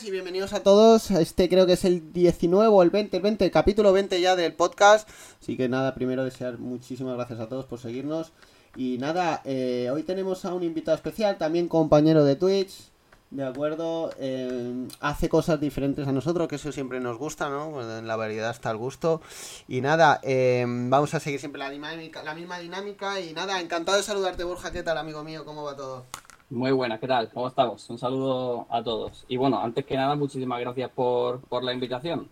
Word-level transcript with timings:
y 0.00 0.10
bienvenidos 0.10 0.54
a 0.54 0.62
todos. 0.62 1.10
Este 1.10 1.50
creo 1.50 1.66
que 1.66 1.74
es 1.74 1.84
el 1.84 2.14
19 2.14 2.66
o 2.68 2.82
el 2.82 2.88
20, 2.88 3.18
el 3.18 3.22
20, 3.22 3.44
el 3.44 3.50
capítulo 3.50 3.92
20 3.92 4.22
ya 4.22 4.36
del 4.36 4.54
podcast. 4.54 5.06
Así 5.38 5.54
que 5.54 5.68
nada, 5.68 5.94
primero 5.94 6.24
desear 6.24 6.58
muchísimas 6.58 7.14
gracias 7.14 7.40
a 7.40 7.48
todos 7.48 7.66
por 7.66 7.78
seguirnos. 7.78 8.32
Y 8.74 8.96
nada, 8.96 9.42
eh, 9.44 9.90
hoy 9.92 10.02
tenemos 10.02 10.46
a 10.46 10.54
un 10.54 10.62
invitado 10.62 10.96
especial, 10.96 11.36
también 11.36 11.68
compañero 11.68 12.24
de 12.24 12.36
Twitch, 12.36 12.90
de 13.30 13.44
acuerdo. 13.44 14.14
Eh, 14.18 14.88
hace 15.00 15.28
cosas 15.28 15.60
diferentes 15.60 16.08
a 16.08 16.12
nosotros, 16.12 16.48
que 16.48 16.56
eso 16.56 16.72
siempre 16.72 16.98
nos 16.98 17.18
gusta, 17.18 17.50
¿no? 17.50 17.72
Pues 17.72 17.86
en 17.86 18.06
la 18.06 18.16
variedad 18.16 18.50
está 18.50 18.70
el 18.70 18.78
gusto. 18.78 19.20
Y 19.68 19.82
nada, 19.82 20.20
eh, 20.22 20.64
vamos 20.66 21.12
a 21.12 21.20
seguir 21.20 21.38
siempre 21.38 21.58
la 21.58 21.68
dinámica, 21.68 22.22
la 22.22 22.34
misma 22.34 22.58
dinámica. 22.58 23.20
Y 23.20 23.34
nada, 23.34 23.60
encantado 23.60 23.98
de 23.98 24.04
saludarte, 24.04 24.42
Borja. 24.42 24.72
¿Qué 24.72 24.82
tal, 24.82 24.96
amigo 24.96 25.22
mío? 25.22 25.44
¿Cómo 25.44 25.64
va 25.64 25.76
todo? 25.76 26.06
Muy 26.52 26.70
buenas, 26.70 27.00
¿qué 27.00 27.08
tal? 27.08 27.30
¿Cómo 27.30 27.48
estamos? 27.48 27.88
Un 27.88 27.98
saludo 27.98 28.66
a 28.68 28.84
todos. 28.84 29.24
Y 29.26 29.38
bueno, 29.38 29.58
antes 29.58 29.86
que 29.86 29.96
nada, 29.96 30.14
muchísimas 30.16 30.60
gracias 30.60 30.90
por, 30.90 31.40
por 31.40 31.64
la 31.64 31.72
invitación. 31.72 32.28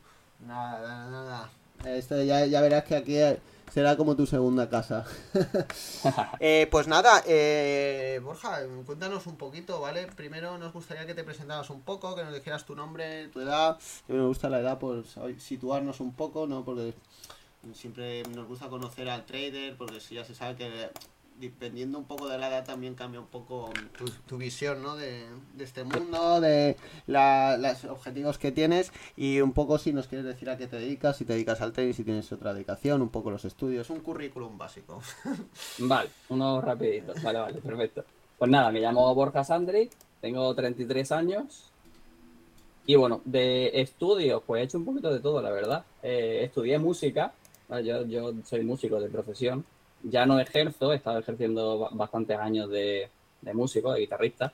Nada, 0.46 1.08
nada. 1.10 1.50
Esto 1.86 2.22
ya, 2.22 2.44
ya 2.44 2.60
verás 2.60 2.84
que 2.84 2.96
aquí 2.96 3.16
será 3.72 3.96
como 3.96 4.16
tu 4.16 4.26
segunda 4.26 4.68
casa. 4.68 5.06
eh, 6.38 6.68
pues 6.70 6.86
nada, 6.86 7.22
eh, 7.26 8.20
Borja, 8.22 8.58
cuéntanos 8.84 9.26
un 9.26 9.36
poquito, 9.36 9.80
¿vale? 9.80 10.06
Primero 10.08 10.58
nos 10.58 10.74
gustaría 10.74 11.06
que 11.06 11.14
te 11.14 11.24
presentaras 11.24 11.70
un 11.70 11.80
poco, 11.80 12.14
que 12.14 12.22
nos 12.22 12.34
dijeras 12.34 12.66
tu 12.66 12.76
nombre, 12.76 13.28
tu 13.28 13.40
edad. 13.40 13.70
A 13.70 14.12
mí 14.12 14.18
me 14.18 14.26
gusta 14.26 14.50
la 14.50 14.60
edad 14.60 14.78
por 14.78 15.02
situarnos 15.38 15.98
un 15.98 16.12
poco, 16.12 16.46
¿no? 16.46 16.62
Porque 16.62 16.92
siempre 17.72 18.22
nos 18.24 18.46
gusta 18.46 18.68
conocer 18.68 19.08
al 19.08 19.24
trader, 19.24 19.78
porque 19.78 19.98
si 19.98 20.16
ya 20.16 20.26
se 20.26 20.34
sabe 20.34 20.56
que 20.56 20.90
dependiendo 21.40 21.98
un 21.98 22.04
poco 22.04 22.28
de 22.28 22.38
la 22.38 22.48
edad 22.48 22.64
también 22.64 22.94
cambia 22.94 23.18
un 23.18 23.26
poco 23.26 23.70
tu, 24.26 24.36
visión 24.36 24.82
¿no? 24.82 24.96
de, 24.96 25.24
este 25.58 25.84
mundo, 25.84 26.40
de 26.40 26.76
los 27.06 27.84
objetivos 27.86 28.38
que 28.38 28.52
tienes 28.52 28.92
y 29.16 29.40
un 29.40 29.52
poco 29.52 29.78
si 29.78 29.92
nos 29.92 30.06
quieres 30.06 30.26
decir 30.26 30.50
a 30.50 30.58
qué 30.58 30.66
te 30.66 30.76
dedicas, 30.76 31.16
si 31.16 31.24
te 31.24 31.32
dedicas 31.32 31.60
al 31.62 31.72
trading, 31.72 31.94
si 31.94 32.04
tienes 32.04 32.30
otra 32.32 32.52
dedicación, 32.52 33.00
un 33.00 33.08
poco 33.08 33.30
los 33.30 33.44
estudios, 33.44 33.88
un 33.90 34.00
currículum 34.00 34.58
básico. 34.58 35.00
Vale, 35.78 36.10
uno 36.28 36.60
rapidito, 36.60 37.14
vale, 37.22 37.38
vale, 37.38 37.60
perfecto. 37.60 38.04
Pues 38.38 38.50
nada, 38.50 38.70
me 38.70 38.80
llamo 38.80 39.14
Borja 39.14 39.44
Sandri, 39.44 39.88
tengo 40.20 40.54
33 40.54 41.12
años 41.12 41.70
y 42.86 42.96
bueno, 42.96 43.20
de 43.24 43.80
estudios, 43.80 44.42
pues 44.46 44.60
he 44.60 44.64
hecho 44.64 44.78
un 44.78 44.84
poquito 44.84 45.12
de 45.12 45.20
todo, 45.20 45.40
la 45.40 45.50
verdad. 45.50 45.84
Eh, 46.02 46.40
estudié 46.44 46.78
música, 46.78 47.32
yo, 47.82 48.04
yo 48.06 48.32
soy 48.44 48.64
músico 48.64 49.00
de 49.00 49.08
profesión 49.08 49.64
ya 50.02 50.26
no 50.26 50.38
ejerzo, 50.40 50.92
he 50.92 50.96
estado 50.96 51.18
ejerciendo 51.18 51.88
bastantes 51.92 52.38
años 52.38 52.70
de, 52.70 53.08
músico, 53.52 53.92
de 53.92 54.00
guitarrista. 54.00 54.52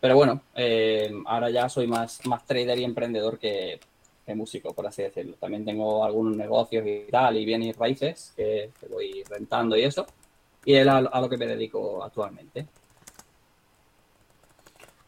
Pero 0.00 0.16
bueno, 0.16 0.40
eh, 0.54 1.12
ahora 1.26 1.50
ya 1.50 1.68
soy 1.68 1.86
más, 1.86 2.24
más 2.26 2.44
trader 2.44 2.78
y 2.78 2.84
emprendedor 2.84 3.38
que, 3.38 3.78
músico, 4.34 4.72
por 4.72 4.86
así 4.86 5.02
decirlo. 5.02 5.34
También 5.38 5.64
tengo 5.64 6.04
algunos 6.04 6.34
negocios 6.36 6.86
y 6.86 7.10
tal, 7.10 7.36
y 7.36 7.44
bienes 7.44 7.76
raíces 7.76 8.32
que, 8.34 8.70
voy 8.90 9.22
rentando 9.28 9.76
y 9.76 9.84
eso. 9.84 10.06
Y 10.64 10.74
es 10.74 10.86
a, 10.86 10.98
a 10.98 11.20
lo 11.20 11.28
que 11.28 11.36
me 11.36 11.46
dedico 11.46 12.02
actualmente. 12.02 12.66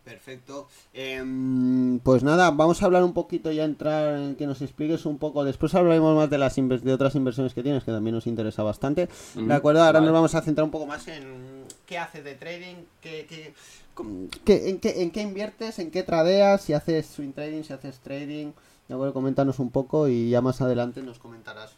Perfecto. 0.05 0.69
Em, 0.93 1.99
pues 2.01 2.23
nada, 2.23 2.51
vamos 2.51 2.83
a 2.83 2.87
hablar 2.87 3.03
un 3.05 3.15
poquito 3.15 3.51
ya, 3.51 3.65
entrar 3.65 4.19
en 4.19 4.37
que 4.37 4.47
nos 4.47 4.61
expliques 4.61 5.07
un 5.07 5.17
poco. 5.17 5.45
Después 5.45 5.75
hablaremos 5.75 6.15
más 6.15 6.29
de 6.29 6.37
las 6.37 6.55
de 6.57 6.93
otras 6.93 7.15
inversiones 7.15 7.55
que 7.55 7.63
tienes, 7.63 7.85
que 7.85 7.91
también 7.91 8.15
nos 8.15 8.27
interesa 8.27 8.63
bastante. 8.63 9.09
¿De 9.35 9.55
acuerdo? 9.55 9.83
Ahora 9.83 10.01
nos 10.01 10.13
vamos 10.13 10.35
a 10.35 10.43
centrar 10.43 10.65
un 10.65 10.71
poco 10.71 10.87
más 10.87 11.09
en 11.09 11.65
qué 11.87 11.97
haces 11.97 12.23
de 12.23 12.35
trading, 12.35 12.77
qué, 13.01 13.27
qué, 13.27 14.69
en, 14.69 14.79
qué, 14.79 15.03
en 15.03 15.11
qué 15.11 15.23
inviertes, 15.23 15.79
en 15.79 15.91
qué 15.91 16.03
tradeas, 16.03 16.61
si 16.61 16.75
haces 16.75 17.07
swing 17.07 17.33
trading, 17.33 17.63
si 17.63 17.73
haces 17.73 17.99
trading. 18.01 18.53
De 18.89 18.95
acuerdo, 18.95 19.15
coméntanos 19.15 19.59
un 19.59 19.71
poco 19.71 20.09
y 20.09 20.29
ya 20.29 20.43
más 20.43 20.61
adelante 20.61 21.03
nos 21.03 21.19
comentarás 21.19 21.73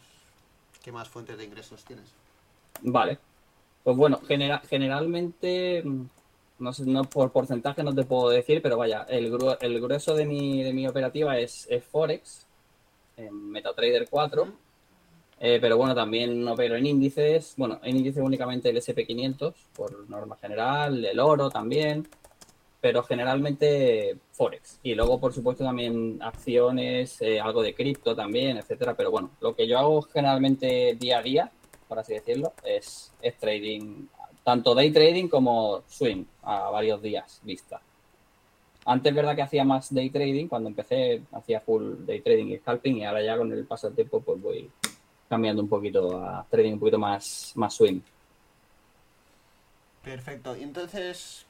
qué 0.83 0.91
más 0.91 1.07
fuentes 1.07 1.37
de 1.37 1.45
ingresos 1.45 1.85
tienes. 1.85 2.11
Vale. 2.81 3.19
Pues 3.85 3.95
bueno, 3.95 4.19
generalmente 4.67 5.81
no 6.59 6.73
sé, 6.73 6.85
no 6.85 7.03
por 7.03 7.31
porcentaje 7.31 7.83
no 7.83 7.93
te 7.93 8.03
puedo 8.03 8.29
decir, 8.29 8.61
pero 8.61 8.77
vaya, 8.77 9.05
el, 9.09 9.31
el 9.61 9.81
grueso 9.81 10.15
de 10.15 10.25
mi, 10.25 10.63
de 10.63 10.73
mi 10.73 10.87
operativa 10.87 11.37
es, 11.37 11.67
Forex, 11.91 12.45
en 13.17 13.51
MetaTrader 13.51 14.07
4, 14.09 14.47
eh, 15.39 15.59
pero 15.61 15.77
bueno, 15.77 15.93
también 15.93 16.47
opero 16.47 16.75
en 16.75 16.85
índices, 16.85 17.53
bueno, 17.57 17.79
en 17.83 17.97
índices 17.97 18.23
únicamente 18.23 18.69
el 18.69 18.77
SP500, 18.77 19.53
por 19.75 20.09
norma 20.09 20.35
general, 20.37 21.05
el 21.05 21.19
oro 21.19 21.49
también, 21.49 22.07
pero 22.81 23.03
generalmente 23.03 24.17
Forex. 24.31 24.79
Y 24.83 24.95
luego, 24.95 25.19
por 25.19 25.33
supuesto, 25.33 25.63
también 25.63 26.19
acciones, 26.21 27.21
eh, 27.21 27.39
algo 27.39 27.61
de 27.61 27.75
cripto 27.75 28.15
también, 28.15 28.57
etcétera, 28.57 28.95
pero 28.95 29.11
bueno, 29.11 29.31
lo 29.41 29.55
que 29.55 29.67
yo 29.67 29.77
hago 29.77 30.01
generalmente 30.03 30.95
día 30.99 31.19
a 31.19 31.21
día, 31.21 31.51
por 31.87 31.99
así 31.99 32.13
decirlo, 32.13 32.53
es, 32.63 33.13
es 33.21 33.37
trading 33.37 34.07
tanto 34.47 34.73
day 34.73 34.91
trading 34.91 35.27
como 35.27 35.83
swing 35.89 36.23
a 36.43 36.69
varios 36.69 37.01
días 37.01 37.41
vista. 37.43 37.81
Antes 38.85 39.09
es 39.09 39.15
verdad 39.17 39.35
que 39.35 39.41
hacía 39.41 39.65
más 39.65 39.93
day 39.93 40.09
trading, 40.09 40.47
cuando 40.47 40.69
empecé 40.69 41.21
hacía 41.33 41.59
full 41.59 42.05
day 42.05 42.21
trading 42.21 42.53
y 42.53 42.57
scalping 42.59 42.95
y 42.95 43.03
ahora 43.03 43.21
ya 43.21 43.37
con 43.37 43.51
el 43.51 43.65
paso 43.65 43.87
del 43.87 43.97
tiempo 43.97 44.21
pues 44.21 44.41
voy 44.41 44.71
cambiando 45.27 45.61
un 45.61 45.67
poquito 45.67 46.17
a 46.23 46.45
trading 46.49 46.75
un 46.75 46.79
poquito 46.79 46.97
más, 46.97 47.51
más 47.55 47.73
swing. 47.73 47.99
Perfecto. 50.01 50.55
Y 50.55 50.63
entonces, 50.63 51.45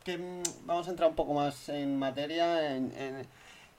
vamos 0.65 0.87
a 0.87 0.89
entrar 0.89 1.07
un 1.07 1.15
poco 1.15 1.35
más 1.35 1.69
en 1.69 1.99
materia. 1.99 2.75
En, 2.75 2.91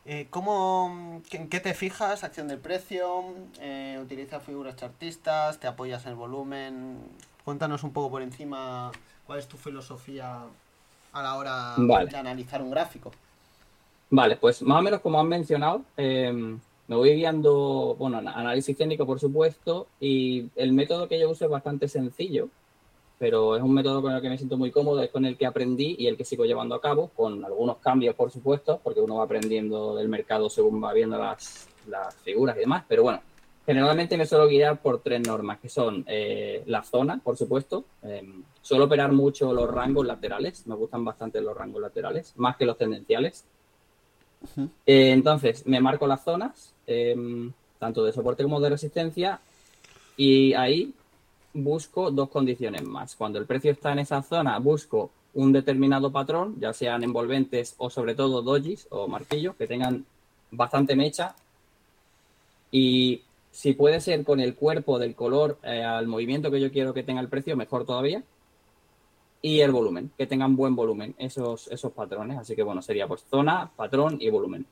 eh, 0.06 0.28
¿cómo, 0.30 1.22
¿En 1.32 1.48
qué 1.48 1.58
te 1.58 1.74
fijas? 1.74 2.22
¿Acción 2.22 2.46
del 2.46 2.60
precio? 2.60 3.34
Eh, 3.58 3.98
¿Utilizas 4.00 4.44
figuras 4.44 4.76
chartistas? 4.76 5.58
¿Te 5.58 5.66
apoyas 5.66 6.06
en 6.06 6.16
volumen? 6.16 6.98
Cuéntanos 7.44 7.82
un 7.82 7.92
poco 7.92 8.10
por 8.10 8.22
encima 8.22 8.90
cuál 9.26 9.38
es 9.38 9.48
tu 9.48 9.56
filosofía 9.56 10.42
a 11.12 11.22
la 11.22 11.36
hora 11.36 11.74
de 11.76 12.16
analizar 12.16 12.62
un 12.62 12.70
gráfico. 12.70 13.12
Vale, 14.10 14.36
pues 14.36 14.62
más 14.62 14.78
o 14.78 14.82
menos 14.82 15.00
como 15.00 15.20
han 15.20 15.28
mencionado, 15.28 15.82
em, 15.96 16.58
me 16.86 16.96
voy 16.96 17.14
guiando, 17.14 17.94
bueno, 17.98 18.18
análisis 18.18 18.76
técnico 18.76 19.04
por 19.04 19.20
supuesto, 19.20 19.86
y 20.00 20.46
el 20.56 20.72
método 20.72 21.08
que 21.08 21.20
yo 21.20 21.28
uso 21.30 21.44
es 21.44 21.50
bastante 21.50 21.88
sencillo, 21.88 22.48
pero 23.18 23.56
es 23.56 23.62
un 23.62 23.74
método 23.74 24.00
con 24.00 24.14
el 24.14 24.22
que 24.22 24.30
me 24.30 24.38
siento 24.38 24.56
muy 24.56 24.70
cómodo, 24.70 25.02
es 25.02 25.10
con 25.10 25.26
el 25.26 25.36
que 25.36 25.44
aprendí 25.44 25.96
y 25.98 26.06
el 26.06 26.16
que 26.16 26.24
sigo 26.24 26.46
llevando 26.46 26.74
a 26.74 26.80
cabo, 26.80 27.10
con 27.14 27.44
algunos 27.44 27.78
cambios 27.78 28.14
por 28.14 28.30
supuesto, 28.30 28.80
porque 28.82 29.00
uno 29.00 29.16
va 29.16 29.24
aprendiendo 29.24 29.94
del 29.94 30.08
mercado 30.08 30.48
según 30.48 30.82
va 30.82 30.94
viendo 30.94 31.18
las, 31.18 31.68
las 31.86 32.14
figuras 32.16 32.56
y 32.56 32.60
demás, 32.60 32.84
pero 32.88 33.02
bueno, 33.02 33.20
Generalmente 33.68 34.16
me 34.16 34.24
suelo 34.24 34.48
guiar 34.48 34.80
por 34.80 35.02
tres 35.02 35.20
normas, 35.20 35.58
que 35.58 35.68
son 35.68 36.02
eh, 36.08 36.62
la 36.64 36.82
zona, 36.82 37.20
por 37.22 37.36
supuesto. 37.36 37.84
Eh, 38.02 38.26
suelo 38.62 38.86
operar 38.86 39.12
mucho 39.12 39.52
los 39.52 39.70
rangos 39.70 40.06
laterales, 40.06 40.66
me 40.66 40.74
gustan 40.74 41.04
bastante 41.04 41.38
los 41.42 41.54
rangos 41.54 41.82
laterales, 41.82 42.32
más 42.36 42.56
que 42.56 42.64
los 42.64 42.78
tendenciales. 42.78 43.44
Eh, 44.86 45.10
entonces, 45.10 45.66
me 45.66 45.82
marco 45.82 46.06
las 46.06 46.24
zonas, 46.24 46.72
tanto 47.78 48.04
de 48.04 48.12
soporte 48.14 48.42
como 48.42 48.58
de 48.58 48.70
resistencia, 48.70 49.38
y 50.16 50.54
ahí 50.54 50.94
busco 51.52 52.10
dos 52.10 52.30
condiciones 52.30 52.84
más. 52.84 53.16
Cuando 53.16 53.38
el 53.38 53.44
precio 53.44 53.70
está 53.70 53.92
en 53.92 53.98
esa 53.98 54.22
zona, 54.22 54.58
busco 54.60 55.10
un 55.34 55.52
determinado 55.52 56.10
patrón, 56.10 56.56
ya 56.58 56.72
sean 56.72 57.04
envolventes 57.04 57.74
o 57.76 57.90
sobre 57.90 58.14
todo 58.14 58.40
dojis 58.40 58.86
o 58.88 59.08
martillos, 59.08 59.56
que 59.56 59.66
tengan 59.66 60.06
bastante 60.52 60.96
mecha. 60.96 61.36
Y 62.70 63.22
si 63.50 63.72
puede 63.72 64.00
ser 64.00 64.24
con 64.24 64.40
el 64.40 64.54
cuerpo 64.54 64.98
del 64.98 65.14
color 65.14 65.58
eh, 65.62 65.82
al 65.82 66.06
movimiento 66.06 66.50
que 66.50 66.60
yo 66.60 66.70
quiero 66.70 66.94
que 66.94 67.02
tenga 67.02 67.20
el 67.20 67.28
precio, 67.28 67.56
mejor 67.56 67.84
todavía. 67.84 68.22
Y 69.40 69.60
el 69.60 69.70
volumen, 69.70 70.10
que 70.18 70.26
tengan 70.26 70.56
buen 70.56 70.74
volumen 70.74 71.14
esos, 71.18 71.68
esos 71.68 71.92
patrones. 71.92 72.38
Así 72.38 72.56
que 72.56 72.62
bueno, 72.62 72.82
sería 72.82 73.06
pues 73.06 73.24
zona, 73.30 73.70
patrón 73.76 74.18
y 74.20 74.30
volumen. 74.30 74.66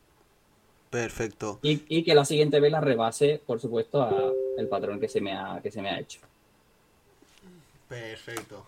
Perfecto. 0.90 1.58
Y, 1.62 2.02
que 2.02 2.14
la 2.14 2.25
siguiente 2.25 2.61
vela 2.61 2.81
rebase, 2.81 3.40
por 3.44 3.61
supuesto, 3.61 4.02
a 4.02 4.32
el 4.56 4.69
patrón 4.69 4.99
que 4.99 5.08
se 5.08 5.20
me 5.20 5.32
ha, 5.32 5.61
que 5.62 5.70
se 5.70 5.82
me 5.82 5.90
ha 5.90 6.00
hecho. 6.00 6.20
Perfecto. 7.88 8.64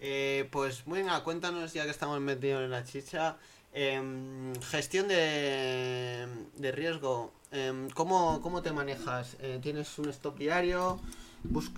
Eh, 0.00 0.48
pues 0.50 0.84
bueno, 0.84 1.12
cuéntanos 1.24 1.72
ya 1.72 1.84
que 1.84 1.90
estamos 1.90 2.20
metidos 2.20 2.62
en 2.64 2.70
la 2.70 2.84
chicha. 2.84 3.36
Em, 3.72 4.54
gestión 4.62 5.08
de, 5.08 6.26
de 6.56 6.72
riesgo. 6.72 7.30
Em, 7.52 7.88
¿cómo, 7.90 8.40
¿cómo, 8.42 8.60
te 8.62 8.72
manejas? 8.72 9.36
Eh, 9.40 9.58
¿Tienes 9.62 9.98
un 9.98 10.08
stop 10.08 10.36
diario? 10.36 10.98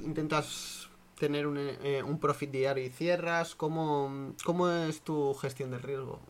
¿Intentas 0.03 0.89
tener 1.19 1.47
un, 1.47 1.59
eh, 1.59 2.03
un, 2.03 2.19
profit 2.19 2.51
diario 2.51 2.85
y 2.85 2.91
cierras? 2.91 3.55
¿Cómo, 3.55 4.33
¿Cómo 4.45 4.69
es 4.71 5.03
tu 5.03 5.35
gestión 5.35 5.71
del 5.71 5.83
riesgo? 5.83 6.21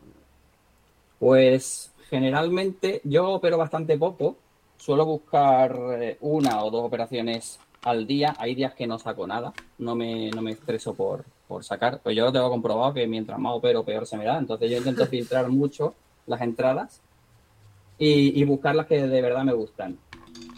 Pues 1.19 1.93
generalmente 2.09 3.01
yo 3.03 3.29
opero 3.29 3.57
bastante 3.57 3.97
poco. 3.97 4.35
Suelo 4.77 5.05
buscar 5.05 5.77
eh, 5.99 6.17
una 6.21 6.63
o 6.63 6.69
dos 6.69 6.83
operaciones 6.83 7.59
al 7.83 8.05
día. 8.07 8.35
Hay 8.39 8.55
días 8.55 8.73
que 8.73 8.87
no 8.87 8.99
saco 8.99 9.25
nada. 9.25 9.53
No 9.77 9.95
me, 9.95 10.29
no 10.31 10.41
me 10.41 10.51
estreso 10.51 10.93
por, 10.93 11.23
por 11.47 11.63
sacar. 11.63 12.01
Pues 12.01 12.15
yo 12.15 12.25
lo 12.25 12.33
tengo 12.33 12.49
comprobado 12.49 12.93
que 12.93 13.07
mientras 13.07 13.39
más 13.39 13.53
opero, 13.53 13.83
peor 13.83 14.05
se 14.05 14.17
me 14.17 14.25
da. 14.25 14.37
Entonces 14.37 14.69
yo 14.69 14.77
intento 14.77 15.05
filtrar 15.07 15.47
mucho 15.49 15.93
las 16.27 16.41
entradas 16.41 17.01
y, 17.99 18.43
buscar 18.45 18.75
las 18.75 18.87
que 18.87 19.05
de 19.05 19.21
verdad 19.21 19.43
me 19.43 19.53
gustan. 19.53 19.97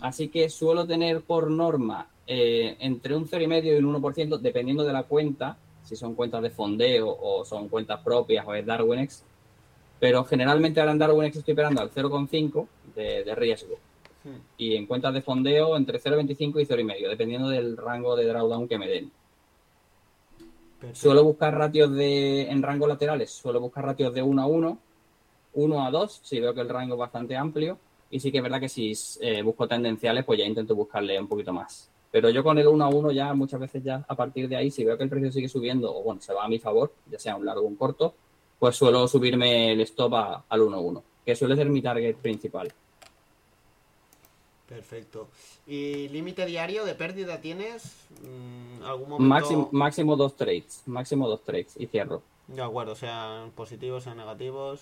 Así 0.01 0.27
que 0.27 0.49
suelo 0.49 0.85
tener 0.85 1.21
por 1.21 1.49
norma 1.49 2.07
eh, 2.27 2.75
entre 2.79 3.15
un 3.15 3.27
0,5 3.27 3.65
y 3.65 3.83
un 3.83 4.01
1%, 4.01 4.37
dependiendo 4.37 4.83
de 4.83 4.93
la 4.93 5.03
cuenta, 5.03 5.57
si 5.83 5.95
son 5.95 6.13
cuentas 6.13 6.43
de 6.43 6.51
fondeo 6.51 7.09
o 7.09 7.43
son 7.43 7.67
cuentas 7.67 7.99
propias 8.01 8.45
o 8.47 8.53
es 8.53 8.65
DarwinX. 8.65 9.23
Pero 9.99 10.23
generalmente 10.23 10.79
ahora 10.79 10.91
en 10.91 10.99
DarwinX 10.99 11.37
estoy 11.37 11.53
esperando 11.53 11.81
al 11.81 11.91
0,5 11.91 12.67
de, 12.95 13.23
de, 13.23 13.35
riesgo. 13.35 13.75
Hmm. 14.23 14.37
Y 14.57 14.75
en 14.75 14.85
cuentas 14.85 15.13
de 15.13 15.21
fondeo 15.21 15.75
entre 15.75 15.99
0,25 15.99 16.61
y 16.61 16.65
0,5, 16.65 17.09
dependiendo 17.09 17.49
del 17.49 17.75
rango 17.75 18.15
de 18.15 18.25
drawdown 18.25 18.67
que 18.67 18.77
me 18.77 18.87
den. 18.87 19.11
Suelo 20.93 21.23
buscar 21.23 21.55
ratios 21.55 21.93
de, 21.93 22.49
en 22.49 22.63
rangos 22.63 22.89
laterales, 22.89 23.31
suelo 23.31 23.59
buscar 23.59 23.85
ratios 23.85 24.13
de 24.13 24.23
1 24.23 24.41
a 24.41 24.45
1, 24.47 24.77
1 25.53 25.85
a 25.85 25.91
2, 25.91 26.21
si 26.23 26.39
veo 26.39 26.53
que 26.53 26.61
el 26.61 26.69
rango 26.69 26.95
es 26.95 26.99
bastante 26.99 27.35
amplio. 27.35 27.77
Y 28.09 28.19
sí 28.19 28.31
que 28.31 28.37
es 28.37 28.43
verdad 28.43 28.59
que 28.59 28.69
si 28.69 28.93
eh, 29.21 29.41
busco 29.41 29.67
tendenciales, 29.67 30.25
pues 30.25 30.39
ya 30.39 30.45
intento 30.45 30.75
buscarle 30.75 31.19
un 31.19 31.27
poquito 31.27 31.53
más. 31.53 31.89
Pero 32.11 32.29
yo 32.29 32.43
con 32.43 32.57
el 32.57 32.67
1 32.67 32.83
a 32.83 32.89
1 32.89 33.11
ya 33.11 33.33
muchas 33.33 33.59
veces 33.59 33.83
ya 33.83 34.03
a 34.07 34.15
partir 34.15 34.49
de 34.49 34.57
ahí, 34.57 34.69
si 34.69 34.83
veo 34.83 34.97
que 34.97 35.03
el 35.03 35.09
precio 35.09 35.31
sigue 35.31 35.47
subiendo 35.47 35.95
o 35.95 36.03
bueno, 36.03 36.21
se 36.21 36.33
va 36.33 36.43
a 36.43 36.49
mi 36.49 36.59
favor, 36.59 36.93
ya 37.09 37.17
sea 37.17 37.37
un 37.37 37.45
largo 37.45 37.61
o 37.61 37.67
un 37.67 37.77
corto, 37.77 38.13
pues 38.59 38.75
suelo 38.75 39.07
subirme 39.07 39.71
el 39.71 39.81
stop 39.81 40.13
al 40.49 40.61
1 40.61 40.77
a 40.77 40.79
1, 40.79 41.03
que 41.25 41.35
suele 41.35 41.55
ser 41.55 41.69
mi 41.69 41.81
target 41.81 42.17
principal. 42.17 42.71
Perfecto. 44.71 45.27
¿Y 45.67 46.07
límite 46.09 46.45
diario 46.45 46.85
de 46.85 46.95
pérdida 46.95 47.41
tienes? 47.41 47.93
Mm, 48.21 48.83
¿Algún 48.85 49.09
momento? 49.09 49.69
Máximo, 49.73 50.15
dos 50.15 50.37
trades. 50.37 50.83
Máximo 50.85 51.27
dos 51.27 51.43
trades 51.43 51.75
y 51.77 51.87
cierro. 51.87 52.21
De 52.47 52.61
acuerdo, 52.61 52.95
sean 52.95 53.51
positivos, 53.51 54.05
sean 54.05 54.15
negativos. 54.15 54.79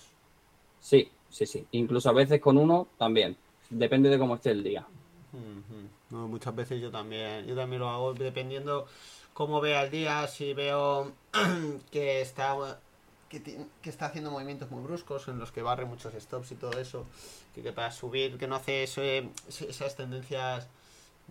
Sí, 0.80 1.10
sí, 1.28 1.46
sí. 1.46 1.66
Incluso 1.72 2.10
a 2.10 2.12
veces 2.12 2.40
con 2.40 2.58
uno 2.58 2.88
también. 2.98 3.36
Depende 3.68 4.08
de 4.08 4.18
cómo 4.18 4.34
esté 4.34 4.50
el 4.50 4.64
día 4.64 4.86
muchas 6.10 6.54
veces 6.54 6.80
yo 6.80 6.90
también, 6.90 7.46
yo 7.46 7.54
también 7.54 7.80
lo 7.80 7.88
hago 7.88 8.14
dependiendo 8.14 8.86
cómo 9.32 9.60
vea 9.60 9.84
el 9.84 9.90
día, 9.90 10.26
si 10.26 10.54
veo 10.54 11.12
que 11.90 12.20
está 12.20 12.78
que, 13.28 13.66
está 13.84 14.06
haciendo 14.06 14.30
movimientos 14.30 14.70
muy 14.70 14.82
bruscos 14.82 15.28
en 15.28 15.38
los 15.38 15.52
que 15.52 15.62
barre 15.62 15.84
muchos 15.84 16.12
stops 16.14 16.50
y 16.50 16.56
todo 16.56 16.78
eso, 16.80 17.06
que, 17.54 17.72
para 17.72 17.92
subir, 17.92 18.36
que 18.38 18.48
no 18.48 18.56
hace 18.56 18.82
esas 18.82 19.96
tendencias 19.96 20.66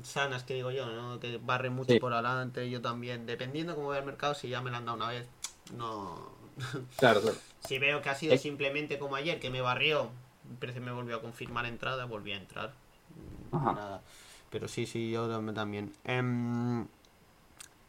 sanas 0.01 0.43
que 0.43 0.53
digo 0.53 0.71
yo, 0.71 0.85
¿no? 0.85 1.19
que 1.19 1.37
barre 1.43 1.69
mucho 1.69 1.99
por 1.99 2.13
adelante, 2.13 2.69
yo 2.69 2.81
también, 2.81 3.25
dependiendo 3.25 3.75
cómo 3.75 3.89
vea 3.89 3.99
el 3.99 4.05
mercado, 4.05 4.33
si 4.33 4.47
ya 4.47 4.61
me 4.61 4.71
lo 4.71 4.77
han 4.77 4.85
dado 4.85 4.97
una 4.97 5.09
vez, 5.09 5.27
no... 5.75 6.39
Claro, 6.97 7.21
si 7.65 7.79
veo 7.79 8.01
que 8.01 8.09
ha 8.09 8.15
sido 8.15 8.37
simplemente 8.37 8.99
como 8.99 9.15
ayer, 9.15 9.39
que 9.39 9.49
me 9.49 9.61
barrió, 9.61 10.09
el 10.49 10.57
precio 10.57 10.81
me 10.81 10.91
volvió 10.91 11.17
a 11.17 11.21
confirmar 11.21 11.65
entrada, 11.65 12.05
volví 12.05 12.31
a 12.31 12.37
entrar. 12.37 12.73
Nada. 13.51 14.01
Pero 14.49 14.67
sí, 14.67 14.85
sí, 14.85 15.11
yo 15.11 15.27
también. 15.53 15.93
Em, 16.03 16.87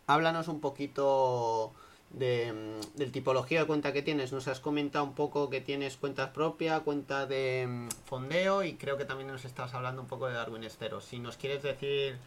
háblanos 0.06 0.49
un 0.49 0.61
poquito 0.61 1.72
de, 2.11 2.81
del 2.96 3.12
tipología 3.12 3.61
de 3.61 3.67
cuenta 3.67 3.93
que 3.93 4.02
tienes. 4.02 4.32
Nos 4.32 4.49
has 4.49 4.61
comentado 4.61 5.05
un 5.05 5.14
poco 5.14 5.49
que 5.49 5.61
tienes 5.61 5.96
cuentas 5.96 6.31
propias, 6.31 6.81
cuenta 6.82 7.26
de 7.26 7.62
em, 7.62 7.88
fondeo 8.05 8.62
y 8.62 8.75
creo 8.75 8.96
que 8.96 9.05
también 9.05 9.28
nos 9.28 9.44
estabas 9.44 9.75
hablando 9.75 10.02
un 10.02 10.08
poco 10.08 10.26
de 10.26 10.34
Darwin 10.34 10.64
Estero. 10.64 11.00
Si 11.00 11.19
nos 11.19 11.37
quieres 11.37 11.62
decir 11.62 12.19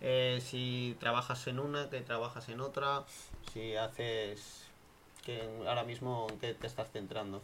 eh, 0.00 0.42
si 0.44 0.96
trabajas 0.98 1.46
en 1.46 1.58
una, 1.58 1.90
que 1.90 2.00
trabajas 2.00 2.48
en 2.48 2.60
otra, 2.60 3.04
si 3.52 3.76
haces 3.76 4.61
que 5.24 5.40
ahora 5.66 5.84
mismo 5.84 6.26
en 6.30 6.38
qué 6.38 6.54
te 6.54 6.66
estás 6.66 6.90
centrando. 6.90 7.40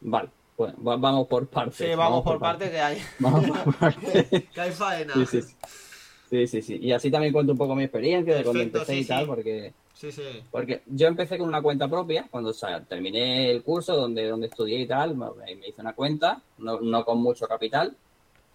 Vale. 0.00 0.30
Bueno, 0.56 0.76
vamos 0.78 1.26
por 1.26 1.46
partes. 1.48 1.76
Sí, 1.76 1.94
vamos, 1.96 2.22
por, 2.22 2.38
partes 2.38 2.70
que 2.70 2.80
hay. 2.80 2.98
Vamos 3.18 3.50
por 3.50 3.76
partes. 3.76 4.28
que 4.54 4.60
hay 4.60 4.70
faena. 4.70 5.14
Sí, 5.14 5.26
sí, 5.26 6.46
sí. 6.46 6.62
sí, 6.62 6.78
Y 6.80 6.92
así 6.92 7.10
también 7.10 7.32
cuento 7.32 7.52
un 7.52 7.58
poco 7.58 7.74
mi 7.74 7.84
experiencia 7.84 8.36
de 8.36 8.44
cuando 8.44 8.62
empecé 8.62 8.96
y 8.98 9.04
tal, 9.04 9.26
porque. 9.26 9.72
Sí, 9.94 10.12
sí. 10.12 10.22
Porque 10.50 10.82
yo 10.86 11.08
empecé 11.08 11.38
con 11.38 11.48
una 11.48 11.62
cuenta 11.62 11.88
propia, 11.88 12.26
cuando 12.30 12.52
terminé 12.88 13.50
el 13.50 13.62
curso 13.62 13.96
donde, 13.96 14.28
donde 14.28 14.46
estudié 14.46 14.80
y 14.80 14.86
tal, 14.86 15.16
me, 15.16 15.26
hice 15.66 15.80
una 15.80 15.92
cuenta, 15.92 16.40
no, 16.58 16.80
no 16.80 17.04
con 17.04 17.20
mucho 17.20 17.46
capital, 17.46 17.96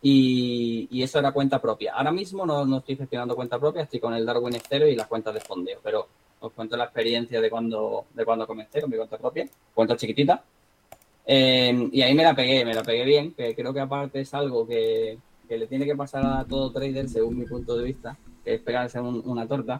y, 0.02 0.88
y, 0.92 1.02
eso 1.02 1.20
era 1.20 1.32
cuenta 1.32 1.62
propia. 1.62 1.94
Ahora 1.96 2.12
mismo 2.12 2.46
no, 2.46 2.66
no, 2.66 2.78
estoy 2.78 2.98
gestionando 2.98 3.36
cuenta 3.36 3.58
propia, 3.58 3.84
estoy 3.84 4.00
con 4.00 4.14
el 4.14 4.26
Darwin 4.26 4.56
Estero 4.56 4.88
y 4.88 4.96
las 4.96 5.08
cuentas 5.08 5.34
de 5.34 5.40
fondeo, 5.40 5.80
pero 5.82 6.08
os 6.40 6.54
cuento 6.54 6.78
la 6.78 6.86
experiencia 6.86 7.42
de 7.42 7.50
cuando, 7.50 8.06
de 8.14 8.26
cuando 8.26 8.48
comencé 8.48 8.82
con 8.82 8.90
mi 8.90 8.98
cuenta 8.98 9.18
propia, 9.18 9.48
cuenta 9.74 9.96
chiquitita, 9.96 10.44
Em, 11.32 11.92
y 11.94 12.02
ahí 12.02 12.16
me 12.16 12.24
la 12.24 12.34
pegué, 12.34 12.66
me 12.66 12.74
la 12.74 12.82
pegué 12.82 13.06
bien, 13.06 13.34
que 13.34 13.54
creo 13.54 13.72
que 13.72 13.80
aparte 13.80 14.20
es 14.20 14.34
algo 14.34 14.68
que, 14.68 15.20
le 15.48 15.68
tiene 15.68 15.86
que 15.86 15.96
pasar 15.96 16.26
a 16.26 16.44
todo 16.44 16.72
trader, 16.72 17.08
según 17.08 17.38
mi 17.38 17.46
punto 17.46 17.78
de 17.78 17.84
vista, 17.84 18.18
que 18.44 18.56
es 18.56 18.62
pegarse 18.62 19.00
una 19.00 19.48
torta. 19.48 19.80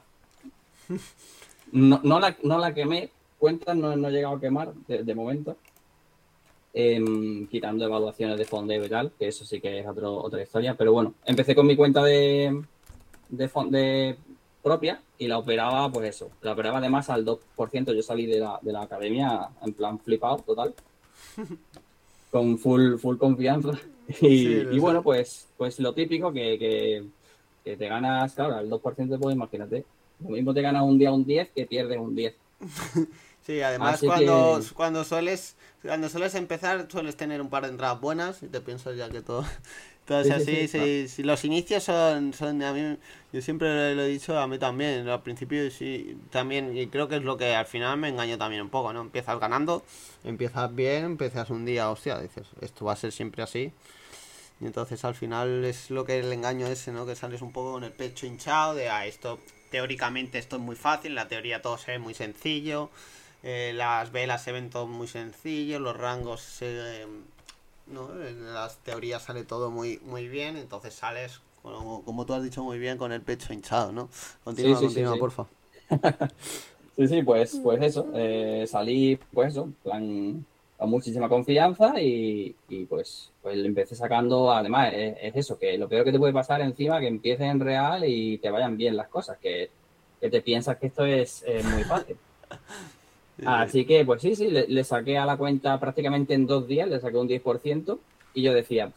No, 1.72 2.00
no, 2.04 2.20
la, 2.20 2.36
no 2.44 2.58
la 2.60 2.74
quemé, 2.74 3.10
cuentas 3.38 3.76
no, 3.76 3.96
no 3.96 4.10
he 4.10 4.12
llegado 4.12 4.36
a 4.36 4.40
quemar 4.40 4.74
de, 4.88 5.16
momento, 5.16 5.58
em, 6.74 7.48
quitando 7.48 7.86
evaluaciones 7.86 8.38
de 8.38 8.46
fondeo 8.46 8.86
y 8.86 8.90
tal, 8.90 9.12
que 9.18 9.28
eso 9.28 9.44
sí 9.44 9.60
que 9.60 9.80
es 9.80 9.88
otro, 9.88 10.18
otra 10.18 10.44
historia, 10.44 10.76
pero 10.76 10.94
bueno, 10.94 11.16
empecé 11.26 11.56
con 11.56 11.66
mi 11.66 11.76
cuenta 11.76 12.04
de, 12.04 12.64
de 13.30 14.18
propia 14.62 15.02
y 15.20 15.28
la 15.28 15.38
operaba, 15.38 15.92
pues 15.92 16.16
eso, 16.16 16.32
la 16.42 16.54
operaba 16.54 16.80
además 16.80 17.10
al 17.10 17.26
2%, 17.26 17.94
yo 17.94 18.02
salí 18.02 18.26
de 18.26 18.40
la, 18.40 18.58
de 18.62 18.72
la 18.72 18.84
academia 18.84 19.50
en 19.62 19.74
plan 19.74 20.00
flipado 20.00 20.38
total 20.38 20.74
con 22.32 22.58
full, 22.58 22.96
full 22.98 23.18
confianza. 23.18 23.72
Y, 24.22 24.80
bueno, 24.80 25.04
pues, 25.04 25.48
pues 25.56 25.80
lo 25.80 25.94
típico 25.94 26.32
que, 26.34 26.58
que, 27.64 27.76
te 27.76 27.88
ganas, 27.88 28.34
claro, 28.34 28.56
al 28.56 28.70
2% 28.70 29.20
pues 29.20 29.36
imagínate. 29.36 29.86
Lo 30.24 30.30
mismo 30.30 30.54
te 30.54 30.62
ganas 30.62 30.84
un 30.84 30.98
día 30.98 31.12
un 31.12 31.26
10 31.26 31.50
que 31.50 31.68
pierdes 31.68 32.00
un 32.00 32.16
10. 32.16 32.36
Sí, 33.46 33.62
además 33.64 34.00
cuando, 34.06 34.62
cuando 34.76 35.04
sueles 35.04 35.56
cuando 35.82 36.08
sueles 36.08 36.36
empezar 36.36 36.86
sueles 36.88 37.16
tener 37.16 37.42
un 37.42 37.50
par 37.50 37.64
de 37.64 37.70
entradas 37.70 38.00
buenas 38.00 38.44
y 38.44 38.48
te 38.48 38.62
piensas 38.62 38.96
ya 38.96 39.10
que 39.10 39.22
todo 39.22 39.44
entonces, 40.10 40.74
así, 40.74 41.08
sí, 41.08 41.22
los 41.22 41.46
inicios 41.46 41.84
son, 41.84 42.34
son, 42.34 42.64
a 42.64 42.74
mí, 42.74 42.98
yo 43.32 43.42
siempre 43.44 43.94
lo 43.94 44.02
he 44.02 44.08
dicho, 44.08 44.40
a 44.40 44.48
mí 44.48 44.58
también, 44.58 45.08
al 45.08 45.22
principio 45.22 45.70
sí, 45.70 46.18
también, 46.32 46.76
y 46.76 46.88
creo 46.88 47.08
que 47.08 47.18
es 47.18 47.24
lo 47.24 47.38
que 47.38 47.54
al 47.54 47.68
final 47.68 47.98
me 47.98 48.10
engañó 48.10 48.36
también 48.40 48.64
un 48.64 48.70
poco, 48.70 48.92
¿no? 48.92 49.02
Empiezas 49.02 49.40
ganando, 49.40 49.84
empiezas 50.24 50.74
bien, 50.74 51.06
empiezas 51.06 51.52
un 51.52 51.64
día, 51.64 51.92
hostia, 51.92 52.20
dices, 52.20 52.48
esto 52.60 52.86
va 52.86 52.94
a 52.94 52.96
ser 52.96 53.12
siempre 53.12 53.44
así, 53.44 53.72
y 54.60 54.66
entonces 54.66 55.06
al 55.06 55.14
final 55.14 55.64
es 55.64 55.92
lo 55.92 56.06
que 56.06 56.18
el 56.20 56.34
engaño 56.34 56.66
ese, 56.66 56.92
¿no? 56.92 57.06
Que 57.06 57.16
sales 57.16 57.44
un 57.44 57.52
poco 57.52 57.74
con 57.74 57.84
el 57.84 57.92
pecho 57.92 58.26
hinchado 58.26 58.74
de, 58.74 58.90
ah, 58.90 59.06
esto, 59.06 59.40
teóricamente 59.70 60.40
esto 60.40 60.56
es 60.56 60.62
muy 60.64 60.76
fácil, 60.76 61.14
la 61.14 61.28
teoría 61.28 61.62
todo 61.62 61.78
se 61.78 61.92
ve 61.92 62.00
muy 62.00 62.16
sencillo, 62.16 62.90
eh, 63.44 63.74
las 63.76 64.12
velas 64.12 64.44
se 64.44 64.52
ven 64.54 64.72
todo 64.72 64.88
muy 64.88 65.08
sencillo, 65.08 65.80
los 65.80 65.96
rangos 65.96 66.42
se 66.42 67.06
¿no? 67.90 68.10
En 68.24 68.54
las 68.54 68.78
teorías 68.78 69.24
sale 69.24 69.44
todo 69.44 69.72
muy, 69.72 70.00
muy 70.04 70.28
bien, 70.28 70.58
entonces 70.58 70.94
sales, 70.94 71.42
como, 71.62 72.04
como 72.04 72.26
tú 72.26 72.34
has 72.34 72.44
dicho 72.44 72.64
muy 72.64 72.80
bien, 72.80 72.98
con 72.98 73.12
el 73.12 73.22
pecho 73.22 73.54
hinchado, 73.54 73.92
¿no? 73.92 74.10
Continúa, 74.44 74.80
continúa, 74.80 75.18
porfa. 75.18 75.46
sí, 76.96 77.08
sí, 77.08 77.24
pues, 77.24 77.60
pues 77.62 77.82
eso, 77.82 78.08
eh, 78.14 78.66
salí, 78.68 79.20
pues 79.34 79.50
eso, 79.50 79.70
plan, 79.84 80.46
con 80.78 80.90
muchísima 80.90 81.28
confianza 81.28 82.00
y, 82.02 82.56
y 82.70 82.86
pues, 82.86 83.32
pues 83.42 83.58
le 83.58 83.68
empecé 83.68 83.96
sacando, 83.96 84.52
además, 84.52 84.94
es, 84.96 85.36
eso, 85.36 85.58
que 85.58 85.78
lo 85.78 85.90
peor 85.90 86.06
que 86.06 86.12
te 86.12 86.20
puede 86.20 86.34
pasar 86.34 86.62
encima, 86.62 87.00
que 87.00 87.08
empieces 87.08 87.48
en 87.48 87.60
real 87.60 88.04
y 88.06 88.38
te 88.38 88.50
vayan 88.50 88.78
bien 88.78 88.96
las 88.96 89.10
cosas, 89.10 89.38
que, 89.40 89.70
que 90.22 90.30
te 90.30 90.42
piensas 90.42 90.78
que 90.78 90.88
esto 90.88 91.06
es 91.06 91.44
muy 91.66 91.84
fácil. 91.84 92.18
Así 93.46 93.86
que, 93.86 94.06
pues 94.06 94.22
sí, 94.22 94.36
sí, 94.36 94.50
le, 94.50 94.84
saqué 94.84 95.18
a 95.18 95.26
la 95.26 95.38
cuenta 95.38 95.80
prácticamente 95.80 96.34
en 96.34 96.46
dos 96.46 96.68
días, 96.68 96.90
le 96.90 97.00
saqué 97.00 97.18
un 97.18 97.28
10% 97.28 98.00
y 98.34 98.42
yo 98.42 98.54
decía, 98.54 98.92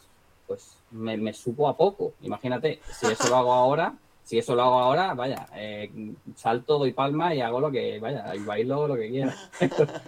pues 0.46 0.76
me, 0.90 1.16
me 1.16 1.32
supo 1.32 1.68
a 1.68 1.76
poco. 1.76 2.14
Imagínate, 2.22 2.80
si 2.90 3.06
eso 3.06 3.28
lo 3.28 3.36
hago 3.36 3.52
ahora, 3.52 3.94
si 4.24 4.38
eso 4.38 4.54
lo 4.54 4.62
hago 4.62 4.78
ahora, 4.80 5.14
vaya, 5.14 5.46
eh, 5.54 5.90
salto, 6.36 6.78
doy 6.78 6.92
palma 6.92 7.34
y 7.34 7.40
hago 7.40 7.60
lo 7.60 7.70
que, 7.70 7.98
vaya, 7.98 8.34
y 8.34 8.40
bailo 8.40 8.88
lo 8.88 8.94
que 8.94 9.10
quiera. 9.10 9.34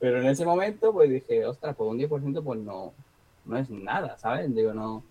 Pero 0.00 0.20
en 0.20 0.28
ese 0.28 0.44
momento, 0.44 0.92
pues 0.92 1.10
dije, 1.10 1.44
ostras, 1.44 1.74
pues 1.76 1.90
un 1.90 1.98
10% 1.98 2.42
pues 2.42 2.60
no, 2.60 2.92
no 3.46 3.58
es 3.58 3.68
nada, 3.70 4.16
¿sabes? 4.18 4.54
Digo, 4.54 4.72
no, 4.72 5.02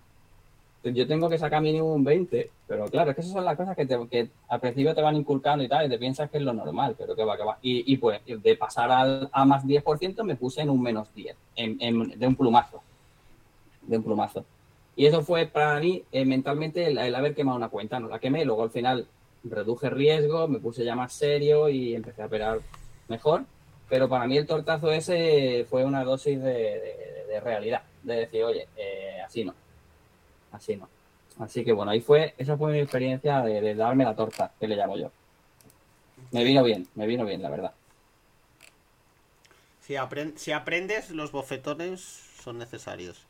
yo 0.84 1.08
tengo 1.08 1.30
que 1.30 1.38
sacar 1.38 1.62
mínimo 1.62 1.94
un 1.94 2.04
20, 2.04 2.50
pero 2.68 2.86
claro, 2.86 3.12
es 3.12 3.16
que 3.16 3.22
esas 3.22 3.34
son 3.34 3.46
las 3.46 3.58
cosas 3.58 3.76
que, 3.76 3.86
te, 3.86 3.98
que 4.10 4.30
al 4.48 4.60
principio 4.60 4.96
te 4.96 5.02
van 5.02 5.16
inculcando 5.16 5.64
y 5.64 5.68
tal, 5.68 5.86
y 5.86 5.90
te 5.90 5.98
piensas 5.98 6.30
que 6.30 6.38
es 6.38 6.44
lo 6.44 6.54
normal, 6.54 6.96
pero 6.98 7.16
que 7.16 7.24
va, 7.24 7.38
que 7.38 7.44
va. 7.44 7.58
Y, 7.62 7.92
y 7.92 7.98
pues 7.98 8.22
de 8.26 8.56
pasar 8.56 8.92
al, 8.92 9.30
a 9.32 9.46
más 9.46 9.66
10% 9.66 10.24
me 10.24 10.36
puse 10.36 10.62
en 10.62 10.70
un 10.70 10.82
menos 10.82 11.14
10, 11.14 11.36
en, 11.56 12.20
de 12.20 12.28
un 12.28 12.36
plumazo, 12.36 12.82
de 13.82 13.98
un 13.98 14.04
plumazo. 14.04 14.46
Y 14.96 15.06
eso 15.06 15.22
fue 15.22 15.46
para 15.46 15.80
mí 15.80 16.04
eh, 16.12 16.26
mentalmente 16.26 16.88
el, 16.88 17.16
haber 17.16 17.36
quemado 17.36 17.58
una 17.58 17.70
cuenta, 17.70 18.00
no 18.00 18.08
la 18.08 18.20
quemé, 18.20 18.46
luego 18.46 18.64
al 18.64 18.72
final 18.72 19.08
reduje 19.44 19.90
riesgo, 19.90 20.48
me 20.48 20.60
puse 20.60 20.84
ya 20.84 20.96
más 20.96 21.14
serio 21.14 21.70
y 21.70 21.96
empecé 21.96 22.22
a 22.22 22.26
operar 22.26 22.60
mejor, 23.08 23.44
pero 23.90 24.10
para 24.10 24.28
mí 24.28 24.38
el 24.38 24.48
tortazo 24.48 24.92
ese 24.92 25.66
fue 25.70 25.86
una 25.86 26.04
dosis 26.04 26.42
de 26.42 27.40
realidad 27.44 27.84
de 28.08 28.16
decir, 28.16 28.44
oye, 28.44 28.68
eh, 28.78 29.22
así 29.24 29.44
no, 29.44 29.54
así 30.52 30.76
no. 30.76 30.88
Así 31.40 31.64
que 31.64 31.72
bueno, 31.72 31.92
ahí 31.92 32.02
fue, 32.02 32.34
esa 32.38 32.58
fue 32.58 32.74
mi 32.74 32.80
experiencia 32.80 33.42
de, 33.42 33.76
darme 33.76 34.04
la 34.04 34.16
torta, 34.16 34.52
que 34.60 34.68
le 34.68 34.76
llamo 34.76 34.98
yo. 34.98 35.12
Me 36.32 36.44
vino 36.44 36.64
bien, 36.64 36.88
me 36.96 37.06
vino 37.06 37.26
bien, 37.26 37.42
la 37.42 37.50
verdad. 37.50 37.74
Si, 39.82 39.96
si 40.36 40.52
aprendes, 40.52 41.12
los 41.12 41.32
bofetones 41.32 42.02
son 42.44 42.58
necesarios. 42.58 43.26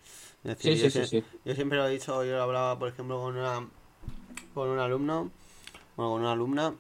sí, 0.57 0.77
sí, 0.77 0.89
sí, 0.89 1.23
yo 1.43 1.53
siempre 1.53 1.77
lo 1.77 1.87
he 1.87 1.91
dicho, 1.91 2.23
yo 2.23 2.37
lo 2.37 2.43
hablaba, 2.43 2.79
por 2.79 2.89
ejemplo, 2.89 3.19
con 3.19 3.37
una 3.37 3.67
con 4.53 4.69
un 4.69 4.79
alumno, 4.79 5.29
bueno, 5.95 6.11
con 6.11 6.21
una 6.21 6.31
alumna, 6.31 6.73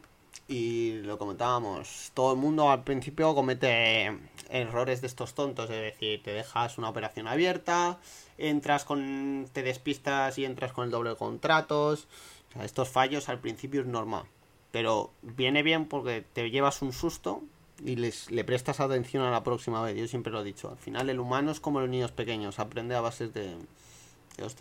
y 0.47 0.93
lo 1.03 1.17
comentábamos. 1.17 2.11
Todo 2.13 2.33
el 2.33 2.39
mundo 2.39 2.71
al 2.71 2.83
principio 2.83 3.35
comete 3.35 4.17
errores 4.49 5.01
de 5.01 5.07
estos 5.07 5.33
tontos, 5.33 5.69
es 5.69 5.81
decir, 5.81 6.21
te 6.23 6.31
dejas 6.31 6.77
una 6.77 6.89
operación 6.89 7.27
abierta, 7.27 7.99
entras 8.37 8.85
con. 8.85 9.47
te 9.53 9.63
despistas 9.63 10.37
y 10.37 10.45
entras 10.45 10.73
con 10.73 10.85
el 10.85 10.91
doble 10.91 11.11
de 11.11 11.15
contratos. 11.15 12.07
O 12.49 12.53
sea, 12.53 12.65
estos 12.65 12.89
fallos 12.89 13.29
al 13.29 13.39
principio 13.39 13.81
es 13.81 13.87
normal. 13.87 14.23
Pero 14.71 15.11
viene 15.21 15.63
bien 15.63 15.85
porque 15.85 16.23
te 16.33 16.49
llevas 16.49 16.81
un 16.81 16.93
susto 16.93 17.41
y 17.83 17.95
les, 17.95 18.29
le 18.31 18.43
prestas 18.43 18.79
atención 18.79 19.23
a 19.23 19.31
la 19.31 19.43
próxima 19.43 19.81
vez. 19.81 19.95
Yo 19.95 20.07
siempre 20.07 20.31
lo 20.31 20.41
he 20.41 20.43
dicho. 20.43 20.69
Al 20.69 20.77
final 20.77 21.09
el 21.09 21.19
humano 21.19 21.51
es 21.51 21.59
como 21.59 21.79
los 21.79 21.89
niños 21.89 22.11
pequeños, 22.11 22.59
aprende 22.59 22.95
a 22.95 23.01
bases 23.01 23.33
de, 23.33 23.55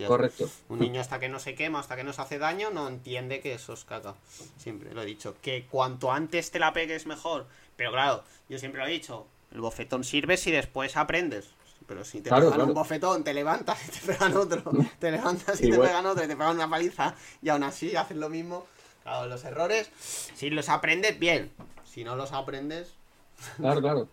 Correcto. 0.06 0.48
Un 0.70 0.78
niño 0.78 1.00
hasta 1.00 1.20
que 1.20 1.28
no 1.28 1.38
se 1.38 1.54
quema, 1.54 1.80
hasta 1.80 1.96
que 1.96 2.04
no 2.04 2.12
se 2.12 2.22
hace 2.22 2.38
daño, 2.38 2.70
no 2.70 2.88
entiende 2.88 3.40
que 3.40 3.52
eso 3.52 3.74
es 3.74 3.84
caca. 3.84 4.14
Siempre 4.56 4.94
lo 4.94 5.02
he 5.02 5.06
dicho. 5.06 5.36
Que 5.42 5.66
cuanto 5.66 6.12
antes 6.12 6.50
te 6.50 6.58
la 6.58 6.72
pegues 6.72 7.06
mejor. 7.06 7.46
Pero 7.76 7.92
claro, 7.92 8.24
yo 8.48 8.58
siempre 8.58 8.80
lo 8.80 8.86
he 8.86 8.90
dicho. 8.90 9.26
El 9.52 9.60
bofetón 9.60 10.04
sirve 10.04 10.36
si 10.36 10.50
después 10.50 10.96
aprendes. 10.96 11.50
Pero 11.86 12.04
si 12.04 12.20
te 12.20 12.30
pegan 12.30 12.60
un 12.60 12.74
bofetón, 12.74 13.22
te 13.22 13.32
levantas 13.32 13.78
y 13.86 13.90
te 13.92 14.12
pegan 14.12 14.36
otro. 14.36 14.62
te 14.98 15.10
levantas 15.10 15.60
y 15.60 15.70
te 15.70 15.78
pegan 15.78 16.04
otro 16.06 16.24
y 16.24 16.28
te 16.28 16.36
pegan 16.36 16.56
una 16.56 16.68
paliza. 16.68 17.14
Y 17.42 17.48
aún 17.48 17.62
así 17.62 17.94
haces 17.94 18.16
lo 18.16 18.28
mismo. 18.28 18.66
Claro, 19.02 19.28
los 19.28 19.44
errores, 19.44 19.88
si 20.00 20.50
los 20.50 20.68
aprendes, 20.68 21.16
bien. 21.18 21.52
Si 21.84 22.02
no 22.02 22.16
los 22.16 22.32
aprendes. 22.32 22.92
Claro, 23.58 23.80
claro. 23.80 24.08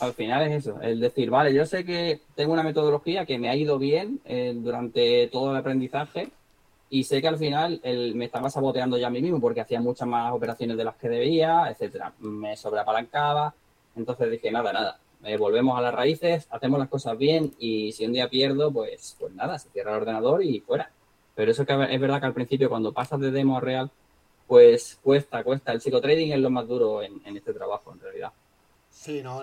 Al 0.00 0.12
final 0.12 0.42
es 0.50 0.66
eso, 0.66 0.80
el 0.82 1.00
decir, 1.00 1.30
vale, 1.30 1.54
yo 1.54 1.64
sé 1.64 1.84
que 1.84 2.20
tengo 2.34 2.52
una 2.52 2.64
metodología 2.64 3.24
que 3.24 3.38
me 3.38 3.48
ha 3.48 3.54
ido 3.54 3.78
bien 3.78 4.20
eh, 4.24 4.52
durante 4.54 5.28
todo 5.28 5.52
el 5.52 5.56
aprendizaje 5.56 6.30
y 6.90 7.04
sé 7.04 7.20
que 7.20 7.28
al 7.28 7.38
final 7.38 7.80
el, 7.82 8.14
me 8.14 8.26
estaba 8.26 8.50
saboteando 8.50 8.98
ya 8.98 9.06
a 9.06 9.10
mí 9.10 9.22
mismo 9.22 9.40
porque 9.40 9.60
hacía 9.60 9.80
muchas 9.80 10.06
más 10.06 10.32
operaciones 10.32 10.76
de 10.76 10.84
las 10.84 10.96
que 10.96 11.08
debía, 11.08 11.68
etcétera. 11.70 12.12
Me 12.18 12.56
sobreapalancaba. 12.56 13.54
Entonces 13.96 14.30
dije, 14.30 14.50
nada, 14.50 14.72
nada, 14.72 15.00
eh, 15.24 15.36
volvemos 15.36 15.78
a 15.78 15.82
las 15.82 15.94
raíces, 15.94 16.46
hacemos 16.50 16.78
las 16.78 16.88
cosas 16.88 17.16
bien 17.18 17.54
y 17.58 17.92
si 17.92 18.06
un 18.06 18.12
día 18.12 18.28
pierdo, 18.28 18.72
pues, 18.72 19.16
pues 19.18 19.34
nada, 19.34 19.58
se 19.58 19.70
cierra 19.70 19.92
el 19.92 20.02
ordenador 20.02 20.44
y 20.44 20.60
fuera. 20.60 20.90
Pero 21.34 21.50
eso 21.50 21.66
que 21.66 21.72
es 21.90 22.00
verdad 22.00 22.20
que 22.20 22.26
al 22.26 22.34
principio 22.34 22.68
cuando 22.68 22.92
pasas 22.92 23.20
de 23.20 23.30
demo 23.30 23.58
a 23.58 23.60
real, 23.60 23.90
pues 24.46 24.98
cuesta, 25.02 25.42
cuesta. 25.42 25.72
El 25.72 25.80
psicotrading 25.80 26.32
es 26.32 26.38
lo 26.38 26.50
más 26.50 26.68
duro 26.68 27.02
en 27.02 27.36
este 27.36 27.52
trabajo, 27.52 27.92
en 27.92 28.00
realidad. 28.00 28.32
Sí, 28.96 29.22
no, 29.22 29.42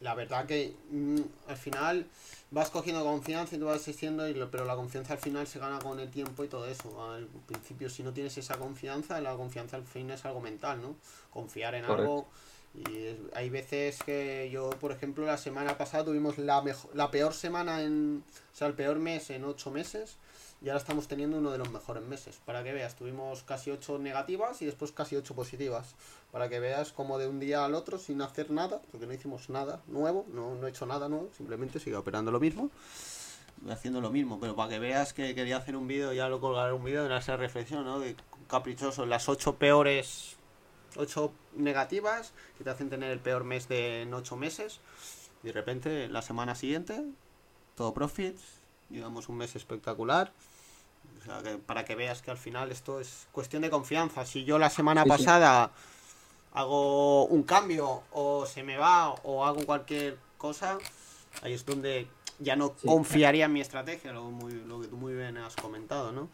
la 0.00 0.14
verdad 0.14 0.46
que 0.46 0.72
mm, 0.90 1.20
al 1.48 1.56
final 1.56 2.06
vas 2.50 2.70
cogiendo 2.70 3.02
confianza 3.04 3.56
y 3.56 3.58
tú 3.58 3.66
vas 3.66 3.78
existiendo, 3.78 4.24
pero 4.50 4.64
la 4.64 4.76
confianza 4.76 5.14
al 5.14 5.18
final 5.18 5.46
se 5.46 5.58
gana 5.58 5.80
con 5.80 5.98
el 5.98 6.08
tiempo 6.08 6.44
y 6.44 6.48
todo 6.48 6.66
eso. 6.66 7.10
Al 7.10 7.26
principio, 7.46 7.90
si 7.90 8.04
no 8.04 8.12
tienes 8.12 8.38
esa 8.38 8.56
confianza, 8.56 9.20
la 9.20 9.34
confianza 9.34 9.76
al 9.76 9.82
fin 9.82 10.10
es 10.10 10.24
algo 10.24 10.40
mental, 10.40 10.80
¿no? 10.80 10.94
Confiar 11.30 11.74
en 11.74 11.84
algo. 11.84 12.28
Y 12.76 13.16
hay 13.34 13.48
veces 13.48 14.02
que 14.02 14.50
yo, 14.52 14.70
por 14.70 14.92
ejemplo, 14.92 15.24
la 15.24 15.38
semana 15.38 15.78
pasada 15.78 16.04
tuvimos 16.04 16.38
la, 16.38 16.60
mejor, 16.62 16.94
la 16.94 17.10
peor 17.10 17.32
semana 17.32 17.82
en. 17.82 18.22
O 18.52 18.56
sea, 18.56 18.66
el 18.68 18.74
peor 18.74 18.98
mes 18.98 19.30
en 19.30 19.44
ocho 19.44 19.70
meses 19.70 20.18
y 20.62 20.68
ahora 20.68 20.78
estamos 20.78 21.06
teniendo 21.06 21.38
uno 21.38 21.50
de 21.50 21.58
los 21.58 21.70
mejores 21.70 22.02
meses. 22.04 22.40
Para 22.44 22.64
que 22.64 22.72
veas, 22.72 22.96
tuvimos 22.96 23.42
casi 23.42 23.70
8 23.70 23.98
negativas 23.98 24.62
y 24.62 24.66
después 24.66 24.90
casi 24.90 25.16
8 25.16 25.34
positivas. 25.34 25.94
Para 26.32 26.48
que 26.48 26.60
veas 26.60 26.92
como 26.92 27.18
de 27.18 27.28
un 27.28 27.38
día 27.38 27.64
al 27.64 27.74
otro, 27.74 27.98
sin 27.98 28.22
hacer 28.22 28.50
nada, 28.50 28.80
porque 28.90 29.06
no 29.06 29.12
hicimos 29.12 29.50
nada 29.50 29.82
nuevo, 29.86 30.24
no, 30.32 30.54
no 30.54 30.66
he 30.66 30.70
hecho 30.70 30.86
nada 30.86 31.08
nuevo, 31.08 31.30
simplemente 31.36 31.78
sigo 31.78 31.98
operando 31.98 32.30
lo 32.30 32.40
mismo. 32.40 32.70
Haciendo 33.70 34.00
lo 34.00 34.10
mismo, 34.10 34.38
pero 34.38 34.54
para 34.54 34.70
que 34.70 34.78
veas 34.78 35.12
que 35.14 35.34
quería 35.34 35.56
hacer 35.56 35.76
un 35.76 35.86
vídeo, 35.86 36.12
ya 36.12 36.28
lo 36.28 36.40
colgaré 36.40 36.72
un 36.72 36.84
vídeo 36.84 37.06
de 37.06 37.16
esa 37.16 37.36
reflexión, 37.36 37.84
¿no? 37.84 38.00
De 38.00 38.14
caprichoso, 38.48 39.06
las 39.06 39.28
8 39.28 39.56
peores, 39.56 40.35
8 40.98 41.32
negativas 41.56 42.32
que 42.58 42.64
te 42.64 42.70
hacen 42.70 42.90
tener 42.90 43.10
el 43.10 43.18
peor 43.18 43.44
mes 43.44 43.68
de 43.68 44.02
en 44.02 44.14
8 44.14 44.36
meses. 44.36 44.80
Y 45.42 45.48
de 45.48 45.52
repente, 45.52 46.08
la 46.08 46.22
semana 46.22 46.54
siguiente, 46.54 47.04
todo 47.74 47.94
profits, 47.94 48.42
digamos 48.88 49.28
un 49.28 49.38
mes 49.38 49.54
espectacular. 49.56 50.32
O 51.20 51.24
sea, 51.24 51.42
que 51.42 51.58
para 51.58 51.84
que 51.84 51.94
veas 51.94 52.22
que 52.22 52.30
al 52.30 52.38
final 52.38 52.72
esto 52.72 53.00
es 53.00 53.26
cuestión 53.32 53.62
de 53.62 53.70
confianza. 53.70 54.24
Si 54.26 54.44
yo 54.44 54.58
la 54.58 54.70
semana 54.70 55.04
pasada 55.04 55.70
hago 56.52 57.26
un 57.26 57.42
cambio 57.42 58.02
o 58.12 58.46
se 58.46 58.62
me 58.62 58.76
va 58.76 59.10
o 59.10 59.44
hago 59.44 59.64
cualquier 59.66 60.18
cosa, 60.38 60.78
ahí 61.42 61.52
es 61.52 61.64
donde 61.64 62.08
ya 62.38 62.56
no 62.56 62.72
confiaría 62.72 63.46
en 63.46 63.52
mi 63.52 63.60
estrategia, 63.60 64.12
lo, 64.12 64.30
lo 64.30 64.80
que 64.80 64.88
tú 64.88 64.96
muy 64.96 65.14
bien 65.14 65.36
has 65.38 65.56
comentado, 65.56 66.12
¿no? 66.12 66.28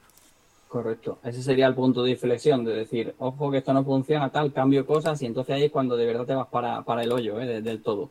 Correcto. 0.72 1.18
Ese 1.22 1.42
sería 1.42 1.66
el 1.66 1.74
punto 1.74 2.02
de 2.02 2.12
inflexión, 2.12 2.64
de 2.64 2.72
decir, 2.72 3.14
ojo 3.18 3.50
que 3.50 3.58
esto 3.58 3.74
no 3.74 3.84
funciona, 3.84 4.30
tal, 4.30 4.54
cambio 4.54 4.86
cosas 4.86 5.20
y 5.20 5.26
entonces 5.26 5.54
ahí 5.54 5.64
es 5.64 5.70
cuando 5.70 5.98
de 5.98 6.06
verdad 6.06 6.24
te 6.24 6.34
vas 6.34 6.46
para, 6.46 6.80
para 6.80 7.02
el 7.02 7.12
hoyo, 7.12 7.38
¿eh? 7.42 7.60
del 7.60 7.82
todo. 7.82 8.08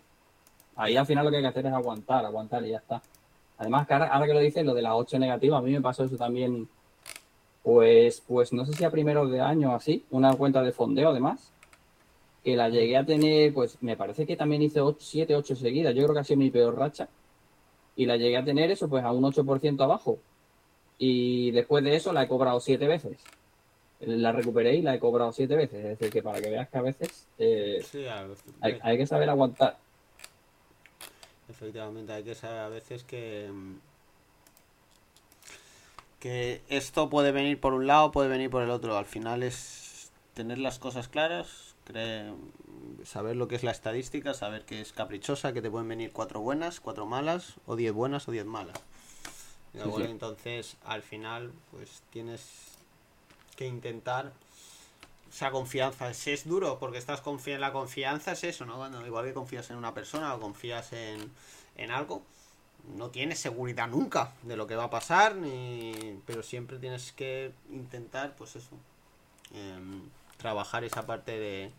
Ahí 0.76 0.96
al 0.96 1.08
final 1.08 1.26
lo 1.26 1.32
que 1.32 1.38
hay 1.38 1.42
que 1.42 1.48
hacer 1.48 1.66
es 1.66 1.74
aguantar, 1.74 2.24
aguantar 2.24 2.64
y 2.64 2.70
ya 2.70 2.78
está. 2.78 3.02
Además, 3.58 3.90
ahora, 3.90 4.28
que 4.28 4.34
lo 4.36 4.40
dices, 4.40 4.64
lo 4.64 4.76
de 4.76 4.84
las 4.84 4.94
8 4.94 5.18
negativas, 5.18 5.58
a 5.58 5.64
mí 5.64 5.72
me 5.72 5.82
pasó 5.82 6.04
eso 6.04 6.18
también, 6.18 6.70
pues, 7.64 8.22
pues 8.28 8.54
no 8.54 8.64
sé 8.68 8.74
si 8.74 8.84
a 8.84 8.92
primeros 8.92 9.32
de 9.32 9.42
año 9.42 9.74
así, 9.74 10.06
una 10.12 10.36
cuenta 10.36 10.62
de 10.62 10.72
fondeo 10.72 11.10
además, 11.10 11.52
que 12.44 12.56
la 12.56 12.70
llegué 12.70 12.96
a 12.96 13.04
tener, 13.04 13.56
pues 13.56 13.82
me 13.82 13.98
parece 13.98 14.28
que 14.28 14.38
también 14.38 14.62
hice 14.62 14.82
7, 15.00 15.36
8 15.36 15.56
seguidas, 15.56 15.96
yo 15.96 16.04
creo 16.04 16.14
que 16.14 16.20
ha 16.20 16.24
sido 16.24 16.38
mi 16.38 16.52
peor 16.52 16.78
racha, 16.78 17.10
y 17.96 18.06
la 18.06 18.18
llegué 18.18 18.38
a 18.38 18.46
tener 18.46 18.70
eso, 18.70 18.88
pues 18.88 19.04
a 19.04 19.12
un 19.12 19.24
8% 19.24 19.84
abajo, 19.84 20.20
y 21.04 21.50
después 21.50 21.84
de 21.84 21.96
eso 21.96 22.14
la 22.14 22.22
he 22.22 22.28
cobrado 22.28 22.60
7 22.60 22.88
veces. 22.88 23.18
La 24.02 24.32
recuperé 24.32 24.76
y 24.76 24.84
la 24.84 24.94
he 24.94 25.00
cobrado 25.00 25.32
7 25.32 25.56
veces, 25.56 25.80
es 25.80 26.00
decir, 26.00 26.12
que 26.12 26.22
para 26.22 26.40
que 26.40 26.52
veas 26.52 26.70
que 26.70 26.78
a 26.78 26.82
veces 26.84 27.28
eh, 27.40 27.84
hay 28.62 28.98
que 28.98 29.08
saber 29.08 29.28
aguantar. 29.28 29.80
Efectivamente, 31.50 32.14
hay 32.14 32.24
que 32.24 32.36
saber 32.36 32.60
a 32.60 32.70
veces 32.70 33.04
que 33.04 33.50
que 36.20 36.62
esto 36.70 37.10
puede 37.10 37.32
venir 37.32 37.60
por 37.60 37.74
un 37.74 37.88
lado, 37.88 38.12
puede 38.12 38.30
venir 38.30 38.52
por 38.52 38.62
el 38.62 38.70
otro. 38.70 38.96
Al 38.96 39.08
final 39.08 39.42
es 39.42 40.12
tener 40.36 40.60
las 40.60 40.78
cosas 40.78 41.08
claras, 41.08 41.76
saber 43.04 43.36
lo 43.36 43.48
que 43.48 43.56
es 43.56 43.64
la 43.64 43.72
estadística, 43.72 44.36
saber 44.36 44.66
que 44.66 44.82
es 44.82 44.94
caprichosa, 44.94 45.52
que 45.52 45.64
te 45.64 45.72
pueden 45.72 45.88
venir 45.88 46.12
cuatro 46.14 46.42
buenas, 46.42 46.80
cuatro 46.80 47.08
malas, 47.08 47.56
o 47.66 47.76
diez 47.76 47.92
buenas 47.92 48.28
o 48.28 48.32
diez 48.32 48.46
malas. 48.46 48.80
Entonces, 49.74 50.76
al 50.86 51.02
final, 51.02 51.52
pues 51.72 52.02
tienes 52.12 52.42
que 53.56 53.66
intentar 53.66 54.34
esa 55.32 55.52
confianza. 55.52 56.14
Si 56.14 56.32
es 56.32 56.48
duro 56.48 56.78
porque 56.80 56.98
estás 56.98 57.22
confiando 57.22 57.66
en 57.66 57.70
la 57.70 57.74
confianza, 57.74 58.34
es 58.34 58.44
eso, 58.44 58.66
¿no? 58.66 58.76
Cuando 58.76 59.06
igual 59.06 59.26
que 59.26 59.34
confías 59.34 59.70
en 59.70 59.78
una 59.78 59.94
persona 59.94 60.36
o 60.36 60.40
confías 60.40 60.92
en, 60.94 61.32
en 61.78 61.92
algo, 61.92 62.22
no 62.98 63.10
tienes 63.10 63.40
seguridad 63.40 63.88
nunca 63.88 64.34
de 64.44 64.58
lo 64.58 64.68
que 64.68 64.76
va 64.76 64.86
a 64.86 64.90
pasar, 64.90 65.36
ni... 65.36 66.20
pero 66.26 66.44
siempre 66.44 66.78
tienes 66.80 67.12
que 67.14 67.54
intentar, 67.70 68.36
pues 68.36 68.56
eso, 68.56 68.76
em, 69.54 70.02
trabajar 70.38 70.84
esa 70.84 71.06
parte 71.06 71.40
de, 71.40 71.72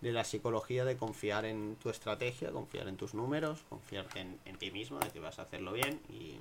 de 0.00 0.12
la 0.12 0.24
psicología, 0.24 0.84
de 0.84 0.96
confiar 0.96 1.44
en 1.44 1.76
tu 1.76 1.90
estrategia, 1.90 2.50
confiar 2.50 2.88
en 2.88 2.96
tus 2.96 3.14
números, 3.14 3.60
confiar 3.68 4.06
en, 4.16 4.38
en 4.44 4.56
ti 4.56 4.70
mismo, 4.70 4.98
de 4.98 5.10
que 5.10 5.20
vas 5.20 5.38
a 5.38 5.42
hacerlo 5.42 5.72
bien 5.72 6.00
y 6.08 6.38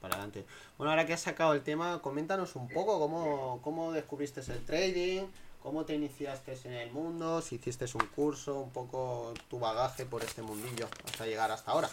para 0.00 0.14
adelante. 0.14 0.44
Bueno, 0.78 0.90
ahora 0.90 1.06
que 1.06 1.12
has 1.12 1.20
sacado 1.20 1.54
el 1.54 1.62
tema, 1.62 2.00
coméntanos 2.02 2.56
un 2.56 2.68
poco 2.68 2.98
cómo, 2.98 3.60
cómo 3.62 3.92
descubriste 3.92 4.40
el 4.40 4.64
trading, 4.64 5.26
¿Cómo 5.62 5.84
te 5.84 5.94
iniciaste 5.94 6.56
en 6.64 6.72
el 6.72 6.90
mundo? 6.90 7.42
Si 7.42 7.56
hiciste 7.56 7.84
un 7.94 8.06
curso, 8.14 8.60
un 8.60 8.70
poco 8.70 9.34
tu 9.50 9.58
bagaje 9.58 10.06
por 10.06 10.24
este 10.24 10.40
mundillo 10.40 10.88
hasta 11.04 11.26
llegar 11.26 11.50
hasta 11.50 11.70
ahora. 11.70 11.88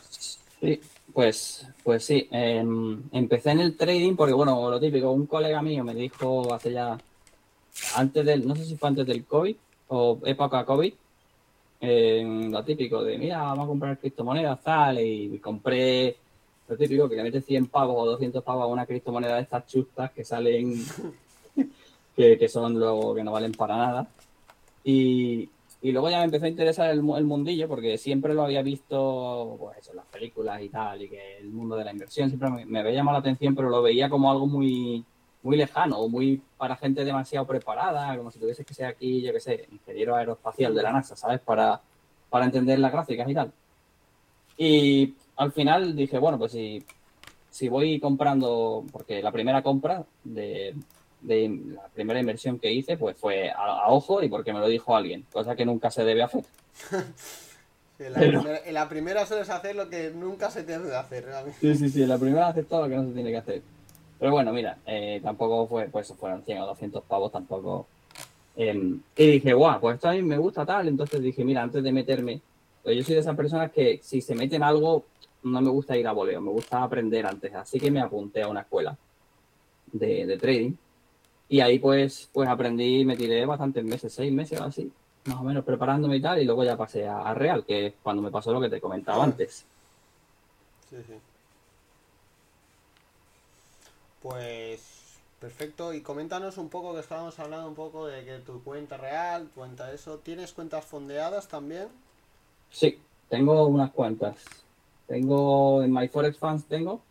Sí, 0.61 0.79
pues, 1.13 1.67
pues 1.83 2.05
sí. 2.05 2.29
Em, 2.31 3.03
empecé 3.11 3.51
en 3.51 3.59
el 3.59 3.75
trading 3.75 4.15
porque, 4.15 4.33
bueno, 4.33 4.69
lo 4.69 4.79
típico, 4.79 5.11
un 5.11 5.27
colega 5.27 5.61
mío 5.61 5.83
me 5.83 5.93
dijo 5.93 6.53
hace 6.53 6.71
ya, 6.71 6.97
antes 7.95 8.25
del, 8.25 8.47
no 8.47 8.55
sé 8.55 8.63
si 8.63 8.77
fue 8.77 8.87
antes 8.87 9.05
del 9.05 9.25
COVID 9.25 9.55
o 9.89 10.19
época 10.23 10.65
COVID, 10.65 10.93
em, 11.81 12.49
lo 12.49 12.63
típico 12.63 13.03
de, 13.03 13.17
mira, 13.17 13.39
vamos 13.39 13.65
a 13.65 13.67
comprar 13.67 13.97
criptomonedas, 13.99 14.63
tal, 14.63 14.99
y 14.99 15.39
compré 15.39 16.15
lo 16.67 16.77
típico, 16.77 17.07
que 17.07 17.15
le 17.15 17.23
metes 17.23 17.45
100 17.45 17.67
pavos 17.67 17.95
o 17.97 18.05
200 18.11 18.43
pavos 18.43 18.63
a 18.63 18.67
una 18.67 18.85
criptomoneda 18.85 19.35
de 19.35 19.41
estas 19.43 19.65
chustas 19.67 20.11
que 20.11 20.23
salen 20.23 20.73
que, 22.15 22.49
son 22.49 22.79
luego 22.79 23.15
que 23.15 23.23
no 23.23 23.31
valen 23.31 23.53
para 23.53 23.77
nada. 23.77 24.07
Y, 24.83 25.49
Y 25.81 25.91
luego 25.91 26.09
ya 26.09 26.17
me 26.19 26.25
empezó 26.25 26.45
a 26.45 26.49
interesar 26.49 26.89
el, 26.89 27.03
mundillo 27.03 27.67
porque 27.67 27.97
siempre 27.97 28.33
lo 28.33 28.43
había 28.43 28.61
visto 28.61 29.55
pues, 29.59 29.87
en 29.89 29.95
las 29.95 30.05
películas 30.07 30.61
y 30.61 30.69
tal, 30.69 31.01
y 31.01 31.09
que 31.09 31.37
el 31.37 31.49
mundo 31.49 31.75
de 31.75 31.85
la 31.85 31.91
inversión 31.91 32.29
siempre 32.29 32.49
me, 32.65 32.79
había 32.79 32.93
llamado 32.93 33.17
la 33.17 33.19
atención, 33.19 33.55
pero 33.55 33.69
lo 33.69 33.81
veía 33.81 34.09
como 34.09 34.31
algo 34.31 34.47
muy, 34.47 35.05
muy 35.43 35.55
lejano, 35.55 36.07
muy 36.09 36.41
para 36.57 36.75
gente 36.75 37.05
demasiado 37.05 37.45
preparada, 37.45 38.17
como 38.17 38.31
si 38.31 38.39
tuviese 38.39 38.65
que 38.65 38.73
ser 38.73 38.87
aquí, 38.87 39.21
yo 39.21 39.31
qué 39.33 39.39
sé, 39.39 39.67
ingeniero 39.71 40.15
aeroespacial 40.15 40.73
de 40.73 40.83
la 40.83 40.91
NASA, 40.91 41.15
¿sabes? 41.15 41.39
Para, 41.41 41.79
para 42.29 42.45
entender 42.45 42.79
las 42.79 42.91
gráficas 42.91 43.29
y 43.29 43.33
tal. 43.35 43.51
Y 44.57 45.13
al 45.37 45.51
final 45.51 45.95
dije, 45.95 46.17
bueno, 46.17 46.37
pues 46.37 46.51
si, 46.51 46.83
si 47.49 47.69
voy 47.69 47.99
comprando, 47.99 48.83
porque 48.91 49.21
la 49.21 49.31
primera 49.31 49.61
compra 49.61 50.03
de, 50.23 50.75
de 51.21 51.59
la 51.73 51.87
primera 51.89 52.19
inversión 52.19 52.59
que 52.59 52.71
hice, 52.71 52.97
pues 52.97 53.17
fue 53.17 53.51
a, 53.51 53.89
ojo 53.89 54.21
y 54.21 54.29
porque 54.29 54.53
me 54.53 54.59
lo 54.59 54.67
dijo 54.67 54.95
alguien, 54.95 55.25
cosa 55.31 55.55
que 55.55 55.65
nunca 55.65 55.91
se 55.91 56.03
debe 56.03 56.23
hacer. 56.23 56.43
en, 57.99 58.13
la 58.13 58.19
primera, 58.19 58.59
en, 58.65 58.73
la 58.73 58.89
primera, 58.89 59.25
sueles 59.25 59.49
hacer 59.49 59.75
lo 59.75 59.89
que 59.89 60.11
nunca 60.11 60.49
se 60.49 60.63
debe 60.63 60.95
hacer. 60.95 61.25
Realmente. 61.25 61.59
Sí, 61.59 61.75
sí, 61.75 61.89
sí, 61.89 62.03
en 62.03 62.09
la 62.09 62.17
primera 62.17 62.47
haces 62.47 62.67
todo 62.67 62.83
lo 62.83 62.89
que 62.89 62.95
no 62.95 63.07
se 63.07 63.13
tiene 63.13 63.31
que 63.31 63.37
hacer. 63.37 63.61
Pero 64.19 64.31
bueno, 64.31 64.51
mira, 64.51 64.77
eh, 64.85 65.19
tampoco 65.23 65.67
fue, 65.67 65.85
pues 65.89 66.11
fueron 66.13 66.43
100 66.43 66.61
o 66.61 66.65
200 66.67 67.03
pavos, 67.03 67.31
tampoco. 67.31 67.87
Em, 68.55 68.99
y 69.15 69.31
dije, 69.31 69.53
guau, 69.53 69.79
pues 69.79 69.95
esto 69.95 70.09
a 70.09 70.13
mí 70.13 70.23
me 70.23 70.37
gusta 70.37 70.65
tal. 70.65 70.87
Entonces 70.87 71.21
dije, 71.21 71.43
mira, 71.43 71.61
antes 71.61 71.83
de 71.83 71.91
meterme, 71.91 72.41
pues 72.83 72.97
yo 72.97 73.03
soy 73.03 73.15
de 73.15 73.21
esas 73.21 73.35
personas 73.35 73.71
que 73.71 73.99
si 74.01 74.21
se 74.21 74.33
meten 74.33 74.63
algo, 74.63 75.05
no 75.43 75.61
me 75.61 75.69
gusta 75.69 75.97
ir 75.97 76.07
a 76.07 76.11
voleo, 76.11 76.41
me 76.41 76.51
gusta 76.51 76.83
aprender 76.83 77.25
antes. 77.25 77.53
Así 77.53 77.79
que 77.79 77.91
me 77.91 78.01
apunté 78.01 78.41
a 78.43 78.47
una 78.47 78.61
escuela 78.61 78.97
de, 79.91 80.25
de 80.25 80.37
trading 80.37 80.73
y 81.49 81.61
ahí 81.61 81.79
pues, 81.79 82.29
pues 82.33 82.49
aprendí, 82.49 83.05
me 83.05 83.15
tiré 83.15 83.45
bastantes 83.45 83.83
meses, 83.83 84.13
seis 84.13 84.31
meses 84.33 84.59
o 84.59 84.63
así, 84.63 84.91
más 85.25 85.39
o 85.39 85.43
menos 85.43 85.63
preparándome 85.63 86.17
y 86.17 86.21
tal, 86.21 86.41
y 86.41 86.45
luego 86.45 86.63
ya 86.63 86.75
pasé 86.75 87.07
a, 87.07 87.33
Real, 87.33 87.65
que 87.65 87.87
es 87.87 87.93
cuando 88.03 88.21
me 88.21 88.31
pasó 88.31 88.51
lo 88.51 88.59
que 88.59 88.69
te 88.69 88.81
comentaba 88.81 89.23
antes. 89.23 89.65
Sí, 90.89 90.97
sí. 91.07 91.13
Pues 94.21 95.19
perfecto, 95.39 95.93
y 95.93 96.01
coméntanos 96.01 96.57
un 96.57 96.67
poco, 96.67 96.93
que 96.93 96.99
estábamos 96.99 97.39
hablando 97.39 97.67
un 97.69 97.75
poco 97.75 98.07
de 98.07 98.25
que 98.25 98.39
tu 98.39 98.61
cuenta 98.63 98.97
real, 98.97 99.49
cuenta 99.55 99.93
eso, 99.93 100.17
¿tienes 100.17 100.51
cuentas 100.51 100.83
fondeadas 100.83 101.47
también? 101.47 101.87
Sí, 102.71 102.99
tengo 103.29 103.67
unas 103.67 103.91
cuentas. 103.91 104.43
Tengo 105.07 105.83
en 105.83 105.93
MyForex 105.93 106.37
Funds, 106.37 106.65
tengo, 106.65 107.01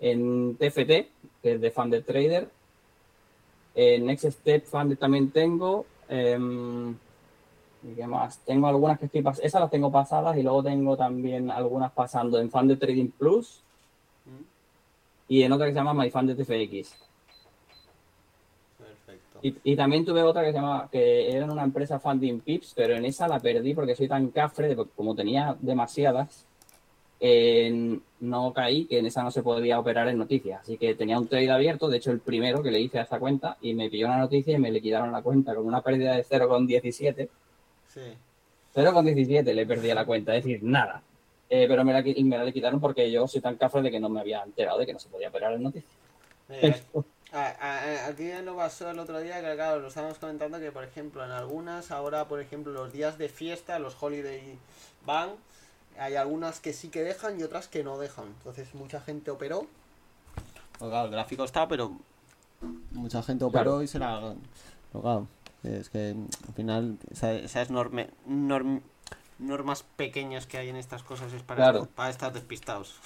en 0.00 0.56
TFT, 0.56 1.08
que 1.40 1.52
es 1.54 1.60
de 1.60 1.70
Funded 1.70 2.04
Trader, 2.04 2.48
Next 3.74 4.24
Step 4.30 4.64
Fund 4.66 4.98
también 4.98 5.30
tengo. 5.30 5.86
Em, 6.08 6.94
¿Y 7.84 7.94
qué 7.96 8.06
más? 8.06 8.38
Tengo 8.38 8.68
algunas 8.68 8.98
que 8.98 9.06
estoy. 9.06 9.24
Esas 9.42 9.60
las 9.60 9.70
tengo 9.70 9.90
pasadas 9.90 10.36
y 10.36 10.42
luego 10.42 10.62
tengo 10.62 10.96
también 10.96 11.50
algunas 11.50 11.90
pasando 11.92 12.38
en 12.38 12.50
Funded 12.50 12.78
Trading 12.78 13.08
Plus 13.08 13.60
y 15.28 15.42
en 15.42 15.52
otra 15.52 15.66
que 15.66 15.72
se 15.72 15.78
llama 15.78 15.94
My 15.94 16.10
Funded 16.10 16.36
FX. 16.36 16.94
Perfecto. 18.78 19.38
Y, 19.64 19.76
también 19.76 20.04
tuve 20.04 20.22
otra 20.22 20.42
que 20.42 20.52
se 20.52 20.58
llama, 20.58 20.88
que 20.92 21.34
era 21.34 21.46
una 21.46 21.64
empresa 21.64 21.98
Funding 21.98 22.40
Pips, 22.40 22.74
pero 22.76 22.94
en 22.94 23.04
esa 23.04 23.26
la 23.26 23.40
perdí 23.40 23.74
porque 23.74 23.96
soy 23.96 24.08
tan 24.08 24.28
cafre, 24.28 24.76
como 24.94 25.14
tenía 25.14 25.56
demasiadas, 25.60 26.44
no 28.20 28.52
caí, 28.52 28.86
que 28.86 28.98
en 28.98 29.06
esa 29.06 29.22
no 29.22 29.30
se 29.30 29.42
podía 29.42 29.78
operar 29.78 30.08
en 30.08 30.18
noticias. 30.18 30.62
Así 30.62 30.76
que 30.76 30.94
tenía 30.94 31.18
un 31.18 31.28
trade 31.28 31.50
abierto, 31.50 31.88
de 31.88 31.98
hecho 31.98 32.10
el 32.10 32.20
primero 32.20 32.62
que 32.62 32.70
le 32.70 32.80
hice 32.80 32.98
a 32.98 33.02
esta 33.02 33.18
cuenta, 33.18 33.56
y 33.60 33.74
me 33.74 33.90
pilló 33.90 34.06
una 34.06 34.18
noticia 34.18 34.56
y 34.56 34.58
me 34.58 34.72
liquidaron 34.72 35.12
la 35.12 35.22
cuenta 35.22 35.54
con 35.54 35.66
una 35.66 35.82
pérdida 35.82 36.16
de 36.16 36.24
0,17. 36.24 37.28
Sí. 37.88 38.00
0,17 38.74 39.52
le 39.52 39.66
perdí 39.66 39.90
a 39.90 39.94
la 39.94 40.06
cuenta, 40.06 40.34
es 40.34 40.44
decir, 40.44 40.62
nada. 40.62 41.02
Eh, 41.48 41.66
pero 41.68 41.84
me 41.84 41.92
la, 41.92 42.02
me 42.02 42.38
la 42.38 42.44
liquidaron 42.44 42.80
porque 42.80 43.10
yo 43.10 43.28
soy 43.28 43.40
tan 43.40 43.56
cafre 43.56 43.82
de 43.82 43.90
que 43.90 44.00
no 44.00 44.08
me 44.08 44.20
había 44.20 44.42
enterado 44.42 44.78
de 44.78 44.86
que 44.86 44.94
no 44.94 44.98
se 44.98 45.10
podía 45.10 45.28
operar 45.28 45.52
en 45.52 45.62
noticias. 45.62 45.92
aquí 48.08 48.30
no 48.42 48.56
pasó 48.56 48.90
el 48.90 48.98
otro 48.98 49.20
día 49.20 49.40
que, 49.42 49.54
claro, 49.54 49.80
lo 49.80 49.88
estábamos 49.88 50.18
comentando 50.18 50.58
que, 50.58 50.72
por 50.72 50.82
ejemplo, 50.82 51.24
en 51.24 51.30
algunas, 51.30 51.90
ahora, 51.90 52.26
por 52.26 52.40
ejemplo, 52.40 52.72
los 52.72 52.92
días 52.92 53.18
de 53.18 53.28
fiesta, 53.28 53.78
los 53.78 54.02
holiday 54.02 54.56
van, 55.04 55.32
hay 55.98 56.16
algunas 56.16 56.60
que 56.60 56.72
sí 56.72 56.88
que 56.88 57.02
dejan 57.02 57.38
y 57.38 57.42
otras 57.42 57.68
que 57.68 57.84
no 57.84 57.98
dejan. 57.98 58.26
Entonces 58.26 58.74
mucha 58.74 59.00
gente 59.00 59.30
operó. 59.30 59.66
Pues 60.78 60.90
claro, 60.90 61.06
el 61.06 61.12
gráfico 61.12 61.44
está, 61.44 61.68
pero 61.68 61.92
mucha 62.92 63.22
gente 63.22 63.44
operó 63.44 63.82
y 63.82 63.88
se 63.88 63.98
la... 63.98 64.34
Pues 64.92 65.24
es 65.62 65.88
que 65.90 66.16
al 66.48 66.54
final 66.54 66.98
esas 67.10 67.70
norme, 67.70 68.10
normas 69.38 69.84
pequeñas 69.96 70.46
que 70.46 70.58
hay 70.58 70.68
en 70.68 70.76
estas 70.76 71.02
cosas 71.02 71.32
es 71.32 71.42
para, 71.42 71.84
para 71.84 72.10
estar 72.10 72.32
despistados. 72.32 72.96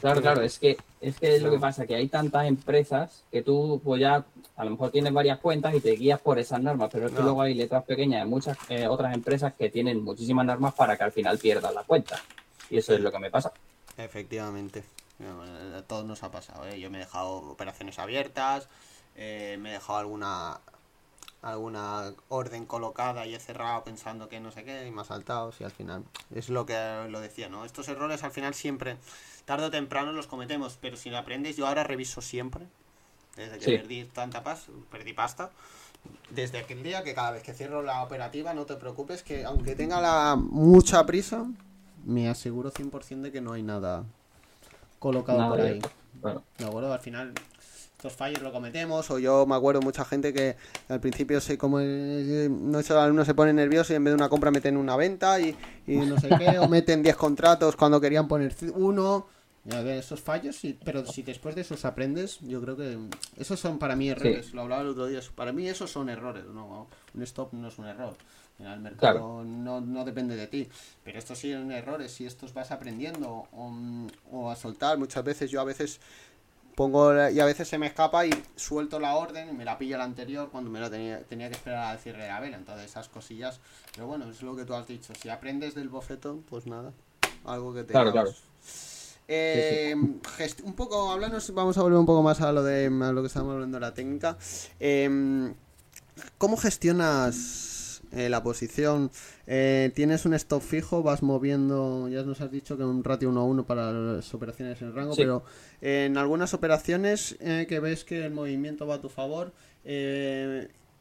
Claro, 0.00 0.20
claro, 0.20 0.42
es 0.42 0.58
que 0.58 0.76
es 1.00 1.18
que 1.18 1.36
es 1.36 1.42
lo 1.42 1.50
que 1.50 1.58
pasa, 1.58 1.86
que 1.86 1.94
hay 1.94 2.08
tantas 2.08 2.46
empresas 2.46 3.22
que 3.30 3.42
tú 3.42 3.80
pues 3.84 4.00
ya 4.00 4.24
a 4.56 4.64
lo 4.64 4.70
mejor 4.70 4.90
tienes 4.90 5.12
varias 5.12 5.38
cuentas 5.38 5.74
y 5.74 5.80
te 5.80 5.92
guías 5.92 6.20
por 6.20 6.38
esas 6.38 6.60
normas, 6.60 6.88
pero 6.92 7.06
es 7.06 7.12
que 7.12 7.22
luego 7.22 7.42
hay 7.42 7.54
letras 7.54 7.84
pequeñas 7.84 8.24
de 8.24 8.26
muchas 8.30 8.56
eh, 8.68 8.88
otras 8.88 9.14
empresas 9.14 9.54
que 9.54 9.68
tienen 9.70 10.02
muchísimas 10.02 10.46
normas 10.46 10.74
para 10.74 10.96
que 10.96 11.04
al 11.04 11.12
final 11.12 11.38
pierdas 11.38 11.74
la 11.74 11.84
cuenta. 11.84 12.20
Y 12.70 12.78
eso 12.78 12.94
es 12.94 13.00
lo 13.00 13.12
que 13.12 13.18
me 13.18 13.30
pasa. 13.30 13.52
Efectivamente. 13.96 14.84
A 15.76 15.82
todos 15.82 16.04
nos 16.04 16.22
ha 16.22 16.30
pasado, 16.30 16.66
¿eh? 16.66 16.78
Yo 16.78 16.90
me 16.90 16.98
he 16.98 17.00
dejado 17.00 17.36
operaciones 17.36 17.98
abiertas, 17.98 18.68
eh, 19.14 19.56
me 19.60 19.70
he 19.70 19.72
dejado 19.74 20.00
alguna 20.00 20.60
alguna 21.50 22.12
orden 22.28 22.66
colocada 22.66 23.26
y 23.26 23.34
he 23.34 23.40
cerrado 23.40 23.84
pensando 23.84 24.28
que 24.28 24.40
no 24.40 24.50
sé 24.50 24.64
qué 24.64 24.86
y 24.86 24.90
me 24.90 25.02
ha 25.02 25.04
saltado 25.04 25.52
y 25.58 25.64
al 25.64 25.70
final 25.70 26.04
es 26.34 26.48
lo 26.48 26.66
que 26.66 27.06
lo 27.08 27.20
decía, 27.20 27.48
¿no? 27.48 27.64
Estos 27.64 27.88
errores 27.88 28.24
al 28.24 28.32
final 28.32 28.54
siempre 28.54 28.96
tarde 29.44 29.66
o 29.66 29.70
temprano 29.70 30.12
los 30.12 30.26
cometemos, 30.26 30.78
pero 30.80 30.96
si 30.96 31.10
lo 31.10 31.18
aprendes, 31.18 31.56
yo 31.56 31.66
ahora 31.66 31.84
reviso 31.84 32.20
siempre, 32.20 32.66
desde 33.36 33.58
que 33.58 33.78
perdí 33.78 34.04
tanta 34.04 34.42
paz, 34.42 34.66
perdí 34.90 35.12
pasta, 35.12 35.50
desde 36.30 36.58
aquel 36.58 36.82
día 36.82 37.04
que 37.04 37.14
cada 37.14 37.30
vez 37.30 37.42
que 37.42 37.54
cierro 37.54 37.82
la 37.82 38.02
operativa, 38.02 38.52
no 38.54 38.66
te 38.66 38.74
preocupes, 38.74 39.22
que 39.22 39.44
aunque 39.44 39.76
tenga 39.76 40.00
la 40.00 40.36
mucha 40.36 41.06
prisa, 41.06 41.46
me 42.04 42.28
aseguro 42.28 42.72
100% 42.72 43.20
de 43.20 43.32
que 43.32 43.40
no 43.40 43.52
hay 43.52 43.62
nada 43.62 44.04
colocado 44.98 45.48
por 45.48 45.60
ahí. 45.60 45.80
Bueno. 46.20 46.42
De 46.58 46.64
acuerdo, 46.64 46.92
al 46.92 47.00
final 47.00 47.32
estos 48.06 48.16
fallos 48.16 48.40
lo 48.40 48.52
cometemos, 48.52 49.10
o 49.10 49.18
yo 49.18 49.46
me 49.46 49.56
acuerdo 49.56 49.80
mucha 49.80 50.04
gente 50.04 50.32
que 50.32 50.56
al 50.88 51.00
principio 51.00 51.40
se 51.40 51.58
como 51.58 51.80
no 51.80 52.78
uno 52.78 53.24
se 53.24 53.34
pone 53.34 53.52
nervioso 53.52 53.92
y 53.92 53.96
en 53.96 54.04
vez 54.04 54.12
de 54.12 54.16
una 54.16 54.28
compra 54.28 54.52
meten 54.52 54.76
una 54.76 54.96
venta 54.96 55.40
y, 55.40 55.56
y 55.88 55.96
no 55.96 56.18
sé 56.20 56.28
qué, 56.38 56.58
o 56.60 56.68
meten 56.68 57.02
10 57.02 57.16
contratos 57.16 57.74
cuando 57.74 58.00
querían 58.00 58.28
poner 58.28 58.54
uno 58.74 59.26
esos 59.68 60.20
fallos, 60.20 60.60
pero 60.84 61.04
si 61.04 61.22
después 61.22 61.56
de 61.56 61.62
esos 61.62 61.84
aprendes, 61.84 62.38
yo 62.40 62.60
creo 62.62 62.76
que 62.76 62.98
esos 63.36 63.58
son 63.58 63.80
para 63.80 63.96
mí 63.96 64.08
errores. 64.08 64.54
Lo 64.54 64.62
hablaba 64.62 64.82
el 64.82 64.88
otro 64.88 65.06
día. 65.06 65.20
Para 65.34 65.52
mí 65.52 65.68
esos 65.68 65.90
son 65.90 66.08
errores. 66.08 66.44
No, 66.46 66.86
un 67.14 67.22
stop 67.22 67.52
no 67.52 67.66
es 67.66 67.78
un 67.78 67.86
error. 67.86 68.14
El 68.58 68.80
mercado 68.80 69.44
no, 69.44 69.80
no, 69.80 70.04
depende 70.04 70.36
de 70.36 70.46
ti. 70.46 70.68
Pero 71.04 71.18
estos 71.18 71.38
sí 71.38 71.52
son 71.52 71.72
errores. 71.72 72.12
Si 72.12 72.24
estos 72.24 72.54
vas 72.54 72.70
aprendiendo 72.70 73.48
o, 73.52 74.50
a 74.50 74.56
soltar, 74.56 74.98
muchas 74.98 75.24
veces 75.24 75.50
yo 75.50 75.60
a 75.60 75.64
veces 75.64 76.00
pongo 76.76 77.12
y 77.30 77.40
a 77.40 77.44
veces 77.44 77.66
se 77.66 77.78
me 77.78 77.86
escapa 77.86 78.26
y 78.26 78.30
suelto 78.54 79.00
la 79.00 79.16
orden 79.16 79.48
y 79.48 79.52
me 79.52 79.64
la 79.64 79.78
pilla 79.78 79.98
la 79.98 80.04
anterior 80.04 80.50
cuando 80.52 80.70
me 80.70 80.78
la 80.78 80.90
tenía, 80.90 81.24
tenía 81.24 81.48
que 81.48 81.54
esperar 81.54 81.86
al 81.86 81.98
cierre 81.98 82.22
de 82.22 82.28
la 82.28 82.38
vela. 82.38 82.58
Entonces 82.58 82.84
esas 82.84 83.08
cosillas. 83.08 83.58
Pero 83.94 84.06
bueno, 84.06 84.30
es 84.30 84.42
lo 84.42 84.54
que 84.54 84.64
tú 84.64 84.74
has 84.74 84.86
dicho. 84.86 85.12
Si 85.20 85.28
aprendes 85.28 85.74
del 85.74 85.88
bofetón, 85.88 86.42
pues 86.42 86.66
nada. 86.66 86.92
Algo 87.44 87.74
que 87.74 87.82
te 87.82 87.92
claro, 87.92 88.12
claro. 88.12 88.30
Eh, 89.28 89.94
un 89.96 90.74
poco, 90.74 91.10
hablamos, 91.10 91.52
vamos 91.52 91.76
a 91.78 91.82
volver 91.82 91.98
un 91.98 92.06
poco 92.06 92.22
más 92.22 92.40
a 92.40 92.52
lo 92.52 92.62
de 92.62 92.90
lo 92.90 93.22
que 93.22 93.26
estábamos 93.26 93.54
hablando 93.54 93.76
de 93.78 93.80
la 93.80 93.94
técnica. 93.94 94.36
Em, 94.78 95.54
¿Cómo 96.38 96.56
gestionas 96.56 98.02
eh, 98.12 98.28
la 98.28 98.42
posición? 98.42 99.10
Eh, 99.46 99.92
¿Tienes 99.94 100.24
un 100.26 100.34
stop 100.34 100.62
fijo? 100.62 101.02
¿Vas 101.02 101.22
moviendo? 101.22 102.08
Ya 102.08 102.22
nos 102.22 102.40
has 102.40 102.50
dicho 102.50 102.76
que 102.76 102.84
un 102.84 103.04
ratio 103.04 103.28
1 103.28 103.40
a 103.40 103.44
1 103.44 103.66
para 103.66 103.92
las 103.92 104.34
operaciones 104.34 104.80
en 104.82 104.94
rango, 104.94 105.14
pero 105.16 105.44
en 105.80 106.16
algunas 106.16 106.54
operaciones 106.54 107.36
que 107.38 107.80
ves 107.80 108.04
que 108.04 108.24
el 108.24 108.32
movimiento 108.32 108.86
va 108.86 108.96
a 108.96 109.00
tu 109.00 109.08
favor, 109.08 109.52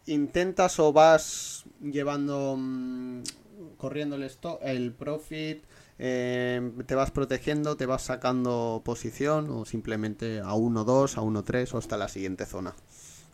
¿intentas 0.05 0.79
o 0.79 0.93
vas 0.93 1.65
llevando, 1.81 2.55
mm, 2.57 3.23
corriendo 3.77 4.15
el, 4.15 4.23
stop, 4.23 4.59
el 4.63 4.91
profit? 4.93 5.63
Eh, 5.97 6.71
te 6.85 6.95
vas 6.95 7.11
protegiendo, 7.11 7.77
te 7.77 7.85
vas 7.85 8.03
sacando 8.03 8.81
posición 8.83 9.49
o 9.49 9.65
simplemente 9.65 10.41
a 10.41 10.53
1-2, 10.53 11.17
a 11.17 11.21
1-3 11.21 11.73
o 11.73 11.77
hasta 11.77 11.97
la 11.97 12.09
siguiente 12.09 12.45
zona. 12.45 12.75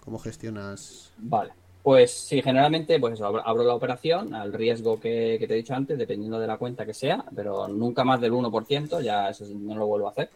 ¿Cómo 0.03 0.19
gestionas? 0.19 1.11
Vale, 1.17 1.53
pues 1.83 2.11
sí, 2.11 2.41
generalmente 2.41 2.99
pues 2.99 3.13
eso, 3.13 3.25
abro, 3.25 3.63
la 3.63 3.73
operación 3.73 4.35
al 4.35 4.53
riesgo 4.53 4.99
que, 4.99 5.37
te 5.39 5.53
he 5.53 5.57
dicho 5.57 5.73
antes, 5.73 5.97
dependiendo 5.97 6.39
de 6.39 6.47
la 6.47 6.57
cuenta 6.57 6.85
que 6.85 6.93
sea, 6.93 7.25
pero 7.35 7.67
nunca 7.67 8.03
más 8.03 8.21
del 8.21 8.33
1%, 8.33 9.01
ya 9.01 9.29
eso 9.29 9.45
no 9.55 9.75
lo 9.75 9.87
vuelvo 9.87 10.07
a 10.07 10.11
hacer. 10.11 10.29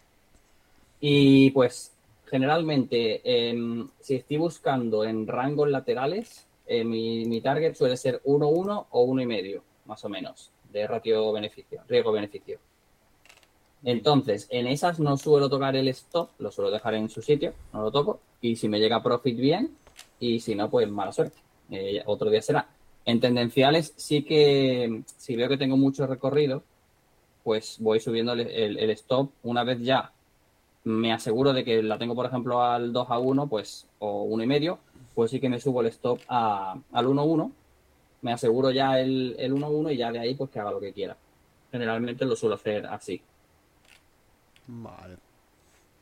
Y 1.00 1.52
pues 1.52 1.92
generalmente, 2.26 3.22
em, 3.24 3.88
si 4.00 4.16
estoy 4.16 4.38
buscando 4.38 5.04
en 5.04 5.28
rangos 5.28 5.70
laterales, 5.70 6.48
eh, 6.66 6.84
mi, 6.84 7.26
mi, 7.26 7.42
target 7.42 7.76
suele 7.76 7.96
ser 7.98 8.22
1-1 8.24 8.88
o 8.90 9.04
1,5, 9.06 9.62
más 9.86 10.04
o 10.04 10.10
menos, 10.10 10.52
de 10.72 10.88
ratio-beneficio, 10.88 11.82
riesgo-beneficio. 11.88 12.60
Entonces, 13.84 14.48
en 14.50 14.66
esas 14.66 15.00
no 15.00 15.16
suelo 15.16 15.48
tocar 15.48 15.76
el 15.76 15.88
stop, 15.90 16.32
lo 16.40 16.52
suelo 16.52 16.72
dejar 16.72 16.96
en 16.96 17.08
su 17.08 17.22
sitio, 17.22 17.54
no 17.72 17.84
lo 17.84 17.92
toco, 17.92 18.20
y 18.42 18.56
si 18.56 18.68
me 18.68 18.80
llega 18.80 19.04
profit 19.04 19.38
bien, 19.38 19.76
y 20.20 20.40
si 20.40 20.56
no, 20.56 20.70
pues 20.70 20.90
mala 20.90 21.12
suerte. 21.12 21.38
Eh, 21.72 22.02
otro 22.06 22.30
día 22.30 22.42
será. 22.42 22.68
En 23.06 23.20
tendenciales 23.20 23.94
sí 23.96 24.24
que, 24.24 25.04
si 25.18 25.36
veo 25.36 25.50
que 25.50 25.58
tengo 25.58 25.78
mucho 25.78 26.08
recorrido, 26.08 26.64
pues 27.44 27.78
voy 27.80 28.00
subiendo 28.00 28.34
el, 28.34 28.90
stop 28.92 29.30
una 29.44 29.64
vez 29.64 29.80
ya 29.82 30.12
me 30.86 31.14
aseguro 31.14 31.54
de 31.54 31.64
que 31.64 31.84
la 31.84 31.98
tengo, 31.98 32.16
por 32.16 32.26
ejemplo, 32.26 32.62
al 32.62 32.94
2 32.94 33.08
a 33.10 33.20
1, 33.20 33.48
pues, 33.48 33.88
o 34.00 34.24
1 34.24 34.44
y 34.44 34.48
medio, 34.48 34.80
pues 35.14 35.32
sí 35.32 35.40
que 35.40 35.50
me 35.50 35.60
subo 35.60 35.82
el 35.82 35.88
stop 35.88 36.20
a, 36.28 36.76
al 36.92 37.08
1 37.08 37.24
1, 37.24 37.52
me 38.22 38.34
aseguro 38.34 38.72
ya 38.72 39.00
el, 39.00 39.36
el 39.38 39.54
1 39.54 39.70
1 39.70 39.92
y 39.92 39.98
ya 39.98 40.12
de 40.12 40.20
ahí 40.20 40.36
pues 40.36 40.50
que 40.50 40.60
haga 40.60 40.72
lo 40.72 40.80
que 40.80 40.94
quiera. 40.94 41.16
Generalmente 41.72 42.26
lo 42.26 42.36
suelo 42.36 42.56
hacer 42.56 42.86
así. 42.88 43.22
Vale. 44.68 45.25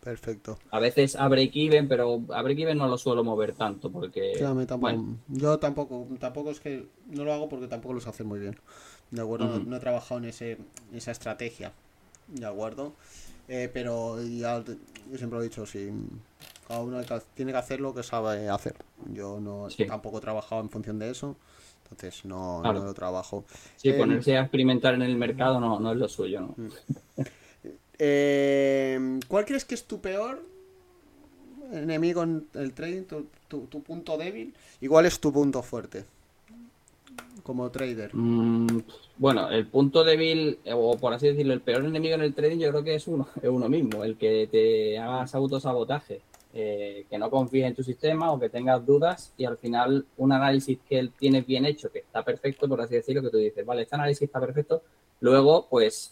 Perfecto. 0.04 0.60
A 0.72 0.80
veces 0.80 1.16
a 1.16 1.28
break-even, 1.30 1.88
pero 1.88 2.22
a 2.34 2.42
break-even 2.42 2.78
no 2.78 2.88
lo 2.88 2.98
suelo 2.98 3.24
mover 3.24 3.54
tanto 3.54 3.90
porque... 3.90 4.34
Yo 5.30 5.60
tampoco, 5.60 6.08
tampoco 6.20 6.52
es 6.52 6.60
que 6.60 6.88
no 7.08 7.24
lo 7.24 7.32
hago 7.32 7.48
porque 7.48 7.68
tampoco 7.68 7.94
los 7.94 8.06
hace 8.06 8.26
muy 8.26 8.40
bien. 8.40 8.60
De 9.12 9.22
acuerdo, 9.22 9.60
no, 9.60 9.78
he 9.78 9.80
trabajado 9.80 10.20
en 10.20 10.26
ese, 10.26 10.58
esa 10.94 11.12
estrategia. 11.12 11.72
De 12.28 12.46
acuerdo. 12.46 12.94
Eh, 13.48 13.70
pero 13.74 14.22
ya, 14.22 14.62
yo 14.64 15.18
siempre 15.18 15.38
lo 15.38 15.42
he 15.42 15.48
dicho, 15.48 15.66
si 15.66 15.90
cada 16.68 16.82
uno 16.82 17.02
tiene 17.34 17.52
que 17.52 17.58
hacer 17.58 17.80
lo 17.80 17.94
que 17.94 18.04
sabe 18.04 18.50
hacer. 18.50 18.76
Yo 19.14 19.40
no 19.40 19.68
tampoco 19.88 20.18
he 20.18 20.22
trabajado 20.22 20.62
en 20.62 20.70
función 20.70 21.00
de 21.00 21.12
eso, 21.12 21.36
entonces 21.84 22.26
no, 22.26 22.62
lo 22.64 22.94
trabajo. 22.94 23.46
Sí, 23.78 23.90
eh, 23.90 23.94
ponerse 23.94 24.38
a 24.38 24.42
experimentar 24.42 24.94
en 24.96 25.02
el 25.02 25.16
mercado 25.16 25.60
no, 25.60 25.80
no 25.80 25.92
es 25.92 25.98
lo 25.98 26.10
suyo, 26.10 26.42
¿no? 26.42 26.56
Eh, 28.06 29.20
¿Cuál 29.30 29.46
crees 29.46 29.64
que 29.64 29.76
es 29.76 29.86
tu 29.86 30.02
peor 30.02 30.44
enemigo 31.72 32.22
en 32.24 32.46
el 32.54 32.74
trading, 32.74 33.04
tu, 33.48 33.82
punto 33.82 34.18
débil? 34.18 34.54
¿Igual 34.82 35.06
es 35.06 35.22
tu 35.22 35.32
punto 35.32 35.64
fuerte? 35.64 36.04
Como 37.44 37.72
trader. 37.72 38.14
Mm, 38.14 38.82
bueno, 39.18 39.50
el 39.50 39.68
punto 39.68 40.04
débil, 40.04 40.60
o 40.74 40.98
por 40.98 41.14
así 41.14 41.28
decirlo, 41.28 41.54
el 41.54 41.62
peor 41.62 41.86
enemigo 41.86 42.16
en 42.16 42.22
el 42.24 42.34
trading, 42.34 42.58
yo 42.58 42.72
creo 42.72 42.84
que 42.84 42.96
es 42.96 43.08
uno, 43.08 43.30
es 43.42 43.50
uno 43.50 43.70
mismo, 43.70 44.04
el 44.04 44.18
que 44.18 44.50
te 44.52 45.00
hagas 45.00 45.34
autosabotaje. 45.34 46.20
Eh, 46.56 47.08
que 47.10 47.18
no 47.18 47.32
confíes 47.32 47.66
en 47.66 47.74
tu 47.74 47.84
sistema 47.84 48.32
o 48.32 48.40
que 48.40 48.48
tengas 48.48 48.86
dudas 48.86 49.34
y 49.38 49.46
al 49.46 49.58
final 49.58 50.06
un 50.18 50.34
análisis 50.34 50.78
que 50.88 51.00
él 51.00 51.12
tiene 51.18 51.42
bien 51.42 51.66
hecho, 51.66 51.92
que 51.92 52.00
está 52.00 52.24
perfecto, 52.24 52.70
por 52.70 52.80
así 52.80 52.94
decirlo, 52.94 53.24
que 53.24 53.30
tú 53.30 53.38
dices, 53.38 53.66
vale, 53.66 53.82
este 53.82 53.96
análisis 53.96 54.22
está 54.22 54.40
perfecto, 54.40 54.84
luego 55.20 55.66
pues 55.68 56.12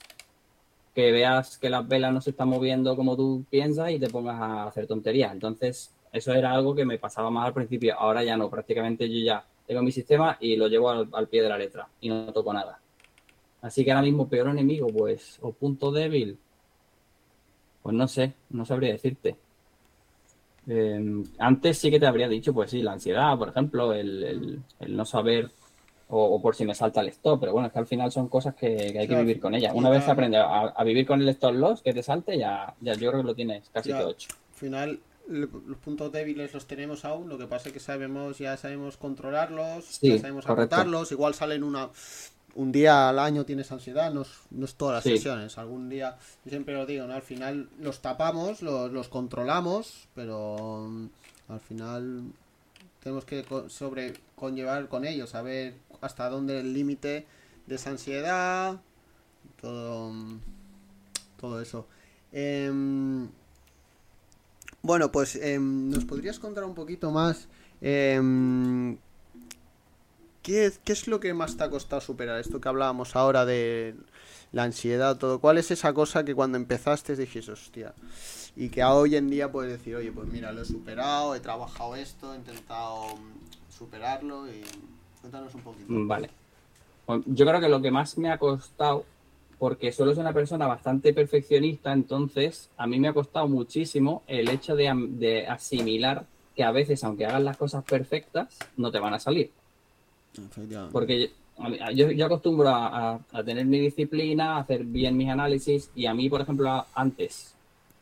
que 0.94 1.12
veas 1.12 1.58
que 1.58 1.70
las 1.70 1.88
velas 1.88 2.14
no 2.14 2.22
se 2.22 2.32
están 2.32 2.50
moviendo 2.50 2.96
como 2.96 3.16
tú 3.16 3.46
piensas 3.50 3.92
y 3.92 4.00
te 4.00 4.10
pongas 4.10 4.40
a 4.42 4.64
hacer 4.66 4.88
tonterías. 4.88 5.32
Entonces, 5.32 5.94
eso 6.12 6.34
era 6.34 6.52
algo 6.52 6.76
que 6.76 6.86
me 6.86 6.98
pasaba 6.98 7.30
más 7.30 7.48
al 7.48 7.54
principio. 7.54 7.96
Ahora 7.98 8.24
ya 8.24 8.36
no, 8.36 8.50
prácticamente 8.50 9.10
yo 9.10 9.24
ya 9.26 9.46
tengo 9.66 9.82
mi 9.82 9.92
sistema 9.92 10.38
y 10.40 10.56
lo 10.58 10.68
llevo 10.68 10.90
al, 10.90 11.28
pie 11.30 11.44
de 11.44 11.50
la 11.50 11.58
letra 11.58 11.88
y 12.02 12.10
no 12.10 12.34
toco 12.34 12.54
nada. 12.54 12.80
Así 13.62 13.86
que 13.86 13.92
ahora 13.92 14.04
mismo 14.04 14.28
peor 14.28 14.50
enemigo, 14.50 14.88
pues, 14.88 15.38
o 15.42 15.52
punto 15.54 15.92
débil, 15.92 16.38
pues 17.82 17.96
no 17.96 18.08
sé, 18.08 18.34
no 18.50 18.66
sabría 18.66 18.92
decirte. 18.92 19.38
Em, 20.68 21.24
antes 21.40 21.78
sí 21.78 21.90
que 21.90 22.00
te 22.00 22.06
habría 22.06 22.28
dicho, 22.28 22.54
pues 22.54 22.72
sí, 22.72 22.82
la 22.82 22.94
ansiedad, 22.94 23.38
por 23.38 23.50
ejemplo, 23.50 23.94
el, 23.94 24.62
el 24.80 24.98
no 24.98 25.06
saber 25.06 25.52
o, 26.14 26.42
por 26.42 26.56
si 26.56 26.66
me 26.66 26.76
salta 26.76 27.02
el 27.02 27.08
stop, 27.08 27.40
pero 27.40 27.54
bueno, 27.54 27.68
es 27.68 27.74
que 27.74 27.80
al 27.80 27.88
final 27.88 28.12
son 28.12 28.28
cosas 28.28 28.54
que, 28.54 28.96
hay 29.00 29.08
que 29.08 29.16
vivir 29.16 29.40
con 29.40 29.56
ellas. 29.56 29.74
Una 29.74 29.90
vez 29.90 30.04
se 30.04 30.12
aprende 30.12 30.38
a, 30.38 30.84
vivir 30.84 31.06
con 31.06 31.22
el 31.22 31.30
stop 31.30 31.54
loss, 31.54 31.82
que 31.82 31.94
te 31.94 32.04
salte, 32.04 32.38
ya, 32.38 32.76
ya 32.82 32.94
yo 32.94 33.10
creo 33.10 33.22
que 33.22 33.28
lo 33.28 33.36
tienes 33.36 33.70
casi 33.70 33.92
todo 33.92 34.12
hecho. 34.12 34.30
Al 34.52 34.58
final, 34.58 35.00
los 35.28 35.78
puntos 35.78 36.12
débiles 36.12 36.54
los 36.54 36.66
tenemos 36.66 37.06
aún, 37.06 37.30
lo 37.30 37.38
que 37.38 37.48
pasa 37.48 37.70
es 37.70 37.74
que 37.74 37.80
sabemos, 37.80 38.38
ya 38.38 38.58
sabemos 38.58 38.98
controlarlos, 38.98 40.02
ya 40.02 40.20
sabemos 40.20 40.46
agotarlos, 40.48 41.12
igual 41.12 41.34
salen 41.34 41.64
una 41.64 41.90
un 42.54 42.74
día 42.74 43.08
al 43.08 43.18
año 43.18 43.46
tienes 43.46 43.72
ansiedad, 43.72 44.12
no 44.12 44.24
es, 44.24 44.76
todas 44.76 44.96
las 44.96 45.04
sesiones. 45.04 45.58
Algún 45.58 45.88
día, 45.88 46.18
yo 46.44 46.50
siempre 46.50 46.74
lo 46.74 46.86
digo, 46.86 47.08
¿no? 47.08 47.14
Al 47.14 47.22
final 47.22 47.70
los 47.80 48.02
tapamos, 48.02 48.62
los, 48.62 48.92
los 48.92 49.08
controlamos, 49.08 50.10
pero 50.14 50.88
mm, 50.90 51.06
al 51.48 51.60
final 51.62 52.24
tenemos 53.02 53.26
que 53.26 53.46
sobre 53.68 54.14
conllevar 54.36 54.88
con 54.88 55.06
ellos, 55.06 55.32
saber 55.32 55.76
hasta 56.02 56.30
dónde 56.30 56.60
el 56.60 56.74
límite 56.74 57.26
de 57.68 57.76
esa 57.76 57.92
ansiedad, 57.92 58.82
todo, 59.62 60.14
todo 61.40 61.62
eso. 61.62 61.88
Em, 62.32 63.30
bueno, 64.82 65.12
pues 65.12 65.36
em, 65.36 65.90
nos 65.90 66.06
podrías 66.06 66.40
contar 66.40 66.64
un 66.64 66.76
poquito 66.76 67.12
más. 67.12 67.48
Em, 67.82 68.98
¿qué, 70.42 70.72
¿Qué 70.84 70.94
es 70.94 71.08
lo 71.08 71.20
que 71.20 71.34
más 71.34 71.58
te 71.58 71.64
ha 71.64 71.70
costado 71.70 72.02
superar? 72.02 72.40
Esto 72.40 72.60
que 72.60 72.70
hablábamos 72.70 73.16
ahora 73.16 73.46
de 73.46 73.96
la 74.52 74.64
ansiedad, 74.64 75.18
todo. 75.18 75.40
¿Cuál 75.40 75.58
es 75.58 75.72
esa 75.72 75.94
cosa 75.94 76.26
que 76.26 76.36
cuando 76.36 76.58
empezaste 76.58 77.16
dijiste, 77.16 77.52
hostia? 77.52 77.94
y 78.56 78.70
que 78.70 78.84
hoy 78.84 79.16
en 79.16 79.30
día 79.30 79.52
puedes 79.52 79.72
decir, 79.72 79.96
oye, 79.96 80.12
pues 80.12 80.28
mira, 80.28 80.52
lo 80.52 80.62
he 80.62 80.66
superado, 80.66 81.36
he 81.36 81.40
trabajado 81.40 81.96
esto, 81.96 82.34
he 82.34 82.38
intentado 82.38 83.18
superarlo 83.70 84.48
y 84.52 84.64
cuéntanos 85.22 85.56
un 85.56 85.62
poquito. 85.62 85.86
Vale. 85.90 86.30
Yo 87.26 87.46
creo 87.46 87.60
que 87.60 87.70
lo 87.70 87.82
que 87.82 87.92
más 87.92 88.18
me 88.18 88.32
ha 88.32 88.38
costado, 88.38 89.06
porque 89.60 89.92
solo 89.92 90.14
soy 90.14 90.22
una 90.22 90.34
persona 90.34 90.68
bastante 90.68 91.14
perfeccionista, 91.14 91.92
entonces 91.92 92.70
a 92.78 92.88
mí 92.88 93.00
me 93.00 93.10
ha 93.10 93.14
costado 93.14 93.48
muchísimo 93.48 94.24
el 94.28 94.50
hecho 94.50 94.76
de, 94.76 95.46
asimilar 95.48 96.26
que 96.56 96.64
a 96.64 96.72
veces, 96.72 97.04
aunque 97.04 97.26
hagas 97.26 97.44
las 97.44 97.58
cosas 97.58 97.84
perfectas, 97.84 98.58
no 98.78 98.92
te 98.92 99.00
van 99.00 99.14
a 99.14 99.20
salir. 99.20 99.52
Porque 100.92 101.32
yo, 101.94 102.12
yo 102.12 102.26
acostumbro 102.26 102.70
a, 102.70 103.20
a, 103.32 103.44
tener 103.44 103.66
mi 103.66 103.80
disciplina, 103.80 104.56
a 104.56 104.60
hacer 104.60 104.84
bien 104.84 105.18
mis 105.18 105.30
análisis 105.30 105.92
y 105.96 106.06
a 106.06 106.14
mí, 106.14 106.30
por 106.30 106.42
ejemplo, 106.42 106.86
antes 106.96 107.54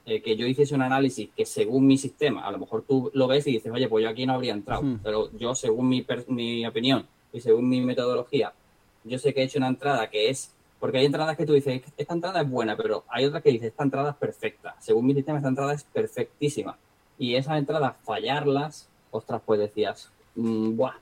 eh, 0.05 0.21
que 0.21 0.35
yo 0.35 0.47
hiciese 0.47 0.75
un 0.75 0.81
análisis 0.81 1.29
que 1.35 1.45
según 1.45 1.85
mi 1.85 1.97
sistema, 1.97 2.45
a 2.45 2.51
lo 2.51 2.57
mejor 2.57 2.83
tú 2.87 3.11
lo 3.13 3.27
ves 3.27 3.45
y 3.47 3.51
dices, 3.51 3.71
oye, 3.71 3.87
pues 3.87 4.03
yo 4.03 4.09
aquí 4.09 4.25
no 4.25 4.33
habría 4.33 4.53
entrado, 4.53 4.83
pero 5.03 5.29
yo 5.37 5.53
según 5.53 5.89
mi, 5.89 6.05
mi 6.27 6.65
opinión 6.65 7.05
y 7.31 7.41
según 7.41 7.69
mi 7.69 7.81
metodología, 7.81 8.53
yo 9.03 9.17
sé 9.17 9.33
que 9.33 9.41
he 9.41 9.43
hecho 9.43 9.59
una 9.59 9.67
entrada 9.67 10.09
que 10.09 10.29
es, 10.29 10.51
porque 10.79 10.99
hay 10.99 11.05
entradas 11.05 11.37
que 11.37 11.45
tú 11.45 11.53
dices, 11.53 11.81
esta 11.97 12.13
entrada 12.13 12.41
es 12.41 12.49
buena, 12.49 12.75
pero 12.75 13.03
hay 13.09 13.25
otras 13.25 13.43
que 13.43 13.51
dices, 13.51 13.67
esta 13.67 13.83
entrada 13.83 14.11
es 14.11 14.15
perfecta. 14.15 14.75
Según 14.79 15.05
mi 15.05 15.13
sistema, 15.13 15.37
esta 15.37 15.49
entrada 15.49 15.73
es 15.73 15.83
perfectísima. 15.83 16.77
Y 17.17 17.35
esas 17.35 17.57
entradas, 17.57 17.95
fallarlas, 18.03 18.87
ostras, 19.11 19.41
pues 19.45 19.59
decías, 19.59 20.09
mm, 20.35 20.75
buah. 20.75 20.95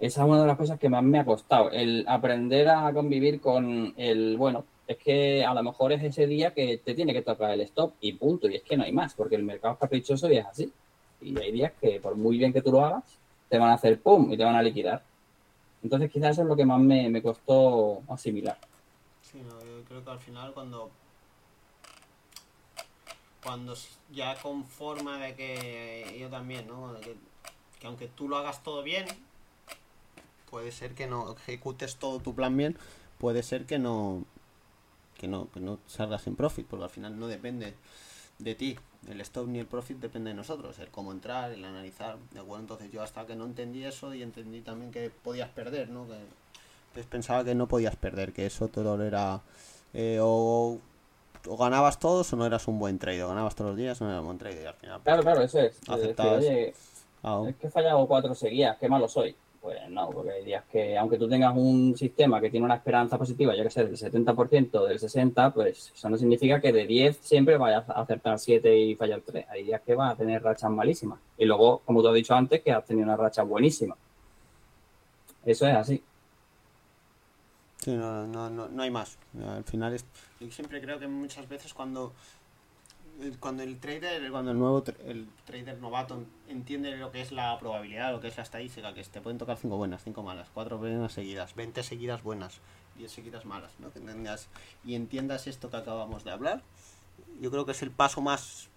Esa 0.00 0.22
es 0.22 0.28
una 0.28 0.40
de 0.40 0.46
las 0.46 0.56
cosas 0.56 0.78
que 0.78 0.88
más 0.88 1.02
me 1.02 1.18
ha 1.18 1.24
costado, 1.24 1.70
el 1.70 2.04
aprender 2.08 2.68
a 2.68 2.92
convivir 2.92 3.40
con 3.40 3.94
el, 3.96 4.36
bueno, 4.36 4.64
es 4.88 4.96
que 4.96 5.44
a 5.44 5.52
lo 5.52 5.62
mejor 5.62 5.92
es 5.92 6.02
ese 6.02 6.26
día 6.26 6.54
que 6.54 6.78
te 6.78 6.94
tiene 6.94 7.12
que 7.12 7.20
tocar 7.20 7.50
el 7.50 7.60
stop 7.60 7.92
y 8.00 8.14
punto. 8.14 8.48
Y 8.48 8.56
es 8.56 8.62
que 8.62 8.74
no 8.74 8.84
hay 8.84 8.92
más, 8.92 9.12
porque 9.12 9.36
el 9.36 9.42
mercado 9.42 9.74
es 9.74 9.80
caprichoso 9.80 10.32
y 10.32 10.38
es 10.38 10.46
así. 10.46 10.72
Y 11.20 11.38
hay 11.38 11.52
días 11.52 11.72
que, 11.78 12.00
por 12.00 12.16
muy 12.16 12.38
bien 12.38 12.54
que 12.54 12.62
tú 12.62 12.72
lo 12.72 12.82
hagas, 12.82 13.04
te 13.50 13.58
van 13.58 13.68
a 13.68 13.74
hacer 13.74 14.00
pum 14.00 14.32
y 14.32 14.36
te 14.38 14.44
van 14.44 14.56
a 14.56 14.62
liquidar. 14.62 15.02
Entonces, 15.82 16.10
quizás 16.10 16.30
eso 16.30 16.42
es 16.42 16.48
lo 16.48 16.56
que 16.56 16.64
más 16.64 16.80
me, 16.80 17.22
costó 17.22 18.02
asimilar. 18.08 18.56
Sí, 19.20 19.38
yo 19.46 19.84
creo 19.86 20.02
que 20.02 20.10
al 20.10 20.18
final, 20.20 20.54
cuando 20.54 20.90
cuando 23.42 23.74
ya 24.10 24.34
conforma 24.40 25.18
de 25.18 25.34
que 25.34 26.16
yo 26.18 26.30
también, 26.30 26.66
¿no? 26.66 26.98
Que, 27.00 27.14
aunque 27.86 28.08
tú 28.08 28.26
lo 28.26 28.38
hagas 28.38 28.62
todo 28.62 28.82
bien, 28.82 29.06
puede 30.50 30.72
ser 30.72 30.94
que 30.94 31.06
no 31.06 31.34
ejecutes 31.34 31.96
todo 31.96 32.20
tu 32.20 32.34
plan 32.34 32.56
bien, 32.56 32.76
puede 33.18 33.42
ser 33.42 33.66
que 33.66 33.78
no, 33.78 34.24
que 35.18 35.28
no, 35.28 35.50
que 35.50 35.60
no 35.60 35.78
salgas 35.86 36.26
en 36.26 36.36
profit, 36.36 36.66
porque 36.66 36.84
al 36.84 36.90
final 36.90 37.18
no 37.18 37.26
depende 37.26 37.74
de 38.38 38.54
ti. 38.54 38.78
El 39.08 39.20
stop 39.20 39.46
ni 39.48 39.58
el 39.58 39.66
profit 39.66 39.98
depende 39.98 40.30
de 40.30 40.34
nosotros, 40.34 40.78
el 40.78 40.88
cómo 40.88 41.12
entrar, 41.12 41.52
el 41.52 41.64
analizar, 41.64 42.16
¿de 42.32 42.40
acuerdo? 42.40 42.62
Entonces 42.62 42.90
yo 42.90 43.02
hasta 43.02 43.26
que 43.26 43.36
no 43.36 43.44
entendí 43.44 43.84
eso 43.84 44.14
y 44.14 44.22
entendí 44.22 44.60
también 44.60 44.90
que 44.90 45.10
podías 45.10 45.48
perder, 45.50 45.90
¿no? 45.90 46.06
Que 46.06 47.04
pensaba 47.04 47.44
que 47.44 47.54
no 47.54 47.68
podías 47.68 47.96
perder, 47.96 48.32
que 48.32 48.46
eso 48.46 48.68
todo 48.68 49.02
era 49.02 49.40
eh, 49.94 50.18
o, 50.20 50.78
o, 51.46 51.56
ganabas 51.56 51.98
todos 51.98 52.32
o 52.32 52.36
no 52.36 52.46
eras 52.46 52.66
un 52.68 52.78
buen 52.78 52.98
trader, 52.98 53.26
ganabas 53.26 53.54
todos 53.54 53.70
los 53.70 53.78
días 53.78 54.00
o 54.00 54.04
no 54.04 54.10
eras 54.10 54.20
un 54.20 54.26
buen 54.26 54.38
trader. 54.38 54.66
al 54.66 54.74
final, 54.74 55.00
claro, 55.02 55.22
claro, 55.22 55.42
eso 55.42 55.60
es. 55.60 55.80
es 57.48 57.56
que 57.56 57.66
he 57.66 57.70
fallado 57.70 58.06
cuatro 58.06 58.34
seguidas, 58.34 58.76
qué 58.78 58.88
malo 58.88 59.08
soy. 59.08 59.36
Pues 59.60 59.78
no, 59.90 60.08
porque 60.10 60.30
hay 60.30 60.44
días 60.44 60.64
que, 60.70 60.96
aunque 60.96 61.18
tú 61.18 61.28
tengas 61.28 61.54
un 61.56 61.96
sistema 61.96 62.40
que 62.40 62.48
tiene 62.48 62.64
una 62.64 62.76
esperanza 62.76 63.18
positiva, 63.18 63.56
yo 63.56 63.64
que 63.64 63.70
sé, 63.70 63.84
del 63.84 63.96
70%, 63.96 64.86
del 64.86 65.00
60%, 65.00 65.52
pues 65.52 65.92
eso 65.94 66.08
no 66.08 66.16
significa 66.16 66.60
que 66.60 66.72
de 66.72 66.86
10 66.86 67.16
siempre 67.16 67.56
vayas 67.56 67.88
a 67.90 68.00
acertar 68.00 68.38
7 68.38 68.78
y 68.78 68.94
fallar 68.94 69.20
3. 69.20 69.46
Hay 69.48 69.64
días 69.64 69.80
que 69.82 69.96
vas 69.96 70.12
a 70.12 70.16
tener 70.16 70.42
rachas 70.42 70.70
malísimas. 70.70 71.18
Y 71.36 71.44
luego, 71.44 71.82
como 71.84 72.02
tú 72.02 72.08
has 72.08 72.14
dicho 72.14 72.34
antes, 72.34 72.62
que 72.62 72.70
has 72.70 72.84
tenido 72.84 73.04
una 73.04 73.16
racha 73.16 73.42
buenísima. 73.42 73.96
Eso 75.44 75.66
es 75.66 75.74
así. 75.74 76.02
Sí, 77.78 77.96
no, 77.96 78.26
no, 78.26 78.50
no, 78.50 78.68
no 78.68 78.82
hay 78.82 78.90
más. 78.90 79.18
Al 79.44 79.64
final, 79.64 79.94
es, 79.94 80.04
yo 80.40 80.50
siempre 80.50 80.80
creo 80.80 80.98
que 80.98 81.08
muchas 81.08 81.48
veces 81.48 81.74
cuando 81.74 82.12
cuando 83.40 83.62
el 83.62 83.78
trader, 83.80 84.30
cuando 84.30 84.52
el 84.52 84.58
nuevo 84.58 84.84
el 85.04 85.28
trader 85.44 85.78
novato 85.78 86.24
entiende 86.48 86.96
lo 86.96 87.10
que 87.10 87.20
es 87.20 87.32
la 87.32 87.58
probabilidad, 87.58 88.12
lo 88.12 88.20
que 88.20 88.28
es 88.28 88.36
la 88.36 88.44
estadística, 88.44 88.94
que 88.94 89.02
te 89.02 89.20
pueden 89.20 89.38
tocar 89.38 89.56
5 89.56 89.76
buenas, 89.76 90.04
5 90.04 90.22
malas, 90.22 90.48
4 90.54 90.78
buenas 90.78 91.12
seguidas, 91.12 91.54
20 91.54 91.82
seguidas 91.82 92.22
buenas, 92.22 92.60
10 92.96 93.10
seguidas 93.10 93.44
malas, 93.44 93.72
¿no? 93.80 93.90
Que 93.92 94.00
y 94.84 94.94
entiendas 94.94 95.46
esto 95.46 95.70
que 95.70 95.76
acabamos 95.76 96.24
de 96.24 96.30
hablar, 96.30 96.62
yo 97.40 97.50
creo 97.50 97.66
que 97.66 97.72
es 97.72 97.82
el 97.82 97.90
paso 97.90 98.20
más 98.20 98.68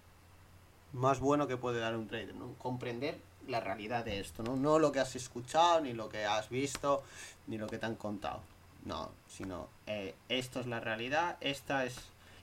más 0.92 1.20
bueno 1.20 1.46
que 1.46 1.56
puede 1.56 1.80
dar 1.80 1.96
un 1.96 2.08
trader, 2.08 2.34
¿no? 2.34 2.52
Comprender 2.58 3.18
la 3.46 3.60
realidad 3.60 4.04
de 4.04 4.20
esto, 4.20 4.42
¿no? 4.42 4.56
No 4.56 4.78
lo 4.78 4.92
que 4.92 5.00
has 5.00 5.16
escuchado, 5.16 5.80
ni 5.80 5.92
lo 5.92 6.08
que 6.08 6.26
has 6.26 6.48
visto, 6.48 7.02
ni 7.46 7.58
lo 7.58 7.66
que 7.66 7.78
te 7.78 7.86
han 7.86 7.96
contado. 7.96 8.40
No, 8.84 9.10
sino 9.28 9.68
eh, 9.86 10.14
esto 10.28 10.60
es 10.60 10.66
la 10.66 10.80
realidad, 10.80 11.38
esta 11.40 11.84
es 11.84 11.96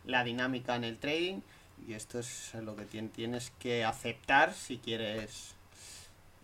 la 0.05 0.23
dinámica 0.23 0.75
en 0.75 0.85
el 0.85 0.97
trading 0.97 1.41
y 1.87 1.93
esto 1.93 2.19
es 2.19 2.53
lo 2.55 2.75
que 2.75 2.85
tienes 2.85 3.51
que 3.59 3.83
aceptar 3.83 4.53
si 4.53 4.77
quieres 4.77 5.55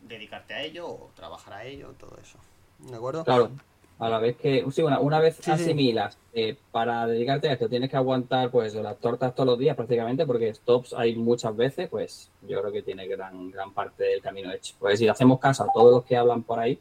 dedicarte 0.01 0.53
a 0.53 0.61
ello 0.61 0.87
o 0.87 1.09
trabajar 1.15 1.53
a 1.53 1.65
ello, 1.65 1.93
todo 1.99 2.17
eso. 2.21 2.37
¿De 2.79 2.95
acuerdo? 2.95 3.23
Claro. 3.23 3.51
A 3.97 4.09
la 4.09 4.19
vez 4.19 4.35
que, 4.35 4.65
sí, 4.71 4.81
una, 4.81 4.99
una 4.99 5.19
vez 5.19 5.47
asimilas, 5.47 6.17
eh, 6.33 6.57
para 6.71 7.07
dedicarte 7.07 7.47
a 7.47 7.53
esto 7.53 7.69
tienes 7.69 7.89
que 7.89 7.95
aguantar 7.95 8.51
pues 8.51 8.75
las 8.75 8.97
tortas 8.97 9.33
todos 9.33 9.47
los 9.47 9.59
días 9.59 9.77
prácticamente, 9.77 10.25
porque 10.25 10.53
stops 10.53 10.93
hay 10.93 11.15
muchas 11.15 11.55
veces, 11.55 11.87
pues 11.87 12.29
yo 12.41 12.59
creo 12.59 12.73
que 12.73 12.81
tiene 12.81 13.07
gran, 13.07 13.51
gran 13.51 13.73
parte 13.73 14.03
del 14.03 14.21
camino 14.21 14.51
hecho. 14.51 14.75
Pues 14.79 14.99
si 14.99 15.07
hacemos 15.07 15.39
caso 15.39 15.63
a 15.63 15.71
todos 15.73 15.93
los 15.93 16.03
que 16.03 16.17
hablan 16.17 16.43
por 16.43 16.59
ahí, 16.59 16.77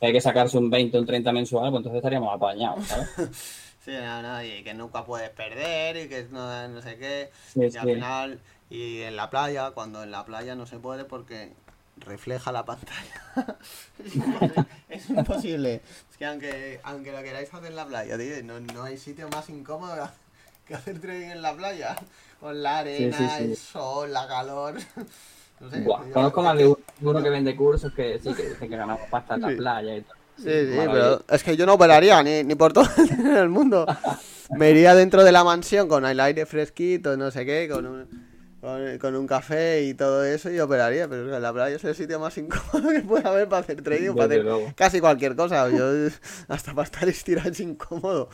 hay 0.00 0.12
que 0.12 0.20
sacarse 0.20 0.58
un 0.58 0.70
20 0.70 0.96
o 0.96 1.00
un 1.00 1.06
30 1.06 1.32
mensual, 1.32 1.70
pues 1.70 1.80
entonces 1.80 1.98
estaríamos 1.98 2.34
apañados, 2.34 2.86
¿sabes? 2.86 3.08
Sí, 3.84 3.94
no, 3.94 4.44
y 4.44 4.62
que 4.64 4.74
nunca 4.74 5.02
puedes 5.06 5.30
perder 5.30 5.96
y 5.96 6.08
que 6.10 6.24
no, 6.30 6.68
no 6.68 6.82
sé 6.82 6.98
qué. 6.98 7.30
y 7.54 7.74
al 7.74 7.88
final, 7.88 8.40
y 8.68 9.00
en 9.00 9.16
la 9.16 9.30
playa, 9.30 9.70
cuando 9.70 10.02
en 10.02 10.10
la 10.10 10.26
playa 10.26 10.54
no 10.54 10.66
se 10.66 10.78
puede 10.78 11.06
porque 11.06 11.54
refleja 12.00 12.52
la 12.52 12.66
pantalla. 12.66 13.56
es, 14.90 15.08
imposible. 15.08 15.80
Es 16.10 16.16
que 16.18 16.26
aunque, 16.26 16.80
aunque 16.82 17.12
lo 17.12 17.22
queráis 17.22 17.52
hacer 17.54 17.70
en 17.70 17.76
la 17.76 17.86
playa, 17.86 18.18
tío, 18.18 18.42
no, 18.44 18.60
no 18.60 18.82
hay 18.82 18.98
sitio 18.98 19.26
más 19.30 19.48
incómodo 19.48 20.10
que 20.66 20.74
hacer 20.74 21.00
trading 21.00 21.30
en 21.30 21.42
la 21.42 21.54
playa. 21.54 21.96
Con 22.40 22.62
la 22.62 22.78
arena, 22.78 23.38
el 23.38 23.56
sol, 23.56 24.12
la 24.12 24.28
calor. 24.28 24.76
No 25.60 25.70
sé, 25.70 25.84
conozco 26.12 26.42
más 26.42 26.56
de 26.56 26.74
uno 27.00 27.22
que 27.22 27.30
vende 27.30 27.56
cursos 27.56 27.92
que 27.92 28.18
sí 28.18 28.32
que 28.34 28.50
dice 28.50 28.68
que 28.68 28.76
ganamos 28.76 29.00
pasta 29.10 29.34
en 29.34 29.40
la 29.40 29.48
playa 29.48 29.96
y 29.96 30.02
todo. 30.02 30.18
Sí, 30.36 30.44
sí, 30.44 30.78
pero 30.86 31.20
es 31.28 31.42
que 31.42 31.56
yo 31.56 31.66
no 31.66 31.74
operaría 31.74 32.22
ni, 32.22 32.44
ni 32.44 32.54
por 32.54 32.72
todo 32.72 32.86
el 33.36 33.48
mundo. 33.48 33.86
Me 34.50 34.70
iría 34.70 34.94
dentro 34.94 35.24
de 35.24 35.32
la 35.32 35.42
mansión 35.42 35.88
con 35.88 36.06
el 36.06 36.20
aire 36.20 36.46
fresquito, 36.46 37.16
no 37.16 37.32
sé 37.32 37.44
qué, 37.44 37.68
con 37.68 37.86
un, 37.86 38.06
con, 39.00 39.16
un 39.16 39.26
café 39.26 39.82
y 39.82 39.94
todo 39.94 40.24
eso 40.24 40.50
y 40.50 40.60
operaría, 40.60 41.08
pero 41.08 41.38
la 41.38 41.52
playa 41.52 41.76
es 41.76 41.84
el 41.84 41.94
sitio 41.94 42.20
más 42.20 42.38
incómodo 42.38 42.90
que 42.92 43.00
puede 43.00 43.28
haber 43.28 43.48
para 43.48 43.60
hacer 43.60 43.82
trading, 43.82 44.14
para 44.14 44.26
hacer 44.26 44.74
casi 44.76 45.00
cualquier 45.00 45.34
cosa. 45.34 45.68
Yo, 45.70 45.86
hasta 46.48 46.72
para 46.72 46.84
estar 46.84 47.08
estirado 47.08 47.50
es 47.50 47.60
incómodo. 47.60 48.28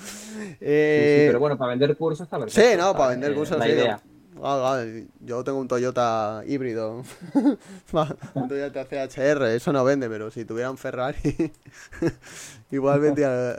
Eh... 0.61 1.25
pero 1.29 1.41
bueno, 1.41 1.57
para 1.57 1.71
vender 1.71 1.97
cursos 1.97 2.27
está 2.27 2.39
perfecto. 2.39 2.71
Sí, 2.71 2.77
no, 2.77 2.93
para 2.93 3.11
vender 3.11 3.33
eh, 3.33 3.35
cursos. 3.35 3.59
La 3.59 3.69
idea. 3.69 4.01
Yo 5.21 5.45
tengo 5.45 5.59
un 5.59 5.69
Toyota 5.69 6.43
híbrido, 6.47 7.03
un 8.35 8.49
Toyota 8.49 8.85
CHR, 8.85 9.45
eso 9.47 9.73
no 9.73 9.85
vende, 9.85 10.09
pero 10.09 10.31
si 10.31 10.45
tuviera 10.45 10.71
un 10.71 10.77
Ferrari, 10.77 11.53
igual 12.71 13.01
vendía, 13.01 13.53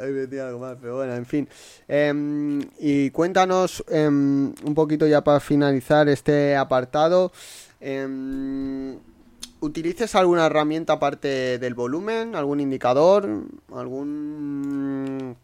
algo 0.47 0.59
más. 0.59 0.77
Pero 0.81 0.97
bueno, 0.97 1.15
en 1.15 1.25
fin. 1.25 1.47
Em, 1.88 2.61
y 2.79 3.09
cuéntanos 3.11 3.83
em, 3.89 4.53
un 4.63 4.75
poquito 4.75 5.07
ya 5.07 5.23
para 5.23 5.39
finalizar 5.39 6.09
este 6.09 6.55
apartado. 6.55 7.31
Eh, 7.79 8.97
¿Utilices 9.61 10.13
alguna 10.15 10.45
herramienta 10.45 10.93
aparte 10.93 11.57
del 11.57 11.73
volumen? 11.73 12.35
¿Algún 12.35 12.59
indicador? 12.59 13.27
¿Algún 13.73 15.35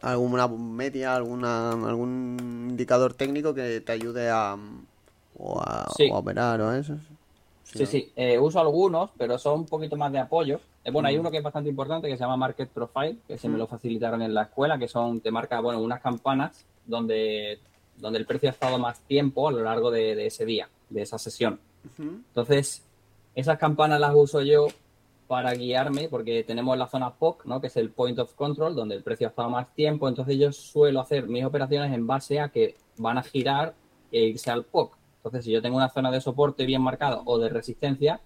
alguna 0.00 0.46
media, 0.48 1.14
alguna, 1.14 1.72
algún 1.72 2.66
indicador 2.70 3.14
técnico 3.14 3.54
que 3.54 3.80
te 3.80 3.92
ayude 3.92 4.28
a, 4.30 4.56
o 5.38 5.60
a, 5.60 5.88
operar 6.12 6.60
o 6.60 6.72
eso. 6.74 6.96
Sí, 7.64 7.84
sí, 7.84 8.12
eh, 8.16 8.38
uso 8.38 8.60
algunos, 8.60 9.10
pero 9.18 9.38
son 9.38 9.60
un 9.60 9.66
poquito 9.66 9.96
más 9.96 10.10
de 10.10 10.18
apoyo. 10.18 10.60
Eh, 10.84 10.90
bueno, 10.90 11.08
hay 11.08 11.16
mm. 11.16 11.20
uno 11.20 11.30
que 11.30 11.38
es 11.38 11.42
bastante 11.42 11.68
importante 11.68 12.08
que 12.08 12.16
se 12.16 12.20
llama 12.20 12.36
Market 12.36 12.70
Profile, 12.70 13.18
que 13.26 13.36
se 13.36 13.48
me 13.48 13.56
mm. 13.56 13.58
lo 13.58 13.66
facilitaron 13.66 14.22
en 14.22 14.32
la 14.32 14.44
escuela, 14.44 14.78
que 14.78 14.88
son, 14.88 15.20
te 15.20 15.30
marca, 15.30 15.60
bueno, 15.60 15.80
unas 15.80 16.00
campanas 16.00 16.64
donde, 16.86 17.58
donde 17.98 18.18
el 18.18 18.26
precio 18.26 18.48
ha 18.48 18.52
estado 18.52 18.78
más 18.78 19.00
tiempo 19.00 19.48
a 19.48 19.52
lo 19.52 19.62
largo 19.62 19.90
de, 19.90 20.26
ese 20.26 20.46
día, 20.46 20.68
de 20.88 21.02
esa 21.02 21.18
sesión. 21.18 21.60
Entonces, 21.98 22.82
esas 23.34 23.58
campanas 23.58 24.00
las 24.00 24.14
uso 24.14 24.42
yo 24.42 24.68
para 25.28 25.52
guiarme, 25.52 26.08
porque 26.08 26.42
tenemos 26.42 26.76
la 26.78 26.88
zona 26.88 27.10
POC, 27.10 27.44
¿no? 27.44 27.60
que 27.60 27.66
es 27.66 27.76
el 27.76 27.90
Point 27.90 28.18
of 28.18 28.34
Control, 28.34 28.74
donde 28.74 28.96
el 28.96 29.02
precio 29.02 29.26
ha 29.26 29.30
estado 29.30 29.50
más 29.50 29.72
tiempo, 29.74 30.08
entonces 30.08 30.38
yo 30.38 30.50
suelo 30.52 31.00
hacer 31.00 31.28
mis 31.28 31.44
operaciones 31.44 31.92
en 31.92 32.06
base 32.06 32.40
a 32.40 32.48
que 32.48 32.74
van 32.96 33.18
a 33.18 33.22
girar 33.22 33.74
e 34.10 34.22
irse 34.22 34.50
al 34.50 34.64
POC. 34.64 34.96
Entonces, 35.18 35.44
si 35.44 35.52
yo 35.52 35.60
tengo 35.60 35.76
una 35.76 35.90
zona 35.90 36.10
de 36.10 36.22
soporte 36.22 36.64
bien 36.64 36.80
marcada 36.80 37.20
o 37.26 37.38
de 37.38 37.50
resistencia, 37.50 38.20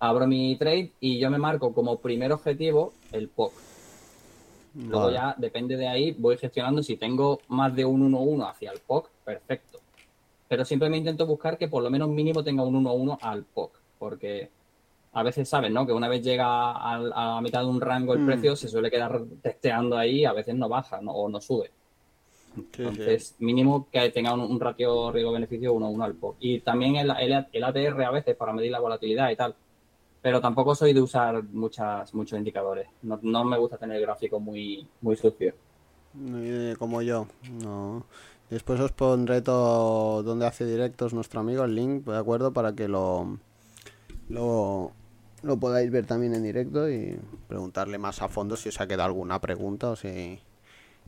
abro 0.00 0.26
mi 0.26 0.56
trade 0.56 0.92
y 1.00 1.18
yo 1.18 1.30
me 1.30 1.36
marco 1.36 1.74
como 1.74 1.98
primer 1.98 2.32
objetivo 2.32 2.94
el 3.12 3.28
POC. 3.28 3.52
Luego 4.74 5.10
ya, 5.10 5.34
depende 5.36 5.76
de 5.76 5.86
ahí, 5.86 6.12
voy 6.12 6.38
gestionando. 6.38 6.82
Si 6.82 6.96
tengo 6.96 7.40
más 7.48 7.76
de 7.76 7.84
un 7.84 8.10
1-1 8.10 8.48
hacia 8.48 8.72
el 8.72 8.80
POC, 8.80 9.10
perfecto. 9.24 9.80
Pero 10.48 10.64
siempre 10.64 10.88
me 10.88 10.96
intento 10.96 11.26
buscar 11.26 11.58
que 11.58 11.68
por 11.68 11.82
lo 11.82 11.90
menos 11.90 12.08
mínimo 12.08 12.42
tenga 12.42 12.62
un 12.62 12.82
1-1 12.82 13.18
al 13.20 13.44
POC, 13.44 13.72
porque 13.98 14.50
a 15.12 15.22
veces 15.22 15.48
saben, 15.48 15.72
¿no? 15.72 15.86
Que 15.86 15.92
una 15.92 16.08
vez 16.08 16.22
llega 16.22 16.72
a, 16.72 16.98
la 16.98 17.40
mitad 17.40 17.60
de 17.60 17.66
un 17.66 17.80
rango 17.80 18.14
el 18.14 18.20
mm. 18.20 18.26
precio, 18.26 18.56
se 18.56 18.68
suele 18.68 18.90
quedar 18.90 19.22
testeando 19.42 19.96
ahí, 19.96 20.24
a 20.24 20.32
veces 20.32 20.54
no 20.54 20.68
baja 20.68 21.00
o 21.04 21.28
no 21.28 21.40
sube. 21.40 21.70
Entonces, 22.56 23.36
mínimo 23.38 23.88
que 23.90 24.10
tenga 24.10 24.34
un, 24.34 24.60
ratio 24.60 25.10
riesgo-beneficio 25.10 25.74
1-1 25.74 26.04
al 26.04 26.14
POC. 26.14 26.36
Y 26.40 26.60
también 26.60 26.96
el, 26.96 27.10
el, 27.52 27.64
ATR 27.64 28.02
a 28.02 28.10
veces 28.10 28.36
para 28.36 28.52
medir 28.52 28.70
la 28.70 28.80
volatilidad 28.80 29.30
y 29.30 29.36
tal. 29.36 29.54
Pero 30.20 30.40
tampoco 30.40 30.74
soy 30.74 30.92
de 30.92 31.00
usar 31.00 31.42
muchas, 31.44 32.12
muchos 32.14 32.38
indicadores. 32.38 32.88
No, 33.02 33.44
me 33.44 33.58
gusta 33.58 33.78
tener 33.78 33.96
el 33.96 34.02
gráfico 34.02 34.38
muy, 34.38 34.86
muy 35.00 35.16
sucio. 35.16 35.54
Como 36.78 37.02
yo, 37.02 37.26
no. 37.50 38.04
Después 38.50 38.78
os 38.80 38.92
pondré 38.92 39.40
todo 39.40 40.22
donde 40.22 40.46
hace 40.46 40.66
directos 40.66 41.14
nuestro 41.14 41.40
amigo, 41.40 41.64
el 41.64 41.74
link, 41.74 42.04
de 42.04 42.18
acuerdo, 42.18 42.52
para 42.52 42.74
que 42.74 42.86
lo, 42.86 43.38
lo, 44.28 44.92
lo 45.42 45.56
podáis 45.58 45.90
ver 45.90 46.06
también 46.06 46.34
en 46.34 46.42
directo 46.42 46.90
y 46.90 47.18
preguntarle 47.48 47.98
más 47.98 48.22
a 48.22 48.28
fondo 48.28 48.56
si 48.56 48.68
os 48.68 48.80
ha 48.80 48.86
quedado 48.86 49.04
alguna 49.04 49.40
pregunta 49.40 49.90
o 49.90 49.96
si 49.96 50.40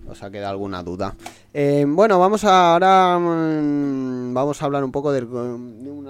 os 0.09 0.23
ha 0.23 0.31
quedado 0.31 0.51
alguna 0.51 0.83
duda. 0.83 1.15
Eh, 1.53 1.85
bueno, 1.87 2.19
vamos 2.19 2.45
a, 2.45 2.73
ahora 2.73 3.19
mm, 3.19 4.35
vamos 4.35 4.61
a 4.61 4.65
hablar 4.65 4.85
un 4.85 4.93
poco 4.93 5.13
del 5.13 5.25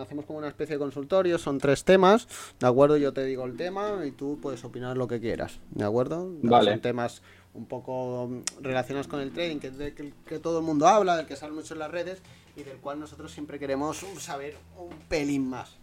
hacemos 0.00 0.24
como 0.24 0.38
una 0.38 0.48
especie 0.48 0.76
de 0.76 0.78
consultorio, 0.78 1.38
son 1.38 1.58
tres 1.58 1.84
temas, 1.84 2.28
¿de 2.58 2.66
acuerdo? 2.66 2.96
Yo 2.96 3.12
te 3.12 3.24
digo 3.24 3.44
el 3.44 3.56
tema 3.56 4.04
y 4.06 4.10
tú 4.10 4.38
puedes 4.40 4.64
opinar 4.64 4.96
lo 4.96 5.06
que 5.06 5.20
quieras, 5.20 5.60
¿de 5.70 5.84
acuerdo? 5.84 6.30
Vale. 6.42 6.72
Son 6.72 6.80
temas 6.80 7.22
un 7.54 7.66
poco 7.66 8.42
relacionados 8.60 9.06
con 9.06 9.20
el 9.20 9.32
trading, 9.32 9.58
que, 9.58 9.70
que, 9.94 10.12
que 10.26 10.38
todo 10.38 10.58
el 10.58 10.64
mundo 10.64 10.88
habla, 10.88 11.16
del 11.16 11.26
que 11.26 11.36
sale 11.36 11.52
mucho 11.52 11.74
en 11.74 11.80
las 11.80 11.90
redes 11.90 12.20
y 12.56 12.62
del 12.62 12.78
cual 12.78 13.00
nosotros 13.00 13.32
siempre 13.32 13.58
queremos 13.58 14.04
saber 14.18 14.56
un 14.76 14.96
pelín 15.08 15.48
más. 15.48 15.76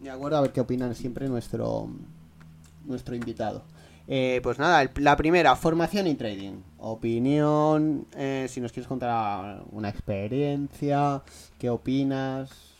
De 0.00 0.10
acuerdo, 0.10 0.38
a 0.38 0.40
ver 0.42 0.52
qué 0.52 0.60
opinan 0.60 0.94
siempre 0.94 1.28
nuestro, 1.28 1.88
nuestro 2.84 3.14
invitado. 3.14 3.62
Eh, 4.08 4.40
pues 4.42 4.58
nada, 4.58 4.88
la 4.96 5.16
primera, 5.16 5.56
formación 5.56 6.06
y 6.06 6.14
trading. 6.14 6.60
Opinión, 6.78 8.06
eh, 8.16 8.46
si 8.48 8.60
nos 8.60 8.72
quieres 8.72 8.86
contar 8.86 9.62
una 9.72 9.88
experiencia, 9.88 11.22
¿qué 11.58 11.70
opinas? 11.70 12.75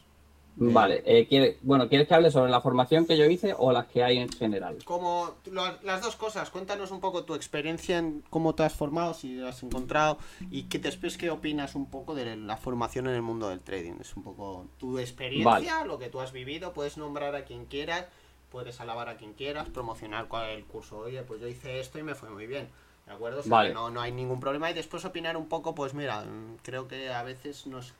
Vale, 0.58 1.02
eh, 1.04 1.58
bueno, 1.60 1.86
¿quieres 1.88 2.08
que 2.08 2.14
hable 2.14 2.30
sobre 2.30 2.50
la 2.50 2.62
formación 2.62 3.06
que 3.06 3.18
yo 3.18 3.26
hice 3.26 3.54
o 3.58 3.72
las 3.72 3.86
que 3.86 4.02
hay 4.02 4.18
en 4.18 4.30
general? 4.30 4.78
Como 4.84 5.34
las 5.82 6.02
dos 6.02 6.16
cosas, 6.16 6.48
cuéntanos 6.50 6.90
un 6.90 7.00
poco 7.00 7.24
tu 7.24 7.34
experiencia 7.34 7.98
en 7.98 8.24
cómo 8.30 8.54
te 8.54 8.62
has 8.62 8.74
formado, 8.74 9.12
si 9.12 9.40
has 9.42 9.62
encontrado 9.62 10.16
y 10.50 10.64
que 10.64 10.78
después 10.78 11.18
qué 11.18 11.30
opinas 11.30 11.74
un 11.74 11.90
poco 11.90 12.14
de 12.14 12.36
la 12.36 12.56
formación 12.56 13.06
en 13.06 13.14
el 13.14 13.22
mundo 13.22 13.50
del 13.50 13.60
trading. 13.60 13.94
Es 14.00 14.16
un 14.16 14.22
poco 14.22 14.66
tu 14.78 14.98
experiencia, 14.98 15.84
lo 15.84 15.98
que 15.98 16.08
tú 16.08 16.20
has 16.20 16.32
vivido, 16.32 16.72
puedes 16.72 16.96
nombrar 16.96 17.34
a 17.34 17.44
quien 17.44 17.66
quieras, 17.66 18.06
puedes 18.50 18.80
alabar 18.80 19.10
a 19.10 19.18
quien 19.18 19.34
quieras, 19.34 19.68
promocionar 19.68 20.26
cuál 20.26 20.48
el 20.50 20.64
curso. 20.64 21.00
Oye, 21.00 21.22
pues 21.22 21.40
yo 21.42 21.48
hice 21.48 21.80
esto 21.80 21.98
y 21.98 22.02
me 22.02 22.14
fue 22.14 22.30
muy 22.30 22.46
bien. 22.46 22.68
¿De 23.04 23.12
acuerdo? 23.12 23.42
no, 23.46 23.90
no 23.90 24.00
hay 24.00 24.10
ningún 24.10 24.40
problema. 24.40 24.70
Y 24.70 24.74
después 24.74 25.04
opinar 25.04 25.36
un 25.36 25.48
poco, 25.48 25.74
pues 25.74 25.94
mira, 25.94 26.24
creo 26.62 26.88
que 26.88 27.12
a 27.12 27.22
veces 27.22 27.66
nos 27.66 27.92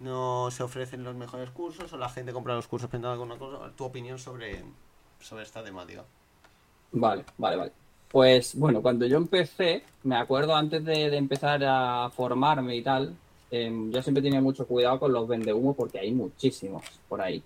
no 0.00 0.50
se 0.50 0.62
ofrecen 0.62 1.04
los 1.04 1.14
mejores 1.14 1.50
cursos 1.50 1.92
o 1.92 1.96
la 1.96 2.08
gente 2.08 2.32
compra 2.32 2.54
los 2.54 2.68
cursos 2.68 2.88
pensando 2.88 3.12
alguna 3.12 3.36
cosa. 3.36 3.70
Tu 3.76 3.84
opinión 3.84 4.18
sobre, 4.18 4.62
sobre 5.20 5.42
esta 5.42 5.62
temática. 5.62 6.04
Vale, 6.92 7.24
vale, 7.36 7.56
vale. 7.56 7.72
Pues 8.10 8.54
bueno, 8.54 8.80
cuando 8.80 9.06
yo 9.06 9.18
empecé, 9.18 9.82
me 10.04 10.16
acuerdo 10.16 10.54
antes 10.54 10.84
de, 10.84 11.14
empezar 11.16 11.62
a 11.64 12.10
formarme 12.10 12.76
y 12.76 12.82
tal, 12.82 13.14
em, 13.50 13.90
yo 13.90 14.02
siempre 14.02 14.22
tenía 14.22 14.40
mucho 14.40 14.66
cuidado 14.66 14.98
con 14.98 15.12
los 15.12 15.28
vendehumos 15.28 15.76
porque 15.76 15.98
hay 15.98 16.12
muchísimos 16.12 16.82
por 17.08 17.20
ahí. 17.20 17.42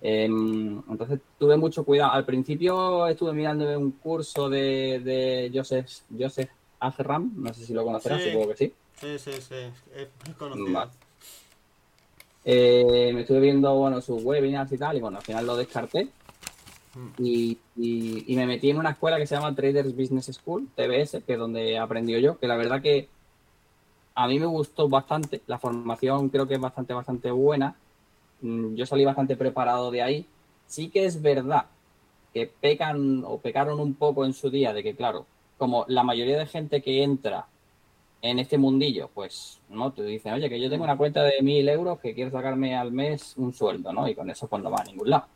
Em, 0.00 0.82
entonces 0.88 1.20
tuve 1.38 1.56
mucho 1.56 1.84
cuidado. 1.84 2.12
Al 2.12 2.24
principio 2.24 3.06
estuve 3.06 3.32
mirando 3.32 3.78
un 3.78 3.92
curso 3.92 4.48
de, 4.48 5.00
de 5.00 5.50
Joseph, 5.54 5.88
Joseph 6.16 6.50
Agerram, 6.80 7.32
no 7.36 7.54
sé 7.54 7.64
si 7.64 7.72
lo 7.72 7.84
conocerás, 7.84 8.22
supongo 8.22 8.48
que 8.48 8.56
sí. 8.56 8.72
Sí, 9.00 9.18
sí, 9.18 9.32
sí, 9.32 9.54
es 9.94 10.34
conocido. 10.36 10.90
Eh, 12.48 13.10
me 13.12 13.22
estuve 13.22 13.40
viendo 13.40 13.74
bueno, 13.74 14.00
sus 14.00 14.22
webinars 14.22 14.70
y 14.70 14.78
tal, 14.78 14.96
y 14.96 15.00
bueno, 15.00 15.18
al 15.18 15.24
final 15.24 15.44
lo 15.44 15.56
descarté. 15.56 16.08
Mm. 16.94 17.08
Y, 17.18 17.58
y, 17.76 18.36
me 18.36 18.46
metí 18.46 18.70
en 18.70 18.78
una 18.78 18.90
escuela 18.90 19.18
que 19.18 19.26
se 19.26 19.34
llama 19.34 19.52
Traders 19.52 19.96
Business 19.96 20.26
School, 20.26 20.68
TBS, 20.76 21.24
que 21.26 21.32
es 21.32 21.38
donde 21.38 21.76
aprendí 21.76 22.18
yo, 22.22 22.38
que 22.38 22.46
la 22.46 22.56
verdad 22.56 22.80
que 22.80 23.08
a 24.14 24.28
mí 24.28 24.38
me 24.38 24.46
gustó 24.46 24.88
bastante. 24.88 25.42
La 25.48 25.58
formación 25.58 26.28
creo 26.28 26.46
que 26.46 26.54
es 26.54 26.60
bastante, 26.60 26.94
bastante 26.94 27.32
buena. 27.32 27.74
Mm, 28.42 28.76
yo 28.76 28.86
salí 28.86 29.04
bastante 29.04 29.36
preparado 29.36 29.90
de 29.90 30.02
ahí. 30.02 30.26
Sí 30.68 30.88
que 30.88 31.04
es 31.04 31.20
verdad 31.20 31.66
que 32.32 32.46
pecan 32.46 33.24
o 33.26 33.38
pecaron 33.38 33.80
un 33.80 33.94
poco 33.94 34.24
en 34.24 34.34
su 34.34 34.50
día 34.50 34.72
de 34.72 34.84
que, 34.84 34.94
claro, 34.94 35.26
como 35.58 35.84
la 35.88 36.04
mayoría 36.04 36.38
de 36.38 36.46
gente 36.46 36.80
que 36.80 37.02
entra 37.02 37.46
en 38.22 38.38
este 38.38 38.58
mundillo, 38.58 39.10
pues, 39.12 39.60
¿no? 39.68 39.92
Te 39.92 40.02
dicen, 40.02 40.34
oye, 40.34 40.48
que 40.48 40.60
yo 40.60 40.70
tengo 40.70 40.84
una 40.84 40.96
cuenta 40.96 41.22
de 41.22 41.42
mil 41.42 41.68
euros 41.68 42.00
que 42.00 42.14
quiero 42.14 42.30
sacarme 42.30 42.76
al 42.76 42.92
mes 42.92 43.34
un 43.36 43.52
sueldo, 43.52 43.92
¿no? 43.92 44.08
Y 44.08 44.14
con 44.14 44.30
eso 44.30 44.48
pues 44.48 44.62
no 44.62 44.70
va 44.70 44.80
a 44.80 44.84
ningún 44.84 45.10
lado. 45.10 45.26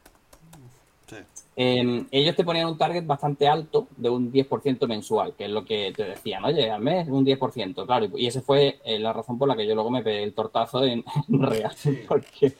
Em, 1.56 2.06
ellos 2.10 2.36
te 2.36 2.44
ponían 2.44 2.68
un 2.68 2.78
target 2.78 3.04
bastante 3.04 3.48
alto 3.48 3.88
de 3.96 4.08
un 4.08 4.32
10% 4.32 4.86
mensual, 4.86 5.34
que 5.34 5.44
es 5.44 5.50
lo 5.50 5.64
que 5.64 5.92
te 5.94 6.04
decían, 6.04 6.44
oye, 6.44 6.70
al 6.70 6.80
mes 6.80 7.08
un 7.08 7.24
10%, 7.24 7.84
claro, 7.84 8.06
y 8.16 8.26
esa 8.26 8.40
fue 8.40 8.78
eh, 8.84 8.98
la 8.98 9.12
razón 9.12 9.36
por 9.36 9.48
la 9.48 9.56
que 9.56 9.66
yo 9.66 9.74
luego 9.74 9.90
me 9.90 10.02
pegué 10.02 10.22
el 10.22 10.32
tortazo 10.32 10.84
en, 10.84 11.04
real, 11.28 11.74
porque, 12.08 12.54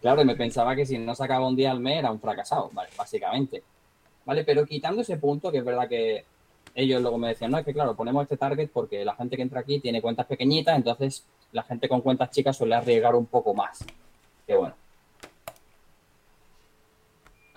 claro, 0.00 0.24
me 0.24 0.34
pensaba 0.34 0.74
que 0.74 0.86
si 0.86 0.98
no 0.98 1.14
sacaba 1.14 1.46
un 1.46 1.56
día 1.56 1.70
al 1.70 1.80
mes 1.80 1.98
era 1.98 2.10
un 2.10 2.20
fracasado, 2.20 2.70
¿vale? 2.72 2.90
Básicamente, 2.96 3.62
¿vale? 4.24 4.42
Pero 4.44 4.66
quitando 4.66 5.02
ese 5.02 5.18
punto, 5.18 5.52
que 5.52 5.58
es 5.58 5.64
verdad 5.64 5.88
que 5.88 6.24
ellos 6.74 7.02
luego 7.02 7.18
me 7.18 7.28
decían, 7.28 7.50
no, 7.50 7.58
es 7.58 7.64
que 7.64 7.72
claro, 7.72 7.94
ponemos 7.94 8.22
este 8.22 8.36
target 8.36 8.70
porque 8.72 9.04
la 9.04 9.14
gente 9.14 9.36
que 9.36 9.42
entra 9.42 9.60
aquí 9.60 9.80
tiene 9.80 10.00
cuentas 10.00 10.26
pequeñitas, 10.26 10.76
entonces 10.76 11.24
la 11.52 11.62
gente 11.62 11.88
con 11.88 12.00
cuentas 12.00 12.30
chicas 12.30 12.56
suele 12.56 12.74
arriesgar 12.74 13.14
un 13.14 13.26
poco 13.26 13.54
más. 13.54 13.84
Que 14.46 14.54
bueno. 14.56 14.74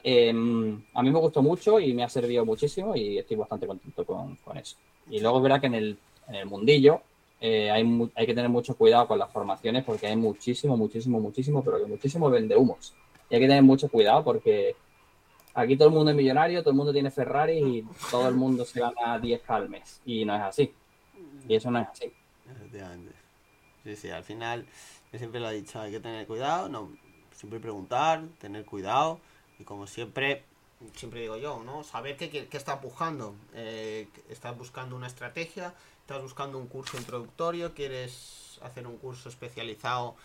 Em, 0.03 0.83
a 0.93 1.01
mí 1.01 1.11
me 1.11 1.19
gustó 1.19 1.41
mucho 1.41 1.79
y 1.79 1.93
me 1.93 2.03
ha 2.03 2.09
servido 2.09 2.45
muchísimo 2.45 2.95
y 2.95 3.17
estoy 3.17 3.37
bastante 3.37 3.67
contento 3.67 4.05
con, 4.05 4.37
eso. 4.57 4.77
Y 5.09 5.19
luego 5.19 5.41
verá 5.41 5.59
que 5.59 5.67
en 5.67 5.75
el, 5.75 5.97
en 6.27 6.35
el 6.35 6.45
mundillo 6.45 7.01
eh, 7.39 7.71
hay, 7.71 8.11
hay 8.15 8.25
que 8.25 8.33
tener 8.33 8.49
mucho 8.49 8.75
cuidado 8.75 9.07
con 9.07 9.19
las 9.19 9.31
formaciones 9.31 9.83
porque 9.85 10.07
hay 10.07 10.15
muchísimo, 10.15 10.75
muchísimo, 10.75 11.19
muchísimo, 11.19 11.63
pero 11.63 11.79
que 11.79 11.85
muchísimo 11.85 12.29
vende 12.29 12.55
humos. 12.55 12.93
Y 13.29 13.35
hay 13.35 13.41
que 13.41 13.47
tener 13.47 13.63
mucho 13.63 13.89
cuidado 13.89 14.23
porque 14.23 14.75
Aquí 15.55 15.77
todo 15.77 15.89
el 15.89 15.93
mundo 15.93 16.11
es 16.11 16.17
millonario, 16.17 16.61
todo 16.61 16.71
el 16.71 16.77
mundo 16.77 16.91
tiene 16.91 17.11
Ferrari 17.11 17.57
y 17.59 17.87
todo 18.09 18.27
el 18.27 18.35
mundo 18.35 18.65
se 18.65 18.79
gana 18.79 19.19
10 19.19 19.41
calmes. 19.43 20.01
Y 20.05 20.25
no 20.25 20.35
es 20.35 20.41
así. 20.41 20.73
Y 21.47 21.55
eso 21.55 21.69
no 21.69 21.79
es 21.79 21.87
así. 21.87 22.11
Efectivamente. 22.49 23.13
Sí, 23.83 23.95
sí, 23.95 24.09
al 24.09 24.23
final, 24.23 24.65
yo 25.11 25.19
siempre 25.19 25.39
lo 25.39 25.49
he 25.49 25.55
dicho, 25.55 25.79
hay 25.79 25.91
que 25.91 25.99
tener 25.99 26.25
cuidado, 26.25 26.69
no, 26.69 26.89
siempre 27.35 27.59
preguntar, 27.59 28.23
tener 28.39 28.65
cuidado. 28.65 29.19
Y 29.59 29.63
como 29.63 29.85
siempre, 29.85 30.43
siempre 30.95 31.21
digo 31.21 31.37
yo, 31.37 31.61
¿no? 31.63 31.83
Saber 31.83 32.17
qué, 32.17 32.29
qué, 32.29 32.57
está 32.57 32.73
empujando. 32.73 33.35
Eh, 33.53 34.07
estás 34.29 34.57
buscando 34.57 34.95
una 34.95 35.07
estrategia, 35.07 35.75
estás 36.01 36.21
buscando 36.21 36.57
un 36.57 36.67
curso 36.67 36.97
introductorio, 36.97 37.73
quieres 37.73 38.59
hacer 38.63 38.87
un 38.87 38.97
curso 38.97 39.29
especializado 39.29 40.15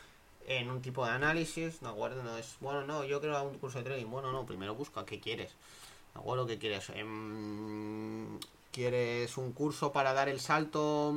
en 0.49 0.71
un 0.71 0.81
tipo 0.81 1.05
de 1.05 1.13
análisis, 1.13 1.81
¿de 1.81 1.89
acuerdo? 1.89 2.23
No 2.23 2.37
es, 2.39 2.57
bueno, 2.61 2.87
no, 2.87 3.05
yo 3.05 3.21
quiero 3.21 3.43
un 3.43 3.59
curso 3.59 3.79
de 3.79 3.85
trading. 3.85 4.07
Bueno, 4.07 4.33
no, 4.33 4.47
primero 4.47 4.75
busca 4.75 5.05
qué 5.05 5.21
quieres. 5.21 5.51
¿De 6.15 6.21
acuerdo? 6.21 6.47
¿Qué 6.47 6.59
quieres? 6.59 6.89
Em, 6.95 8.39
¿Quieres 8.73 9.37
un 9.37 9.53
curso 9.53 9.93
para 9.93 10.15
dar 10.15 10.29
el 10.29 10.41
salto 10.41 11.15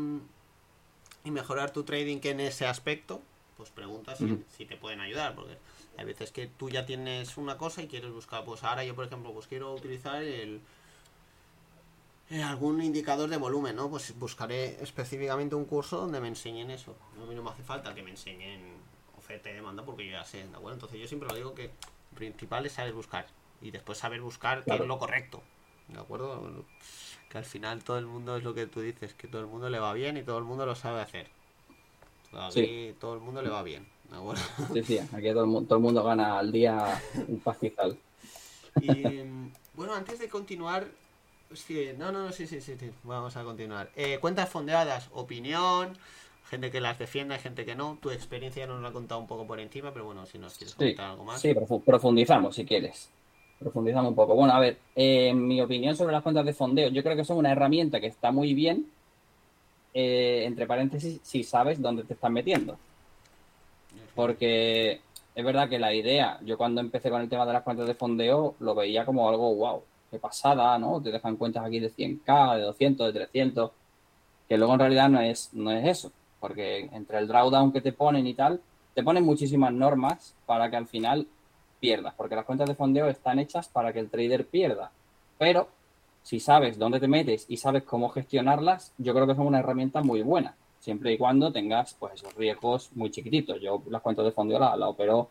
y 1.24 1.32
mejorar 1.32 1.72
tu 1.72 1.84
trading 1.84 2.20
en 2.24 2.42
ese 2.42 2.68
aspecto? 2.68 3.22
Pues 3.56 3.70
pregunta 3.70 4.16
si, 4.16 4.66
te 4.66 4.76
pueden 4.76 5.00
ayudar, 5.00 5.34
porque 5.34 5.58
hay 5.98 6.06
veces 6.06 6.32
que 6.32 6.48
tú 6.48 6.70
ya 6.70 6.86
tienes 6.86 7.38
una 7.38 7.58
cosa 7.58 7.82
y 7.82 7.88
quieres 7.88 8.12
buscar, 8.12 8.44
pues 8.44 8.64
ahora 8.64 8.84
yo 8.84 8.96
por 8.96 9.06
ejemplo, 9.06 9.32
pues 9.32 9.48
quiero 9.48 9.74
utilizar 9.74 10.24
el 10.24 10.62
eh, 12.32 12.42
algún 12.42 12.82
indicador 12.82 13.30
de 13.30 13.38
volumen, 13.38 13.76
¿no? 13.76 13.90
Pues 13.90 14.18
buscaré 14.18 14.82
específicamente 14.82 15.54
un 15.56 15.66
curso 15.66 15.98
donde 15.98 16.20
me 16.20 16.28
enseñen 16.28 16.72
eso. 16.72 16.96
A 17.22 17.26
mí 17.26 17.36
no 17.36 17.44
me 17.44 17.52
hace 17.52 17.64
falta 17.64 17.94
que 17.94 18.02
me 18.02 18.10
enseñen 18.10 18.82
te 19.40 19.54
demanda 19.54 19.84
porque 19.84 20.06
yo 20.06 20.12
ya 20.12 20.24
sé, 20.24 20.40
¿de 20.40 20.56
acuerdo? 20.56 20.74
Entonces 20.74 21.00
yo 21.00 21.08
siempre 21.08 21.30
lo 21.30 21.36
digo 21.36 21.54
que 21.54 21.72
lo 22.12 22.18
principal 22.18 22.66
es 22.66 22.74
saber 22.74 22.94
buscar 22.94 23.28
y 23.62 23.72
después 23.72 23.98
saber 23.98 24.22
buscar 24.22 24.64
qué 24.64 24.74
es 24.74 24.80
lo 24.80 24.98
correcto, 24.98 25.42
¿de 25.88 26.00
acuerdo? 26.00 26.66
que 27.32 27.38
al 27.38 27.46
final 27.46 27.82
todo 27.82 27.98
el 27.98 28.06
mundo 28.06 28.36
es 28.36 28.44
lo 28.44 28.54
que 28.54 28.68
tú 28.68 28.82
dices, 28.82 29.14
que 29.14 29.28
todo 29.28 29.40
el 29.40 29.48
mundo 29.48 29.70
le 29.70 29.80
va 29.80 29.94
bien 29.94 30.18
y 30.18 30.24
todo 30.24 30.38
el 30.38 30.44
mundo 30.44 30.66
lo 30.66 30.76
sabe 30.76 31.00
hacer. 31.00 31.28
Aquí 32.34 32.94
todo 33.00 33.14
el 33.14 33.22
mundo 33.22 33.42
le 33.42 33.50
va 33.50 33.64
bien, 33.64 33.88
¿de 34.10 34.18
acuerdo? 34.18 34.42
Sí, 34.74 34.84
sí, 34.84 35.00
aquí 35.00 35.32
todo 35.32 35.44
el, 35.44 35.50
mundo, 35.50 35.68
todo 35.68 35.78
el 35.78 35.84
mundo 35.84 36.04
gana 36.04 36.40
al 36.40 36.52
día 36.52 37.02
un 37.28 37.40
pastizal. 37.40 37.98
Y 38.82 39.24
bueno, 39.74 39.96
antes 39.96 40.20
de 40.20 40.28
continuar, 40.28 40.88
sí, 41.54 41.92
no, 41.98 42.12
no, 42.12 42.26
no, 42.26 42.32
sí, 42.34 42.48
sí, 42.48 42.60
sí, 42.60 42.76
vamos 43.04 43.38
a 43.38 43.44
continuar. 43.44 43.90
Eh, 43.96 44.18
cuentas 44.20 44.50
fondeadas, 44.50 45.08
opinión, 45.14 45.98
gente 46.52 46.72
que 46.72 46.82
las 46.82 47.00
defienda, 47.00 47.36
hay 47.36 47.42
gente 47.42 47.66
que 47.66 47.76
no. 47.76 47.98
Tu 48.02 48.12
experiencia 48.12 48.68
nos 48.68 48.82
lo 48.82 48.88
ha 48.88 48.94
contado 48.94 49.22
un 49.22 49.28
poco 49.28 49.48
por 49.48 49.60
encima, 49.60 49.92
pero 49.94 50.06
bueno, 50.06 50.26
si 50.26 50.38
nos 50.38 50.58
quieres 50.58 50.76
contar 50.76 51.12
algo 51.12 51.24
más. 51.24 51.42
Sí, 51.42 51.54
profundizamos 51.86 52.56
si 52.56 52.66
quieres. 52.66 53.10
Profundizamos 53.60 54.10
un 54.10 54.16
poco. 54.16 54.36
Bueno, 54.36 54.54
a 54.54 54.60
ver, 54.60 54.78
eh, 54.96 55.34
mi 55.34 55.62
opinión 55.62 55.96
sobre 55.96 56.14
las 56.14 56.24
cuentas 56.24 56.46
de 56.46 56.54
fondeo, 56.54 56.90
yo 56.90 57.04
creo 57.04 57.16
que 57.16 57.24
son 57.24 57.38
una 57.38 57.52
herramienta 57.52 58.00
que 58.00 58.08
está 58.08 58.32
muy 58.32 58.54
bien, 58.54 58.86
eh, 59.94 60.44
entre 60.46 60.66
paréntesis, 60.66 61.20
si 61.24 61.44
sabes 61.44 61.82
dónde 61.82 62.04
te 62.04 62.14
estás 62.14 62.32
metiendo. 62.32 62.78
Porque 64.16 65.00
es 65.36 65.46
verdad 65.46 65.70
que 65.70 65.80
la 65.80 65.94
idea, 65.94 66.40
yo 66.44 66.58
cuando 66.58 66.82
empecé 66.82 67.10
con 67.10 67.22
el 67.22 67.30
tema 67.30 67.46
de 67.46 67.54
las 67.54 67.64
cuentas 67.64 67.88
de 67.88 67.96
fondeo, 67.96 68.56
lo 68.60 68.76
veía 68.76 69.06
como 69.06 69.30
algo, 69.30 69.56
wow, 69.56 69.84
qué 70.10 70.20
pasada, 70.20 70.78
¿no? 70.78 71.02
Te 71.02 71.12
dejan 71.12 71.38
cuentas 71.38 71.64
aquí 71.66 71.80
de 71.80 71.92
100k, 71.92 72.58
de 72.58 72.64
200, 72.64 73.08
de 73.08 73.20
300, 73.20 73.72
que 74.50 74.58
luego 74.58 74.74
en 74.74 74.80
realidad 74.80 75.08
no 75.08 75.22
es, 75.22 75.50
no 75.54 75.72
es 75.72 75.88
eso 75.88 76.12
porque 76.42 76.90
entre 76.92 77.20
el 77.20 77.28
drawdown 77.28 77.72
que 77.72 77.80
te 77.80 77.94
ponen 77.94 78.28
y 78.28 78.34
tal, 78.34 78.60
te 78.94 79.04
ponen 79.04 79.24
muchísimas 79.24 79.72
normas 79.72 80.36
para 80.46 80.70
que 80.70 80.76
al 80.76 80.88
final 80.88 81.28
pierdas, 81.80 82.14
porque 82.16 82.36
las 82.36 82.44
cuentas 82.46 82.68
de 82.68 82.76
fondeo 82.76 83.08
están 83.08 83.40
hechas 83.40 83.70
para 83.70 83.94
que 83.94 84.00
el 84.00 84.10
trader 84.10 84.46
pierda. 84.46 84.92
Pero 85.38 85.70
si 86.24 86.40
sabes 86.40 86.78
dónde 86.78 87.00
te 87.00 87.08
metes 87.08 87.46
y 87.48 87.58
sabes 87.58 87.84
cómo 87.84 88.10
gestionarlas, 88.10 88.94
yo 88.98 89.14
creo 89.14 89.28
que 89.28 89.36
son 89.36 89.48
una 89.48 89.60
herramienta 89.60 90.02
muy 90.02 90.22
buena, 90.22 90.56
siempre 90.80 91.14
y 91.14 91.18
cuando 91.18 91.52
tengas 91.52 91.94
pues 91.94 92.16
esos 92.16 92.36
riesgos 92.36 92.90
muy 92.96 93.12
chiquititos. 93.12 93.62
Yo 93.62 93.82
las 93.90 94.02
cuentas 94.02 94.26
de 94.26 94.32
fondeo 94.32 94.60
la, 94.60 94.76
la 94.76 94.90
opero 94.90 95.30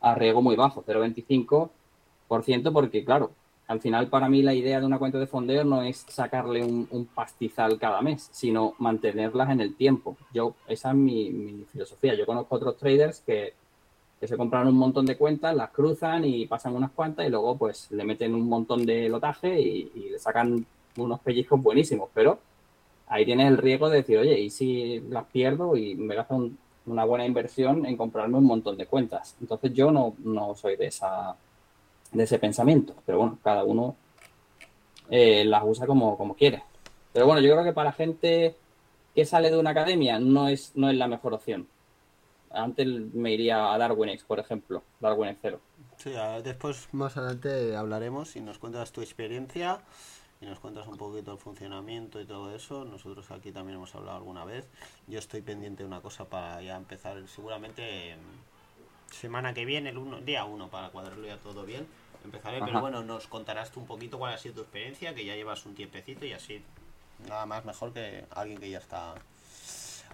a 0.00 0.14
riesgo 0.14 0.40
muy 0.40 0.56
bajo, 0.56 0.82
0,25%, 0.84 2.72
porque 2.72 3.04
claro, 3.04 3.32
al 3.66 3.80
final, 3.80 4.08
para 4.08 4.28
mí, 4.28 4.42
la 4.42 4.52
idea 4.52 4.78
de 4.78 4.86
una 4.86 4.98
cuenta 4.98 5.18
de 5.18 5.26
fondeo 5.26 5.64
no 5.64 5.82
es 5.82 6.04
sacarle 6.08 6.62
un, 6.62 7.08
pastizal 7.14 7.78
cada 7.78 8.02
mes, 8.02 8.28
sino 8.30 8.74
mantenerlas 8.78 9.50
en 9.50 9.60
el 9.60 9.74
tiempo. 9.74 10.16
Yo, 10.34 10.54
esa 10.68 10.90
es 10.90 10.96
mi, 10.96 11.64
filosofía. 11.72 12.14
Yo 12.14 12.26
conozco 12.26 12.56
otros 12.56 12.76
traders 12.76 13.20
que, 13.20 13.54
se 14.22 14.38
compran 14.38 14.66
un 14.66 14.76
montón 14.76 15.04
de 15.04 15.18
cuentas, 15.18 15.54
las 15.54 15.70
cruzan 15.70 16.24
y 16.24 16.46
pasan 16.46 16.74
unas 16.74 16.92
cuantas 16.92 17.26
y 17.26 17.30
luego 17.30 17.58
pues 17.58 17.90
le 17.90 18.04
meten 18.04 18.34
un 18.34 18.48
montón 18.48 18.86
de 18.86 19.06
lotaje 19.10 19.60
y, 19.60 20.08
le 20.10 20.18
sacan 20.18 20.64
unos 20.96 21.20
pellizcos 21.20 21.62
buenísimos. 21.62 22.08
Pero 22.14 22.38
ahí 23.08 23.24
tienes 23.24 23.48
el 23.48 23.58
riesgo 23.58 23.88
de 23.90 23.98
decir, 23.98 24.18
oye, 24.18 24.38
¿y 24.40 24.50
si 24.50 25.00
las 25.10 25.24
pierdo 25.26 25.76
y 25.76 25.94
me 25.94 26.14
gasto 26.14 26.50
una 26.86 27.04
buena 27.04 27.26
inversión 27.26 27.86
en 27.86 27.96
comprarme 27.96 28.38
un 28.38 28.44
montón 28.44 28.76
de 28.78 28.86
cuentas? 28.86 29.36
Entonces 29.40 29.72
yo 29.74 29.90
no, 29.90 30.14
no 30.24 30.54
soy 30.54 30.76
de 30.76 30.86
esa 30.86 31.36
de 32.12 32.24
ese 32.24 32.38
pensamiento. 32.38 32.94
Pero 33.06 33.18
bueno, 33.18 33.38
cada 33.42 33.64
uno 33.64 33.96
eh, 35.10 35.44
las 35.44 35.62
usa 35.64 35.86
como, 35.86 36.16
como 36.16 36.34
quiere. 36.34 36.62
Pero 37.12 37.26
bueno, 37.26 37.40
yo 37.40 37.52
creo 37.52 37.64
que 37.64 37.72
para 37.72 37.92
gente 37.92 38.56
que 39.14 39.24
sale 39.24 39.50
de 39.50 39.58
una 39.58 39.70
academia 39.70 40.18
no 40.18 40.48
es, 40.48 40.72
no 40.74 40.90
es 40.90 40.96
la 40.96 41.06
mejor 41.06 41.34
opción. 41.34 41.68
Antes 42.50 42.86
me 42.86 43.32
iría 43.32 43.72
a 43.72 43.78
Darwinex, 43.78 44.24
por 44.24 44.38
ejemplo, 44.38 44.82
Darwinex 45.00 45.38
0. 45.42 45.60
Sí, 45.96 46.12
después 46.42 46.88
más 46.92 47.16
adelante 47.16 47.76
hablaremos 47.76 48.36
y 48.36 48.40
nos 48.40 48.58
cuentas 48.58 48.92
tu 48.92 49.00
experiencia 49.00 49.80
y 50.40 50.46
nos 50.46 50.60
cuentas 50.60 50.86
un 50.86 50.96
poquito 50.96 51.32
el 51.32 51.38
funcionamiento 51.38 52.20
y 52.20 52.26
todo 52.26 52.54
eso. 52.54 52.84
Nosotros 52.84 53.30
aquí 53.30 53.50
también 53.52 53.76
hemos 53.76 53.94
hablado 53.94 54.18
alguna 54.18 54.44
vez. 54.44 54.66
Yo 55.06 55.18
estoy 55.18 55.42
pendiente 55.42 55.82
de 55.82 55.88
una 55.88 56.00
cosa 56.00 56.24
para 56.26 56.60
ya 56.62 56.76
empezar 56.76 57.26
seguramente 57.28 58.16
semana 59.14 59.54
que 59.54 59.64
viene, 59.64 59.90
el 59.90 59.98
uno, 59.98 60.20
día 60.20 60.44
1, 60.44 60.68
para 60.68 60.90
cuadrarlo 60.90 61.26
ya 61.26 61.38
todo 61.38 61.64
bien 61.64 61.86
Empezaré, 62.24 62.60
pero 62.64 62.80
bueno, 62.80 63.02
nos 63.02 63.26
contarás 63.26 63.70
tú 63.70 63.80
un 63.80 63.86
poquito 63.86 64.18
cuál 64.18 64.32
ha 64.32 64.38
sido 64.38 64.54
tu 64.54 64.60
experiencia, 64.62 65.14
que 65.14 65.26
ya 65.26 65.34
llevas 65.34 65.66
un 65.66 65.74
tiempecito 65.74 66.24
y 66.24 66.32
así 66.32 66.62
nada 67.28 67.44
más 67.44 67.64
mejor 67.66 67.92
que 67.92 68.24
alguien 68.30 68.58
que 68.58 68.70
ya 68.70 68.78
está 68.78 69.14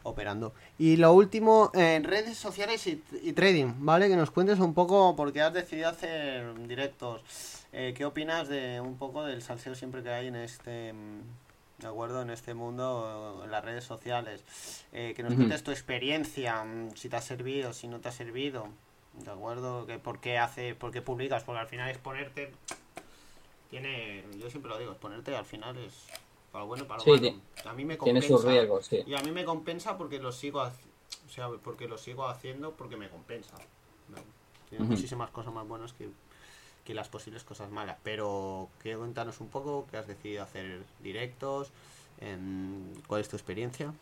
operando. 0.03 0.53
Y 0.76 0.96
lo 0.96 1.12
último, 1.12 1.70
en 1.72 2.03
redes 2.03 2.36
sociales 2.36 2.84
y, 2.88 3.32
trading, 3.32 3.74
¿vale? 3.78 4.09
Que 4.09 4.16
nos 4.16 4.32
cuentes 4.32 4.59
un 4.59 4.74
poco, 4.74 5.14
porque 5.14 5.40
has 5.40 5.55
decidido 5.55 5.88
hacer 5.88 6.53
directos. 6.66 7.22
Eh, 7.72 7.94
¿Qué 7.96 8.05
opinas 8.05 8.48
de 8.48 8.80
un 8.80 8.98
poco 8.98 9.24
del 9.24 9.40
salseo 9.40 9.76
siempre 9.76 10.03
que 10.03 10.11
hay 10.11 10.26
en 10.26 10.36
este, 10.36 10.92
de 11.78 11.86
acuerdo, 11.86 12.22
en 12.22 12.30
este 12.30 12.55
mundo, 12.55 13.42
en 13.44 13.53
las 13.53 13.64
redes 13.64 13.84
sociales? 13.84 14.42
Eh, 14.92 15.12
que 15.14 15.22
nos 15.22 15.34
cuentes 15.34 15.62
tu 15.62 15.70
experiencia, 15.70 16.64
mm, 16.64 16.96
si 16.96 17.09
te 17.09 17.14
ha 17.14 17.22
servido, 17.22 17.72
si 17.72 17.86
no 17.86 18.01
te 18.01 18.09
ha 18.09 18.12
servido, 18.12 18.68
¿de 19.14 19.30
acuerdo? 19.30 19.86
Que 19.86 19.98
por 19.98 20.20
qué 20.20 20.38
hace, 20.38 20.74
por 20.74 20.92
qué 20.92 21.02
publicas, 21.02 21.44
porque 21.44 21.61
al 21.61 21.68
final 21.68 21.90
es 21.90 21.98
ponerte, 21.98 22.52
tiene, 23.70 24.24
yo 24.38 24.50
siempre 24.50 24.70
lo 24.70 24.78
digo, 24.78 24.90
exponerte 24.90 25.34
al 25.34 25.44
final 25.44 25.76
es 25.78 26.06
para 26.52 26.64
bueno 26.64 26.86
para 26.86 27.04
lo 27.04 27.14
A 27.14 27.72
mí 27.74 27.84
me 27.84 27.96
compensa. 27.96 28.20
Tiene 28.20 28.22
sus 28.22 28.44
riesgos, 28.44 28.86
sí. 28.86 29.02
Y 29.06 29.14
a 29.14 29.22
mí 29.22 29.30
me 29.30 29.44
compensa 29.44 29.96
porque 29.96 30.18
lo 30.18 30.32
sigo, 30.32 30.62
o 30.62 31.30
sea, 31.30 31.48
porque 31.62 31.86
lo 31.86 31.96
sigo 31.96 32.26
haciendo 32.26 32.72
porque 32.72 32.96
me 32.96 33.08
compensa. 33.08 33.54
Tiene 34.68 34.84
muchísimas 34.84 35.30
cosas 35.30 35.52
más 35.52 35.66
buenas 35.66 35.92
que, 35.92 36.08
que, 36.84 36.94
las 36.94 37.08
posibles 37.08 37.44
cosas 37.44 37.70
malas. 37.70 37.98
Pero 38.02 38.68
que 38.82 38.96
cuéntanos 38.96 39.40
un 39.40 39.48
poco, 39.48 39.86
¿qué 39.90 39.96
has 39.96 40.06
decidido 40.06 40.42
hacer 40.42 40.82
directos? 41.00 41.70
¿Cuál 43.06 43.20
es 43.20 43.28
tu 43.28 43.36
experiencia? 43.36 43.92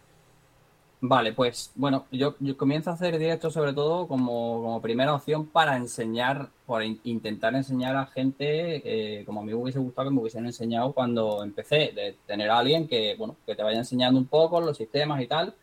Vale, 1.00 1.32
pues 1.32 1.70
bueno, 1.76 2.06
yo, 2.10 2.34
comienzo 2.56 2.90
a 2.90 2.94
hacer 2.94 3.18
directos 3.18 3.54
sobre 3.54 3.72
todo 3.72 4.08
como, 4.08 4.80
primera 4.82 5.14
opción 5.14 5.46
para 5.46 5.76
enseñar, 5.76 6.48
por 6.66 6.82
intentar 6.82 7.54
enseñar 7.54 7.94
a 7.94 8.06
gente 8.06 9.20
eh, 9.20 9.24
como 9.24 9.40
a 9.40 9.44
mí 9.44 9.52
me 9.52 9.54
hubiese 9.54 9.78
gustado 9.78 10.08
que 10.08 10.14
me 10.14 10.20
hubiesen 10.20 10.46
enseñado 10.46 10.92
cuando 10.92 11.44
empecé, 11.44 11.92
de 11.94 12.16
tener 12.26 12.50
a 12.50 12.58
alguien 12.58 12.88
que, 12.88 13.14
bueno, 13.16 13.36
que 13.46 13.54
te 13.54 13.62
vaya 13.62 13.78
enseñando 13.78 14.18
un 14.18 14.26
poco 14.26 14.60
los 14.60 14.76
sistemas 14.76 15.22
y 15.22 15.28
tal, 15.28 15.54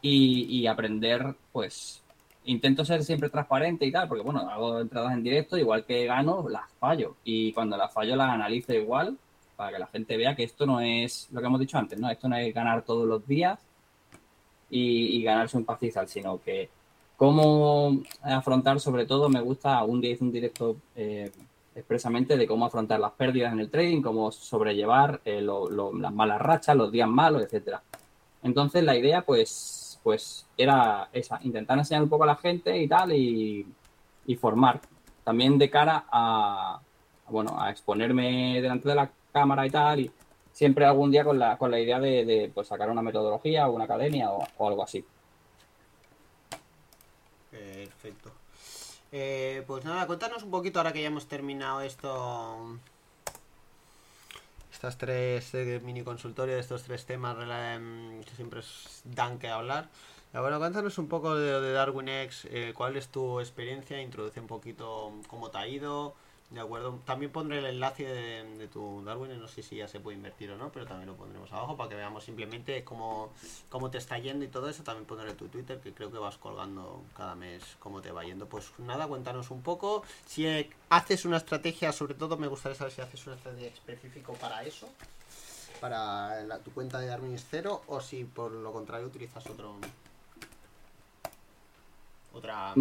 y, 0.00 0.66
aprender, 0.66 1.34
pues, 1.52 2.02
intento 2.44 2.84
ser 2.84 3.04
siempre 3.04 3.30
transparente 3.30 3.86
y 3.86 3.92
tal, 3.92 4.08
porque 4.08 4.22
bueno, 4.22 4.40
hago 4.50 4.80
entradas 4.80 5.12
en 5.14 5.22
directo, 5.22 5.56
igual 5.58 5.84
que 5.84 6.06
gano, 6.06 6.46
las 6.48 6.70
fallo, 6.78 7.16
y 7.24 7.52
cuando 7.52 7.76
las 7.76 7.92
fallo 7.92 8.16
las 8.16 8.30
analizo 8.30 8.72
igual, 8.74 9.18
para 9.56 9.72
que 9.72 9.78
la 9.78 9.86
gente 9.88 10.16
vea 10.16 10.34
que 10.36 10.44
esto 10.44 10.66
no 10.66 10.80
es 10.80 11.28
lo 11.32 11.40
que 11.40 11.46
hemos 11.46 11.60
dicho 11.60 11.78
antes, 11.78 11.98
¿no? 11.98 12.10
Esto 12.10 12.28
no 12.28 12.36
es 12.36 12.52
ganar 12.54 12.82
todos 12.82 13.06
los 13.06 13.26
días, 13.26 13.58
y, 14.70 15.22
ganarse 15.22 15.56
un 15.56 15.64
pastizal, 15.64 16.08
sino 16.08 16.40
que 16.40 16.68
cómo 17.16 18.02
afrontar, 18.22 18.80
sobre 18.80 19.06
todo, 19.06 19.28
me 19.28 19.40
gusta, 19.40 19.82
un 19.84 20.00
día 20.00 20.12
hice 20.12 20.24
un 20.24 20.32
directo 20.32 20.76
eh, 20.96 21.30
expresamente 21.74 22.36
de 22.36 22.46
cómo 22.46 22.66
afrontar 22.66 23.00
las 23.00 23.12
pérdidas 23.12 23.52
en 23.52 23.60
el 23.60 23.70
trading, 23.70 24.02
cómo 24.02 24.30
sobrellevar 24.32 25.20
eh, 25.24 25.40
las 25.40 26.12
malas 26.12 26.40
rachas, 26.40 26.76
los 26.76 26.90
días 26.90 27.08
malos, 27.08 27.42
etcétera. 27.42 27.82
Entonces 28.42 28.84
la 28.84 28.96
idea, 28.96 29.22
pues, 29.22 29.98
pues 30.02 30.46
era 30.56 31.08
esa, 31.12 31.40
intentar 31.42 31.78
enseñar 31.78 32.02
un 32.02 32.08
poco 32.08 32.24
a 32.24 32.28
la 32.28 32.36
gente 32.36 32.76
y 32.78 32.86
tal, 32.86 33.12
y, 33.12 33.66
formar. 34.38 34.80
También 35.24 35.58
de 35.58 35.70
cara 35.70 36.04
a, 36.10 36.80
bueno, 37.28 37.58
a 37.58 37.70
exponerme 37.70 38.60
delante 38.60 38.88
de 38.88 38.94
la 38.94 39.10
cámara 39.32 39.66
y 39.66 39.70
tal, 39.70 40.00
y 40.00 40.10
siempre 40.54 40.86
algún 40.86 41.10
día 41.10 41.24
con 41.24 41.38
la, 41.38 41.58
con 41.58 41.70
la 41.70 41.78
idea 41.78 42.00
de, 42.00 42.50
pues, 42.54 42.68
sacar 42.68 42.88
una 42.88 43.02
metodología 43.02 43.68
o 43.68 43.72
una 43.72 43.84
academia 43.84 44.30
o, 44.30 44.66
algo 44.66 44.84
así. 44.84 45.04
Perfecto. 47.50 48.30
Eh, 49.12 49.62
pues 49.66 49.84
nada, 49.84 50.06
cuéntanos 50.06 50.42
un 50.42 50.50
poquito 50.50 50.78
ahora 50.78 50.92
que 50.92 51.02
ya 51.02 51.08
hemos 51.08 51.26
terminado 51.26 51.82
esto. 51.82 52.78
Estas 54.72 54.96
tres 54.96 55.54
eh, 55.54 55.80
mini 55.84 56.02
consultorios, 56.02 56.58
estos 56.58 56.82
tres 56.84 57.04
temas 57.04 57.36
em, 57.38 58.22
que 58.22 58.34
siempre 58.34 58.60
dan 59.04 59.38
que 59.38 59.48
hablar. 59.48 59.88
Bueno, 60.32 60.58
cuéntanos 60.58 60.98
un 60.98 61.06
poco 61.06 61.36
de, 61.36 61.60
de 61.60 61.72
Darwin 61.72 62.08
X, 62.08 62.48
eh, 62.50 62.72
cuál 62.74 62.96
es 62.96 63.06
tu 63.06 63.38
experiencia, 63.38 64.02
introduce 64.02 64.40
un 64.40 64.48
poquito 64.48 65.12
cómo 65.28 65.48
te 65.52 65.58
ha 65.58 65.68
ido, 65.68 66.16
de 66.50 66.60
acuerdo. 66.60 67.00
También 67.04 67.32
pondré 67.32 67.58
el 67.58 67.66
enlace 67.66 68.04
de, 68.04 68.68
tu 68.68 69.02
Darwin, 69.04 69.38
no 69.38 69.48
sé 69.48 69.62
si 69.62 69.76
ya 69.76 69.88
se 69.88 70.00
puede 70.00 70.16
invertir 70.16 70.50
o 70.50 70.56
no, 70.56 70.70
pero 70.70 70.86
también 70.86 71.08
lo 71.08 71.16
pondremos 71.16 71.52
abajo 71.52 71.76
para 71.76 71.88
que 71.88 71.96
veamos 71.96 72.24
simplemente 72.24 72.84
cómo, 72.84 73.32
cómo 73.68 73.90
te 73.90 73.98
está 73.98 74.18
yendo 74.18 74.44
y 74.44 74.48
todo 74.48 74.68
eso. 74.68 74.82
También 74.82 75.06
pondré 75.06 75.32
tu 75.34 75.48
Twitter, 75.48 75.80
que 75.80 75.92
creo 75.92 76.10
que 76.10 76.18
vas 76.18 76.38
colgando 76.38 77.02
cada 77.16 77.34
mes 77.34 77.62
cómo 77.78 78.00
te 78.00 78.12
va 78.12 78.24
yendo. 78.24 78.46
Pues 78.46 78.72
nada, 78.78 79.06
cuéntanos 79.06 79.50
un 79.50 79.62
poco. 79.62 80.02
Si 80.26 80.46
haces 80.88 81.24
una 81.24 81.38
estrategia, 81.38 81.92
sobre 81.92 82.14
todo 82.14 82.36
me 82.36 82.46
gustaría 82.46 82.76
saber 82.76 82.92
si 82.92 83.00
haces 83.00 83.26
una 83.26 83.36
estrategia 83.36 83.68
específica 83.68 84.32
para 84.34 84.64
eso, 84.64 84.88
para 85.80 86.58
tu 86.60 86.72
cuenta 86.72 87.00
de 87.00 87.06
Darwin 87.06 87.34
es 87.34 87.46
cero, 87.50 87.82
o 87.88 88.00
si 88.00 88.24
por 88.24 88.52
lo 88.52 88.72
contrario 88.72 89.06
utilizas 89.06 89.44
otro 89.46 89.76
otra, 92.34 92.74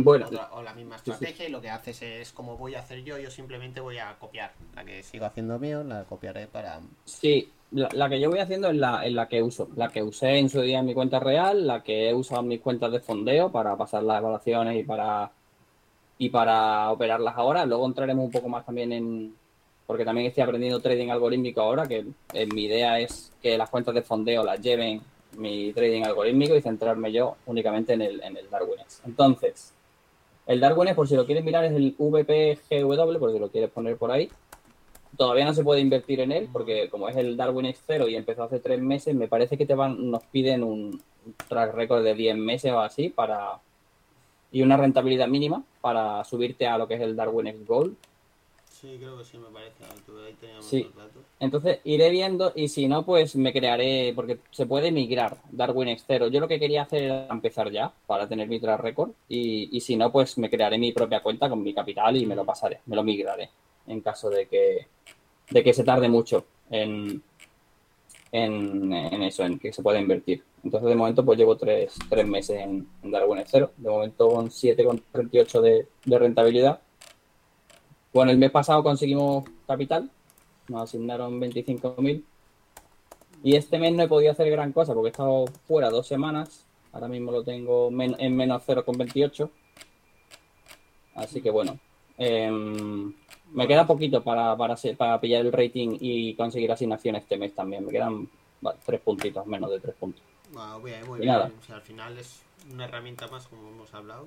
o 0.51 0.61
la 0.61 0.73
misma 0.73 0.95
estrategia 0.95 1.47
y 1.47 1.51
lo 1.51 1.61
que 1.61 1.69
haces 1.69 2.01
es 2.01 2.31
como 2.31 2.57
voy 2.57 2.75
a 2.75 2.79
hacer 2.79 3.03
yo, 3.03 3.17
yo 3.19 3.29
simplemente 3.29 3.79
voy 3.79 3.99
a 3.99 4.15
copiar. 4.19 4.51
La 4.75 4.83
que 4.83 5.03
sigo 5.03 5.25
haciendo 5.25 5.59
mío, 5.59 5.83
la 5.83 6.03
copiaré 6.05 6.47
para... 6.47 6.79
Sí, 7.05 7.49
la, 7.71 8.09
que 8.09 8.19
yo 8.19 8.29
voy 8.29 8.39
haciendo 8.39 8.69
es 8.69 8.75
la, 8.75 9.07
la 9.09 9.27
que 9.27 9.41
uso, 9.41 9.69
la 9.75 9.89
que 9.89 10.03
usé 10.03 10.37
en 10.37 10.49
su 10.49 10.61
día 10.61 10.79
en 10.79 10.85
mi 10.85 10.93
cuenta 10.93 11.19
real, 11.19 11.67
la 11.67 11.83
que 11.83 12.09
he 12.09 12.13
usado 12.13 12.41
en 12.41 12.47
mis 12.47 12.61
cuentas 12.61 12.91
de 12.91 12.99
fondeo 12.99 13.51
para 13.51 13.75
pasar 13.77 14.03
las 14.03 14.19
evaluaciones 14.19 14.79
y 14.79 14.83
para 14.83 15.31
y 16.17 16.29
para 16.29 16.91
operarlas 16.91 17.35
ahora. 17.35 17.65
Luego 17.65 17.85
entraremos 17.85 18.25
un 18.25 18.31
poco 18.31 18.49
más 18.49 18.65
también 18.65 18.91
en, 18.91 19.35
porque 19.85 20.05
también 20.05 20.27
estoy 20.27 20.43
aprendiendo 20.43 20.79
trading 20.79 21.09
algorítmico 21.09 21.61
ahora, 21.61 21.87
que 21.87 22.05
mi 22.53 22.65
idea 22.65 22.99
es 22.99 23.31
que 23.41 23.57
las 23.57 23.69
cuentas 23.69 23.93
de 23.93 24.01
fondeo 24.01 24.43
las 24.43 24.61
lleven 24.61 25.01
mi 25.37 25.73
trading 25.73 26.03
algorítmico 26.03 26.55
y 26.55 26.61
centrarme 26.61 27.11
yo 27.11 27.35
únicamente 27.45 27.93
en 27.93 28.01
el, 28.01 28.21
en 28.23 28.37
el 28.37 28.49
Darwinex. 28.49 29.01
Entonces, 29.05 29.73
el 30.45 30.59
Darwinex, 30.59 30.95
por 30.95 31.07
si 31.07 31.15
lo 31.15 31.25
quieres 31.25 31.43
mirar, 31.43 31.63
es 31.65 31.73
el 31.73 31.95
VPGW, 31.97 33.19
por 33.19 33.31
si 33.31 33.39
lo 33.39 33.49
quieres 33.49 33.69
poner 33.69 33.97
por 33.97 34.11
ahí. 34.11 34.29
Todavía 35.17 35.45
no 35.45 35.53
se 35.53 35.63
puede 35.63 35.81
invertir 35.81 36.19
en 36.21 36.31
él, 36.31 36.49
porque 36.51 36.89
como 36.89 37.07
es 37.07 37.15
el 37.15 37.37
Darwinex 37.37 37.83
0 37.85 38.07
y 38.09 38.15
empezó 38.15 38.43
hace 38.43 38.59
tres 38.59 38.81
meses, 38.81 39.15
me 39.15 39.27
parece 39.27 39.57
que 39.57 39.65
te 39.65 39.75
van, 39.75 40.09
nos 40.09 40.23
piden 40.23 40.63
un 40.63 41.01
track 41.47 41.73
record 41.75 42.03
de 42.03 42.15
10 42.15 42.37
meses 42.37 42.71
o 42.71 42.79
así 42.79 43.09
para 43.09 43.59
y 44.51 44.61
una 44.61 44.77
rentabilidad 44.77 45.27
mínima 45.27 45.63
para 45.81 46.23
subirte 46.23 46.67
a 46.67 46.77
lo 46.77 46.87
que 46.87 46.93
es 46.93 47.01
el 47.01 47.15
Darwinex 47.15 47.65
Gold, 47.65 47.95
Sí, 48.83 48.97
creo 48.99 49.17
que 49.17 49.23
sí, 49.23 49.37
me 49.37 49.47
parece. 49.47 49.81
Ahí 49.85 50.33
teníamos 50.41 50.65
sí. 50.65 50.91
Entonces 51.39 51.79
iré 51.85 52.09
viendo 52.09 52.51
y 52.53 52.67
si 52.67 52.89
no, 52.89 53.05
pues 53.05 53.33
me 53.37 53.53
crearé, 53.53 54.11
porque 54.13 54.39
se 54.51 54.65
puede 54.65 54.91
migrar 54.91 55.37
Darwin 55.51 55.87
X0. 55.87 56.29
Yo 56.29 56.41
lo 56.41 56.49
que 56.49 56.59
quería 56.59 56.81
hacer 56.81 57.03
era 57.03 57.27
empezar 57.31 57.71
ya 57.71 57.93
para 58.05 58.27
tener 58.27 58.49
mi 58.49 58.59
track 58.59 58.81
record 58.81 59.11
y, 59.29 59.69
y 59.71 59.79
si 59.79 59.95
no, 59.95 60.11
pues 60.11 60.37
me 60.37 60.49
crearé 60.49 60.77
mi 60.77 60.91
propia 60.91 61.23
cuenta 61.23 61.47
con 61.47 61.63
mi 61.63 61.73
capital 61.73 62.17
y 62.17 62.25
me 62.25 62.35
lo 62.35 62.43
pasaré, 62.43 62.81
me 62.87 62.97
lo 62.97 63.03
migraré 63.03 63.51
en 63.87 64.01
caso 64.01 64.29
de 64.29 64.47
que, 64.47 64.87
de 65.49 65.63
que 65.63 65.73
se 65.73 65.85
tarde 65.85 66.09
mucho 66.09 66.45
en, 66.69 67.23
en, 68.33 68.93
eso, 69.23 69.45
en 69.45 69.59
que 69.59 69.71
se 69.71 69.81
pueda 69.81 70.01
invertir. 70.01 70.43
Entonces, 70.61 70.89
de 70.89 70.95
momento, 70.95 71.23
pues 71.23 71.39
llevo 71.39 71.55
tres, 71.55 71.95
tres 72.09 72.27
meses 72.27 72.59
en, 72.59 72.85
Darwin 73.01 73.45
X0. 73.45 73.69
De 73.77 73.89
momento, 73.89 74.27
con 74.27 74.49
7,38 74.49 75.61
de, 75.61 75.87
de 76.03 76.19
rentabilidad 76.19 76.81
bueno, 78.13 78.31
el 78.31 78.37
mes 78.37 78.51
pasado 78.51 78.83
conseguimos 78.83 79.45
capital, 79.67 80.09
nos 80.67 80.83
asignaron 80.83 81.41
25.000 81.41 82.23
y 83.43 83.55
este 83.55 83.79
mes 83.79 83.93
no 83.93 84.03
he 84.03 84.07
podido 84.07 84.31
hacer 84.31 84.49
gran 84.49 84.71
cosa 84.71 84.93
porque 84.93 85.07
he 85.07 85.11
estado 85.11 85.45
fuera 85.67 85.89
dos 85.89 86.07
semanas, 86.07 86.65
ahora 86.91 87.07
mismo 87.07 87.31
lo 87.31 87.43
tengo 87.43 87.89
en 87.89 88.35
menos 88.35 88.63
0,28, 88.65 89.49
así 91.15 91.41
que 91.41 91.49
bueno, 91.49 91.77
em, 92.17 93.13
me 93.51 93.67
queda 93.67 93.85
poquito 93.85 94.23
para, 94.23 94.55
para, 94.55 94.75
para 94.97 95.19
pillar 95.19 95.41
el 95.45 95.51
rating 95.51 95.97
y 95.99 96.35
conseguir 96.35 96.71
asignación 96.71 97.15
este 97.15 97.37
mes 97.37 97.53
también, 97.53 97.85
me 97.85 97.91
quedan 97.91 98.29
tres 98.85 99.01
puntitos, 99.01 99.45
menos 99.45 99.71
de 99.71 99.79
tres 99.79 99.95
puntos. 99.95 100.21
muy 100.81 100.91
bien, 100.91 101.27
Nada. 101.27 101.51
al 101.69 101.81
final 101.81 102.17
es 102.17 102.41
una 102.71 102.85
herramienta 102.85 103.27
más 103.27 103.47
como 103.47 103.69
hemos 103.69 103.93
hablado. 103.93 104.25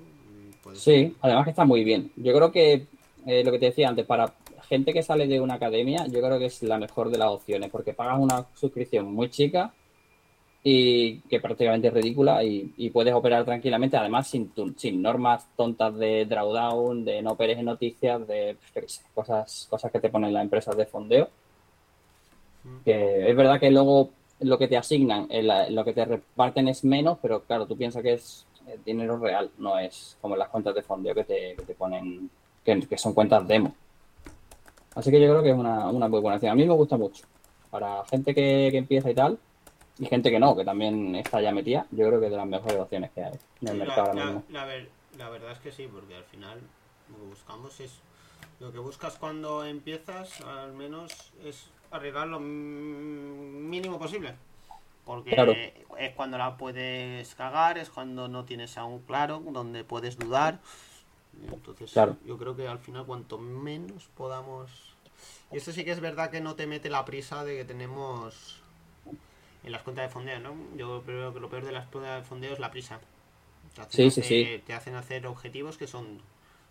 Sí, 0.73 1.15
además 1.21 1.45
que 1.45 1.51
está 1.51 1.65
muy 1.65 1.83
bien. 1.83 2.11
Yo 2.17 2.33
creo 2.33 2.51
que 2.51 2.85
eh, 3.27 3.43
lo 3.43 3.51
que 3.51 3.59
te 3.59 3.65
decía 3.65 3.89
antes, 3.89 4.05
para 4.05 4.33
gente 4.69 4.93
que 4.93 5.03
sale 5.03 5.27
de 5.27 5.41
una 5.41 5.55
academia, 5.55 6.07
yo 6.07 6.21
creo 6.21 6.39
que 6.39 6.45
es 6.45 6.63
la 6.63 6.77
mejor 6.77 7.09
de 7.09 7.17
las 7.17 7.27
opciones, 7.27 7.69
porque 7.69 7.93
pagas 7.93 8.19
una 8.19 8.45
suscripción 8.55 9.13
muy 9.13 9.29
chica 9.29 9.73
y 10.63 11.19
que 11.21 11.41
prácticamente 11.41 11.89
es 11.89 11.93
ridícula 11.93 12.41
y, 12.43 12.89
puedes 12.89 13.13
operar 13.13 13.43
tranquilamente, 13.43 13.97
además 13.97 14.29
sin, 14.29 14.51
sin 14.77 15.01
normas 15.01 15.45
tontas 15.57 15.97
de 15.97 16.25
drawdown, 16.25 17.03
de 17.03 17.21
no 17.21 17.31
operes 17.31 17.57
en 17.57 17.65
noticias, 17.65 18.25
de 18.25 18.55
cosas, 19.13 19.67
cosas 19.69 19.91
que 19.91 19.99
te 19.99 20.09
ponen 20.09 20.33
las 20.33 20.43
empresas 20.43 20.77
de 20.77 20.85
fondeo. 20.85 21.29
Que 22.85 23.29
es 23.29 23.35
verdad 23.35 23.59
que 23.59 23.71
luego 23.71 24.09
lo 24.39 24.57
que 24.57 24.69
te 24.69 24.77
asignan, 24.77 25.27
eh, 25.29 25.67
lo 25.69 25.83
que 25.83 25.93
te 25.93 26.05
reparten 26.05 26.69
es 26.69 26.83
menos, 26.85 27.17
pero 27.21 27.41
claro, 27.41 27.65
tú 27.65 27.77
piensas 27.77 28.03
que 28.03 28.13
es 28.13 28.45
eh, 28.67 28.77
dinero 28.85 29.17
real, 29.17 29.49
no 29.57 29.77
es 29.79 30.17
como 30.21 30.35
las 30.35 30.49
cuentas 30.49 30.75
de 30.75 30.81
fondeo 30.81 31.13
que 31.13 31.23
te, 31.23 31.55
que 31.55 31.63
te 31.63 31.75
ponen 31.75 32.29
que, 32.75 32.97
son 32.97 33.13
cuentas 33.13 33.47
demo. 33.47 33.73
Así 34.95 35.11
que 35.11 35.21
yo 35.21 35.29
creo 35.29 35.43
que 35.43 35.51
es 35.51 35.55
una, 35.55 35.89
una 35.89 36.07
muy 36.07 36.19
buena 36.19 36.35
opción. 36.35 36.51
A 36.51 36.55
mí 36.55 36.65
me 36.65 36.73
gusta 36.73 36.97
mucho. 36.97 37.25
Para 37.69 38.03
gente 38.05 38.33
que, 38.33 38.69
que 38.71 38.77
empieza 38.77 39.09
y 39.09 39.13
tal, 39.13 39.37
y 39.99 40.05
gente 40.05 40.29
que 40.29 40.39
no, 40.39 40.55
que 40.55 40.65
también 40.65 41.15
está 41.15 41.41
ya 41.41 41.51
metida, 41.51 41.85
yo 41.91 42.07
creo 42.07 42.19
que 42.19 42.25
es 42.27 42.31
de 42.31 42.37
las 42.37 42.47
mejores 42.47 42.77
opciones 42.77 43.11
que 43.11 43.23
hay 43.23 43.33
en 43.61 43.67
el 43.67 43.77
mercado 43.77 44.01
la, 44.01 44.09
ahora 44.09 44.25
mismo. 44.25 44.43
La, 44.49 44.65
ver, 44.65 44.89
la, 45.17 45.29
verdad 45.29 45.51
es 45.51 45.59
que 45.59 45.71
sí, 45.71 45.87
porque 45.91 46.15
al 46.15 46.23
final 46.25 46.59
lo 47.09 47.17
que 47.17 47.25
buscamos 47.29 47.79
es. 47.79 47.99
Lo 48.59 48.71
que 48.71 48.79
buscas 48.79 49.17
cuando 49.17 49.65
empiezas, 49.65 50.41
al 50.41 50.73
menos, 50.73 51.11
es 51.43 51.69
arriesgar 51.91 52.27
lo 52.27 52.39
mínimo 52.39 53.99
posible. 53.99 54.33
Porque 55.05 55.85
es 55.99 56.13
cuando 56.15 56.37
la 56.37 56.57
puedes 56.57 57.33
cagar, 57.35 57.77
es 57.77 57.89
cuando 57.89 58.27
no 58.27 58.45
tienes 58.45 58.77
aún 58.77 58.99
claro, 58.99 59.41
donde 59.51 59.83
puedes 59.83 60.17
dudar. 60.17 60.59
Entonces, 61.51 61.91
yo 62.25 62.37
creo 62.37 62.55
que 62.55 62.67
al 62.67 62.79
final, 62.79 63.05
cuanto 63.05 63.37
menos 63.37 64.09
podamos. 64.15 64.71
Y 65.51 65.57
esto 65.57 65.71
sí 65.71 65.85
que 65.85 65.91
es 65.91 65.99
verdad 65.99 66.29
que 66.29 66.41
no 66.41 66.55
te 66.55 66.67
mete 66.67 66.89
la 66.89 67.05
prisa 67.05 67.43
de 67.43 67.57
que 67.57 67.65
tenemos 67.65 68.61
en 69.63 69.71
las 69.71 69.83
cuentas 69.83 70.05
de 70.05 70.09
fondeo, 70.09 70.39
¿no? 70.39 70.55
Yo 70.75 71.03
creo 71.05 71.33
que 71.33 71.39
lo 71.39 71.49
peor 71.49 71.65
de 71.65 71.71
las 71.71 71.87
cuentas 71.87 72.21
de 72.21 72.27
fondeo 72.27 72.53
es 72.53 72.59
la 72.59 72.71
prisa. 72.71 72.99
sí, 73.89 74.09
sí, 74.11 74.21
sí. 74.23 74.63
Te 74.65 74.73
hacen 74.73 74.95
hacer 74.95 75.27
objetivos 75.27 75.77
que 75.77 75.87
son, 75.87 76.21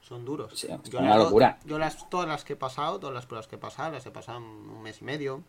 son 0.03 0.25
duros. 0.25 0.67
yo 0.91 0.99
una 0.99 1.17
locura. 1.17 1.59
Yo 1.64 1.79
las, 1.79 2.09
todas 2.09 2.29
las 2.29 2.45
que 2.45 2.55
he 2.55 2.57
pasado, 2.57 2.99
todas 2.99 3.14
las 3.14 3.27
pruebas 3.27 3.47
que 3.47 3.57
he 3.57 3.59
pasado, 3.59 3.93
las 3.93 4.07
he 4.07 4.11
pasado 4.11 4.39
un 4.39 4.83
mes 4.83 5.01
y 5.01 5.05
medio, 5.05 5.43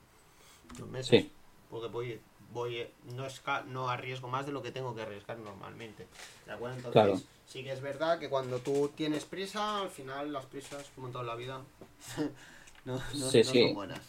dos 0.77 0.87
meses. 0.89 1.27
Porque 1.69 1.87
voy, 1.87 2.19
voy 2.53 2.87
no, 3.15 3.25
es, 3.25 3.41
no 3.67 3.89
arriesgo 3.89 4.27
más 4.27 4.45
de 4.45 4.51
lo 4.51 4.61
que 4.61 4.71
tengo 4.71 4.95
que 4.95 5.01
arriesgar 5.01 5.37
normalmente. 5.37 6.07
¿De 6.45 6.51
acuerdo? 6.51 6.77
Entonces, 6.77 7.25
sí 7.45 7.63
que 7.63 7.71
es 7.71 7.81
verdad 7.81 8.19
que 8.19 8.29
cuando 8.29 8.59
tú 8.59 8.91
tienes 8.95 9.25
prisa, 9.25 9.81
al 9.81 9.89
final 9.89 10.33
las 10.33 10.45
prisas, 10.45 10.85
como 10.95 11.07
en 11.07 11.13
toda 11.13 11.25
la 11.25 11.35
vida, 11.35 11.61
no, 12.85 12.93
no, 12.93 13.43
son 13.43 13.73
buenas. 13.73 14.01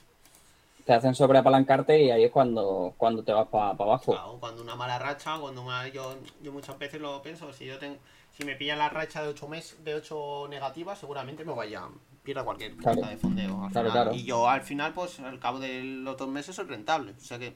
Te 0.85 0.95
hacen 0.95 1.15
sobreapalancarte 1.15 2.03
y 2.03 2.11
ahí 2.11 2.25
es 2.25 2.31
cuando, 2.31 2.95
cuando 2.97 3.23
te 3.23 3.33
vas 3.33 3.49
para 3.49 3.71
abajo. 3.71 4.13
Claro, 4.13 4.39
cuando 4.41 4.63
una 4.63 4.75
mala 4.75 4.99
racha, 4.99 5.37
cuando 5.39 5.67
yo, 5.93 6.17
yo 6.43 6.51
muchas 6.51 6.79
veces 6.79 6.99
lo 6.99 7.21
pienso, 7.21 7.53
si 7.53 7.67
yo 7.67 7.79
tengo, 7.79 7.99
si 8.35 8.45
me 8.45 8.57
pilla 8.57 8.75
la 8.75 8.89
racha 8.89 9.23
de 9.23 9.29
8 9.29 9.49
meses, 9.49 9.85
de 9.85 9.97
ocho 9.97 10.47
negativas, 10.49 10.99
seguramente 10.99 11.45
me 11.45 11.53
vaya 11.53 11.89
pierda 12.23 12.45
cualquier 12.45 12.77
claro. 12.77 13.03
de 13.03 13.17
fondeo. 13.17 13.69
Y 14.13 14.25
yo 14.25 14.49
al 14.49 14.63
final, 14.63 14.93
pues 14.93 15.21
al 15.21 15.39
cabo 15.39 15.59
de 15.59 15.83
los 15.83 16.17
dos 16.17 16.29
meses 16.29 16.57
soy 16.57 16.67
rentable. 16.67 17.13
O 17.17 17.21
sea 17.21 17.39
que 17.39 17.55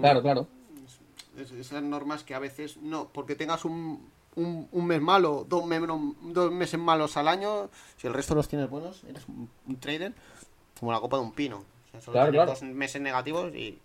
claro, 0.00 0.22
claro. 0.22 0.46
esas 1.36 1.82
normas 1.82 2.24
que 2.24 2.34
a 2.34 2.38
veces 2.38 2.78
no, 2.78 3.08
porque 3.12 3.34
tengas 3.34 3.64
un, 3.64 4.10
un, 4.36 4.86
mes 4.86 5.00
malo, 5.00 5.46
dos, 5.48 5.64
dos, 6.22 6.52
meses 6.52 6.78
malos 6.78 7.16
al 7.16 7.28
año, 7.28 7.70
si 7.96 8.06
el 8.06 8.14
resto 8.14 8.34
los 8.34 8.48
tienes 8.48 8.68
buenos, 8.68 9.04
eres 9.04 9.24
un, 9.28 9.48
trader 9.78 10.14
como 10.78 10.92
la 10.92 11.00
copa 11.00 11.16
de 11.16 11.22
un 11.22 11.32
pino. 11.32 11.64
O 11.88 11.90
sea, 11.90 12.00
solo 12.00 12.46
dos 12.46 12.62
meses 12.62 13.00
negativos 13.00 13.54
y, 13.54 13.78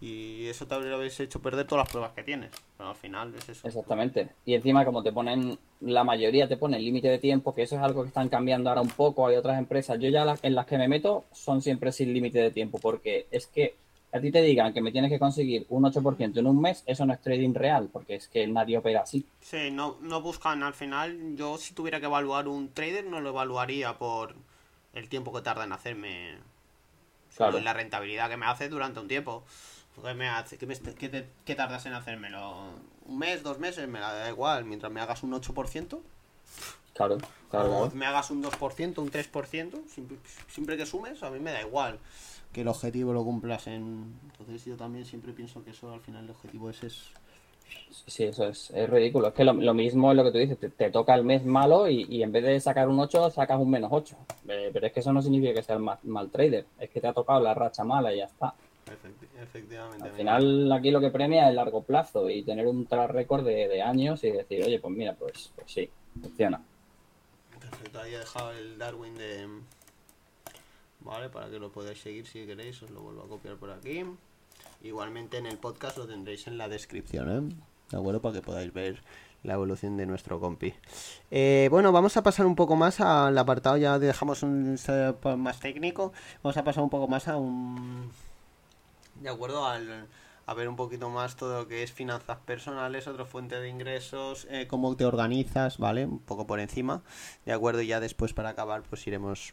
y 0.00 0.46
eso 0.46 0.66
te 0.66 0.74
habría 0.74 0.96
hecho 1.04 1.42
perder 1.42 1.66
todas 1.66 1.84
las 1.84 1.90
pruebas 1.90 2.12
que 2.12 2.22
tienes. 2.22 2.50
Pero 2.76 2.90
al 2.90 2.96
final 2.96 3.34
es 3.34 3.48
eso. 3.48 3.66
Exactamente. 3.66 4.30
Y 4.44 4.54
encima, 4.54 4.84
como 4.84 5.02
te 5.02 5.12
ponen, 5.12 5.58
la 5.80 6.04
mayoría 6.04 6.46
te 6.46 6.56
pone 6.56 6.78
límite 6.78 7.08
de 7.08 7.18
tiempo, 7.18 7.54
que 7.54 7.62
eso 7.62 7.76
es 7.76 7.82
algo 7.82 8.02
que 8.02 8.08
están 8.08 8.28
cambiando 8.28 8.70
ahora 8.70 8.82
un 8.82 8.90
poco. 8.90 9.26
Hay 9.26 9.36
otras 9.36 9.58
empresas, 9.58 9.98
yo 9.98 10.08
ya 10.08 10.36
en 10.42 10.54
las 10.54 10.66
que 10.66 10.78
me 10.78 10.86
meto 10.86 11.24
son 11.32 11.62
siempre 11.62 11.90
sin 11.90 12.12
límite 12.12 12.38
de 12.38 12.50
tiempo, 12.52 12.78
porque 12.78 13.26
es 13.32 13.48
que 13.48 13.74
a 14.12 14.20
ti 14.20 14.30
te 14.30 14.40
digan 14.40 14.72
que 14.72 14.80
me 14.80 14.92
tienes 14.92 15.10
que 15.10 15.18
conseguir 15.18 15.66
un 15.68 15.82
8% 15.82 16.38
en 16.38 16.46
un 16.46 16.60
mes, 16.60 16.82
eso 16.86 17.04
no 17.04 17.12
es 17.12 17.20
trading 17.20 17.54
real, 17.54 17.90
porque 17.92 18.14
es 18.14 18.28
que 18.28 18.46
nadie 18.46 18.78
opera 18.78 19.02
así. 19.02 19.26
Sí, 19.40 19.70
no, 19.72 19.98
no 20.00 20.22
buscan 20.22 20.62
al 20.62 20.74
final. 20.74 21.36
Yo, 21.36 21.58
si 21.58 21.74
tuviera 21.74 21.98
que 21.98 22.06
evaluar 22.06 22.46
un 22.46 22.72
trader, 22.72 23.04
no 23.04 23.20
lo 23.20 23.30
evaluaría 23.30 23.98
por 23.98 24.36
el 24.94 25.08
tiempo 25.08 25.32
que 25.32 25.42
tarda 25.42 25.64
en 25.64 25.72
hacerme. 25.72 26.36
Claro. 27.36 27.60
la 27.60 27.72
rentabilidad 27.72 28.28
que 28.28 28.36
me 28.36 28.46
hace 28.46 28.68
durante 28.68 28.98
un 28.98 29.06
tiempo. 29.06 29.44
¿Qué, 30.02 30.14
me 30.14 30.28
hace? 30.28 30.58
¿Qué, 30.58 31.54
tardas 31.54 31.86
en 31.86 31.94
hacérmelo? 31.94 32.70
¿Un 33.06 33.18
mes, 33.18 33.42
dos 33.42 33.58
meses? 33.58 33.88
Me 33.88 34.00
da 34.00 34.28
igual. 34.28 34.64
Mientras 34.64 34.92
me 34.92 35.00
hagas 35.00 35.22
un 35.22 35.32
8%. 35.32 36.00
Claro, 36.94 37.18
claro. 37.50 37.78
O 37.78 37.90
me 37.92 38.06
hagas 38.06 38.30
un 38.30 38.42
2%, 38.42 38.98
un 38.98 39.10
3%. 39.10 39.86
Siempre, 39.88 40.16
siempre 40.48 40.76
que 40.76 40.86
sumes, 40.86 41.22
a 41.22 41.30
mí 41.30 41.38
me 41.38 41.52
da 41.52 41.60
igual 41.60 41.98
que 42.52 42.62
el 42.62 42.68
objetivo 42.68 43.12
lo 43.12 43.24
cumplas 43.24 43.66
en... 43.66 44.14
Entonces 44.30 44.64
yo 44.64 44.76
también 44.76 45.04
siempre 45.04 45.32
pienso 45.32 45.62
que 45.64 45.70
eso 45.70 45.92
al 45.92 46.00
final 46.00 46.24
el 46.24 46.30
objetivo 46.30 46.70
es... 46.70 46.82
es... 46.82 47.10
Sí, 48.06 48.24
eso 48.24 48.48
es, 48.48 48.70
es 48.70 48.88
ridículo. 48.88 49.28
Es 49.28 49.34
que 49.34 49.44
lo, 49.44 49.52
mismo 49.74 50.10
es 50.10 50.16
lo 50.16 50.24
que 50.24 50.32
tú 50.32 50.38
dices, 50.38 50.58
te, 50.58 50.90
toca 50.90 51.14
el 51.14 51.24
mes 51.24 51.44
malo 51.44 51.86
y, 51.88 52.22
en 52.22 52.32
vez 52.32 52.42
de 52.44 52.58
sacar 52.60 52.88
un 52.88 52.98
8, 52.98 53.30
sacas 53.30 53.60
un 53.60 53.70
menos 53.70 53.90
8. 53.92 54.16
Eh, 54.48 54.70
pero 54.72 54.86
es 54.86 54.92
que 54.92 55.00
eso 55.00 55.12
no 55.12 55.20
significa 55.20 55.52
que 55.52 55.62
seas 55.62 55.78
mal, 55.78 55.98
mal, 56.04 56.30
trader, 56.30 56.64
es 56.78 56.88
que 56.88 57.00
te 57.00 57.08
ha 57.08 57.12
tocado 57.12 57.40
la 57.40 57.52
racha 57.52 57.84
mala 57.84 58.12
y 58.14 58.18
ya 58.18 58.24
está. 58.24 58.54
Efectivamente. 59.42 60.04
Al 60.04 60.14
final 60.14 60.72
aquí 60.72 60.90
lo 60.90 61.00
que 61.00 61.10
premia 61.10 61.44
es 61.44 61.50
el 61.50 61.56
largo 61.56 61.82
plazo 61.82 62.28
y 62.28 62.42
tener 62.42 62.66
un 62.66 62.86
track 62.86 63.10
record 63.10 63.44
de, 63.44 63.82
años 63.82 64.22
y 64.24 64.30
decir, 64.30 64.64
oye, 64.64 64.78
pues 64.78 64.94
mira, 64.94 65.14
pues, 65.14 65.52
pues 65.54 65.70
sí, 65.70 65.88
funciona. 66.20 66.60
Perfecto, 67.58 68.00
ahí 68.00 68.14
he 68.14 68.18
dejado 68.18 68.52
el 68.52 68.78
Darwin 68.78 69.14
de, 69.16 69.48
¿vale? 71.00 71.28
Para 71.28 71.48
que 71.50 71.58
lo 71.58 71.70
podáis 71.70 72.00
seguir 72.00 72.26
si 72.26 72.46
queréis, 72.46 72.82
os 72.82 72.90
lo 72.90 73.00
vuelvo 73.00 73.22
a 73.22 73.28
copiar 73.28 73.56
por 73.56 73.70
aquí. 73.70 74.04
Igualmente 74.82 75.38
en 75.38 75.46
el 75.46 75.58
podcast 75.58 75.98
lo 75.98 76.06
tendréis 76.06 76.46
en 76.46 76.58
la 76.58 76.68
descripción, 76.68 77.30
¿eh? 77.30 77.54
¿De 77.90 77.96
acuerdo? 77.96 78.20
Para 78.20 78.34
que 78.34 78.42
podáis 78.42 78.72
ver 78.72 79.02
la 79.42 79.54
evolución 79.54 79.96
de 79.96 80.06
nuestro 80.06 80.40
compi. 80.40 80.74
Eh, 81.30 81.68
bueno, 81.70 81.92
vamos 81.92 82.16
a 82.16 82.22
pasar 82.22 82.46
un 82.46 82.56
poco 82.56 82.76
más 82.76 83.00
al 83.00 83.36
apartado, 83.38 83.76
ya 83.76 83.98
dejamos 83.98 84.42
un 84.42 84.78
más 85.36 85.60
técnico, 85.60 86.12
vamos 86.42 86.56
a 86.56 86.64
pasar 86.64 86.82
un 86.82 86.90
poco 86.90 87.08
más 87.08 87.28
a 87.28 87.36
un... 87.36 88.10
De 89.20 89.28
acuerdo 89.28 89.66
al, 89.66 90.06
a 90.46 90.54
ver 90.54 90.68
un 90.68 90.76
poquito 90.76 91.10
más 91.10 91.36
todo 91.36 91.60
lo 91.60 91.68
que 91.68 91.82
es 91.82 91.92
finanzas 91.92 92.38
personales, 92.38 93.06
otra 93.06 93.24
fuente 93.24 93.60
de 93.60 93.68
ingresos, 93.68 94.46
eh, 94.50 94.66
cómo 94.66 94.96
te 94.96 95.04
organizas, 95.04 95.78
¿vale? 95.78 96.06
Un 96.06 96.20
poco 96.20 96.46
por 96.46 96.60
encima, 96.60 97.02
¿de 97.44 97.52
acuerdo? 97.52 97.82
Y 97.82 97.88
ya 97.88 98.00
después 98.00 98.32
para 98.32 98.50
acabar 98.50 98.82
pues 98.82 99.06
iremos 99.06 99.52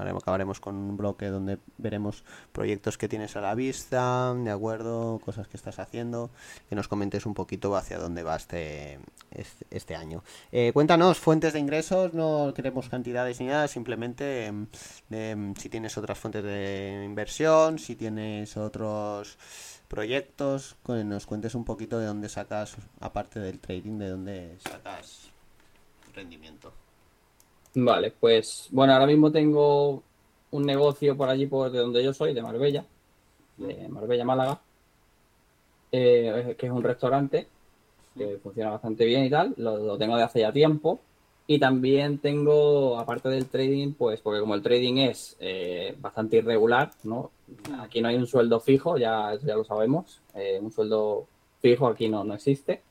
acabaremos 0.00 0.60
con 0.60 0.74
un 0.74 0.96
bloque 0.96 1.26
donde 1.26 1.58
veremos 1.78 2.24
proyectos 2.52 2.98
que 2.98 3.08
tienes 3.08 3.36
a 3.36 3.40
la 3.40 3.54
vista, 3.54 4.34
de 4.34 4.50
acuerdo, 4.50 5.20
cosas 5.24 5.48
que 5.48 5.56
estás 5.56 5.78
haciendo, 5.78 6.30
que 6.68 6.76
nos 6.76 6.88
comentes 6.88 7.26
un 7.26 7.34
poquito 7.34 7.76
hacia 7.76 7.98
dónde 7.98 8.22
va 8.22 8.36
este, 8.36 8.98
este, 9.30 9.66
este 9.70 9.96
año. 9.96 10.22
Eh, 10.52 10.72
cuéntanos, 10.72 11.18
fuentes 11.18 11.52
de 11.52 11.60
ingresos, 11.60 12.14
no 12.14 12.52
queremos 12.54 12.88
cantidades 12.88 13.40
ni 13.40 13.46
nada, 13.46 13.68
simplemente 13.68 14.46
em, 14.46 14.66
em, 15.10 15.54
si 15.54 15.68
tienes 15.68 15.96
otras 15.98 16.18
fuentes 16.18 16.42
de 16.42 17.02
inversión, 17.04 17.78
si 17.78 17.96
tienes 17.96 18.56
otros 18.56 19.38
proyectos, 19.88 20.76
nos 20.86 21.26
cuentes 21.26 21.54
un 21.54 21.64
poquito 21.64 21.98
de 21.98 22.06
dónde 22.06 22.28
sacas, 22.28 22.76
aparte 23.00 23.40
del 23.40 23.58
trading, 23.58 23.98
de 23.98 24.08
dónde 24.08 24.58
sacas 24.60 25.30
rendimiento. 26.14 26.72
Vale, 27.74 28.12
pues 28.18 28.68
bueno, 28.72 28.92
ahora 28.92 29.06
mismo 29.06 29.30
tengo 29.30 30.02
un 30.50 30.62
negocio 30.64 31.16
por 31.16 31.28
allí, 31.28 31.46
por 31.46 31.70
de 31.70 31.78
donde 31.78 32.02
yo 32.02 32.12
soy, 32.12 32.34
de 32.34 32.42
Marbella, 32.42 32.84
de 33.56 33.88
Marbella, 33.88 34.24
Málaga, 34.24 34.60
eh, 35.92 36.56
que 36.58 36.66
es 36.66 36.72
un 36.72 36.82
restaurante 36.82 37.46
que 38.16 38.38
funciona 38.42 38.70
bastante 38.70 39.04
bien 39.04 39.24
y 39.24 39.30
tal, 39.30 39.54
lo, 39.56 39.96
tengo 39.96 40.16
de 40.16 40.22
hace 40.24 40.40
ya 40.40 40.52
tiempo. 40.52 41.00
Y 41.46 41.58
también 41.58 42.18
tengo, 42.18 42.96
aparte 42.98 43.28
del 43.28 43.46
trading, 43.46 43.94
pues 43.94 44.20
porque 44.20 44.38
como 44.38 44.54
el 44.54 44.62
trading 44.62 44.98
es 44.98 45.36
eh, 45.40 45.96
bastante 45.98 46.36
irregular, 46.36 46.92
¿no? 47.02 47.32
Aquí 47.80 48.00
no 48.00 48.08
hay 48.08 48.16
un 48.16 48.28
sueldo 48.28 48.60
fijo, 48.60 48.96
ya, 48.96 49.36
ya 49.44 49.56
lo 49.56 49.64
sabemos, 49.64 50.20
eh, 50.34 50.60
un 50.62 50.70
sueldo 50.70 51.26
fijo 51.60 51.88
aquí 51.88 52.08
no, 52.08 52.22
no 52.22 52.34
existe. 52.34 52.82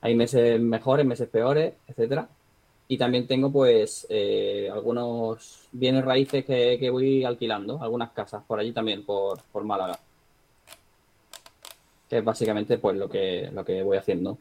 Hay 0.00 0.14
meses 0.14 0.58
mejores, 0.58 1.04
meses 1.04 1.28
peores, 1.28 1.74
etcétera. 1.86 2.28
Y 2.88 2.98
también 2.98 3.26
tengo 3.26 3.50
pues 3.50 4.06
eh, 4.08 4.68
algunos 4.72 5.68
bienes 5.72 6.04
raíces 6.04 6.44
que, 6.44 6.90
voy 6.90 7.24
alquilando, 7.24 7.82
algunas 7.82 8.10
casas 8.12 8.44
por 8.46 8.60
allí 8.60 8.72
también, 8.72 9.04
por, 9.04 9.42
por 9.52 9.64
Málaga. 9.64 9.98
Que 12.08 12.18
es 12.18 12.24
básicamente 12.24 12.78
pues 12.78 12.96
lo 12.96 13.08
que, 13.08 13.50
lo 13.52 13.64
que 13.64 13.82
voy 13.82 13.96
haciendo. 13.96 14.38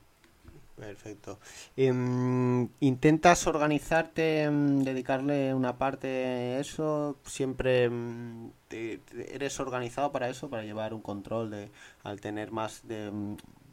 Perfecto. 0.76 1.40
Em, 1.78 2.68
¿Intentas 2.82 3.48
organizarte, 3.48 4.44
em, 4.44 4.84
dedicarle 4.84 5.54
una 5.54 5.78
parte 5.78 6.08
a 6.08 6.60
eso? 6.60 7.16
¿Siempre 7.24 7.86
em, 7.86 8.52
eres 8.70 9.60
organizado 9.62 10.12
para 10.12 10.30
eso, 10.30 10.50
para 10.50 10.64
llevar 10.64 10.94
un 10.94 11.02
control 11.02 11.50
de, 11.50 11.70
al 12.04 12.20
tener 12.20 12.52
más 12.52 12.86
de, 12.88 13.10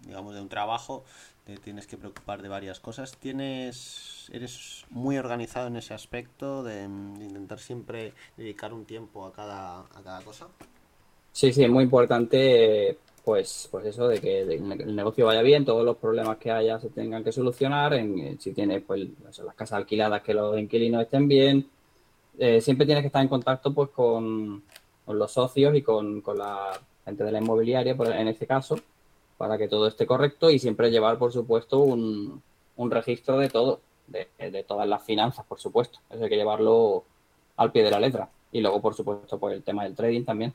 digamos, 0.07 0.35
de 0.35 0.41
un 0.43 0.49
trabajo? 0.49 1.05
Te 1.45 1.57
tienes 1.57 1.87
que 1.87 1.97
preocupar 1.97 2.43
de 2.43 2.49
varias 2.49 2.81
cosas. 2.81 3.17
Tienes, 3.17 4.31
eres 4.33 4.85
muy 4.91 5.19
organizado 5.19 5.67
en 5.67 5.77
ese 5.77 5.95
aspecto 5.95 6.63
de, 6.63 6.85
intentar 6.85 7.59
siempre 7.59 8.13
dedicar 8.37 8.73
un 8.73 8.85
tiempo 8.85 9.27
a 9.27 9.33
cada, 9.33 9.81
a 9.81 10.03
cada 10.05 10.23
cosa. 10.23 10.49
Sí, 11.33 11.53
sí, 11.53 11.65
es 11.65 11.71
muy 11.71 11.85
importante, 11.85 12.99
pues, 13.25 13.69
pues 13.71 13.87
eso 13.87 14.07
de 14.07 14.21
que 14.21 14.43
el 14.43 14.95
negocio 14.95 15.27
vaya 15.27 15.43
bien, 15.43 15.65
todos 15.65 15.85
los 15.85 15.97
problemas 15.97 16.37
que 16.37 16.51
haya 16.51 16.79
se 16.79 16.91
tengan 16.91 17.25
que 17.25 17.33
solucionar, 17.33 17.95
en, 17.95 18.39
si 18.39 18.53
tienes 18.53 18.83
pues 18.83 19.09
las 19.45 19.55
casas 19.55 19.79
alquiladas 19.79 20.23
que 20.23 20.35
los 20.35 20.59
inquilinos 20.59 21.03
estén 21.03 21.27
bien, 21.27 21.67
eh, 22.39 22.61
siempre 22.61 22.87
tienes 22.87 23.03
que 23.03 23.07
estar 23.07 23.23
en 23.23 23.29
contacto 23.29 23.73
pues 23.73 23.91
con, 23.91 24.63
los 25.07 25.33
socios 25.33 25.75
y 25.75 25.83
con, 25.83 26.23
la 26.37 26.79
gente 27.05 27.25
de 27.25 27.33
la 27.33 27.39
inmobiliaria, 27.41 27.97
en 27.99 28.29
este 28.29 28.47
caso, 28.47 28.77
para 29.43 29.59
que 29.59 29.67
todo 29.67 29.89
esté 29.89 30.07
correcto 30.07 30.51
y 30.51 30.61
siempre 30.61 30.89
llevar, 30.89 31.19
por 31.19 31.33
supuesto, 31.33 31.81
un, 31.81 32.41
un 32.77 32.91
registro 32.93 33.39
de 33.39 33.49
todo, 33.49 33.81
de, 34.07 34.29
de, 34.39 34.63
todas 34.63 34.87
las 34.87 35.03
finanzas, 35.03 35.45
por 35.45 35.59
supuesto. 35.59 35.99
Eso 36.11 36.23
hay 36.23 36.31
que 36.31 36.37
llevarlo 36.37 37.03
al 37.57 37.73
pie 37.73 37.83
de 37.83 37.91
la 37.91 37.99
letra. 37.99 38.29
Y 38.53 38.61
luego, 38.61 38.81
por 38.81 38.95
supuesto, 38.95 39.41
pues 39.41 39.57
el 39.57 39.65
tema 39.65 39.83
del 39.83 39.97
trading 39.97 40.23
también. 40.25 40.55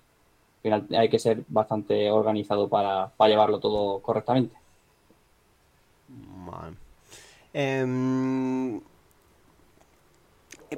Al 0.59 0.61
final 0.61 0.88
hay 0.97 1.09
que 1.09 1.19
ser 1.19 1.43
bastante 1.49 2.09
organizado 2.09 2.69
para, 2.69 3.11
llevarlo 3.27 3.59
todo 3.59 3.99
correctamente. 3.99 4.55
Em, 7.51 8.79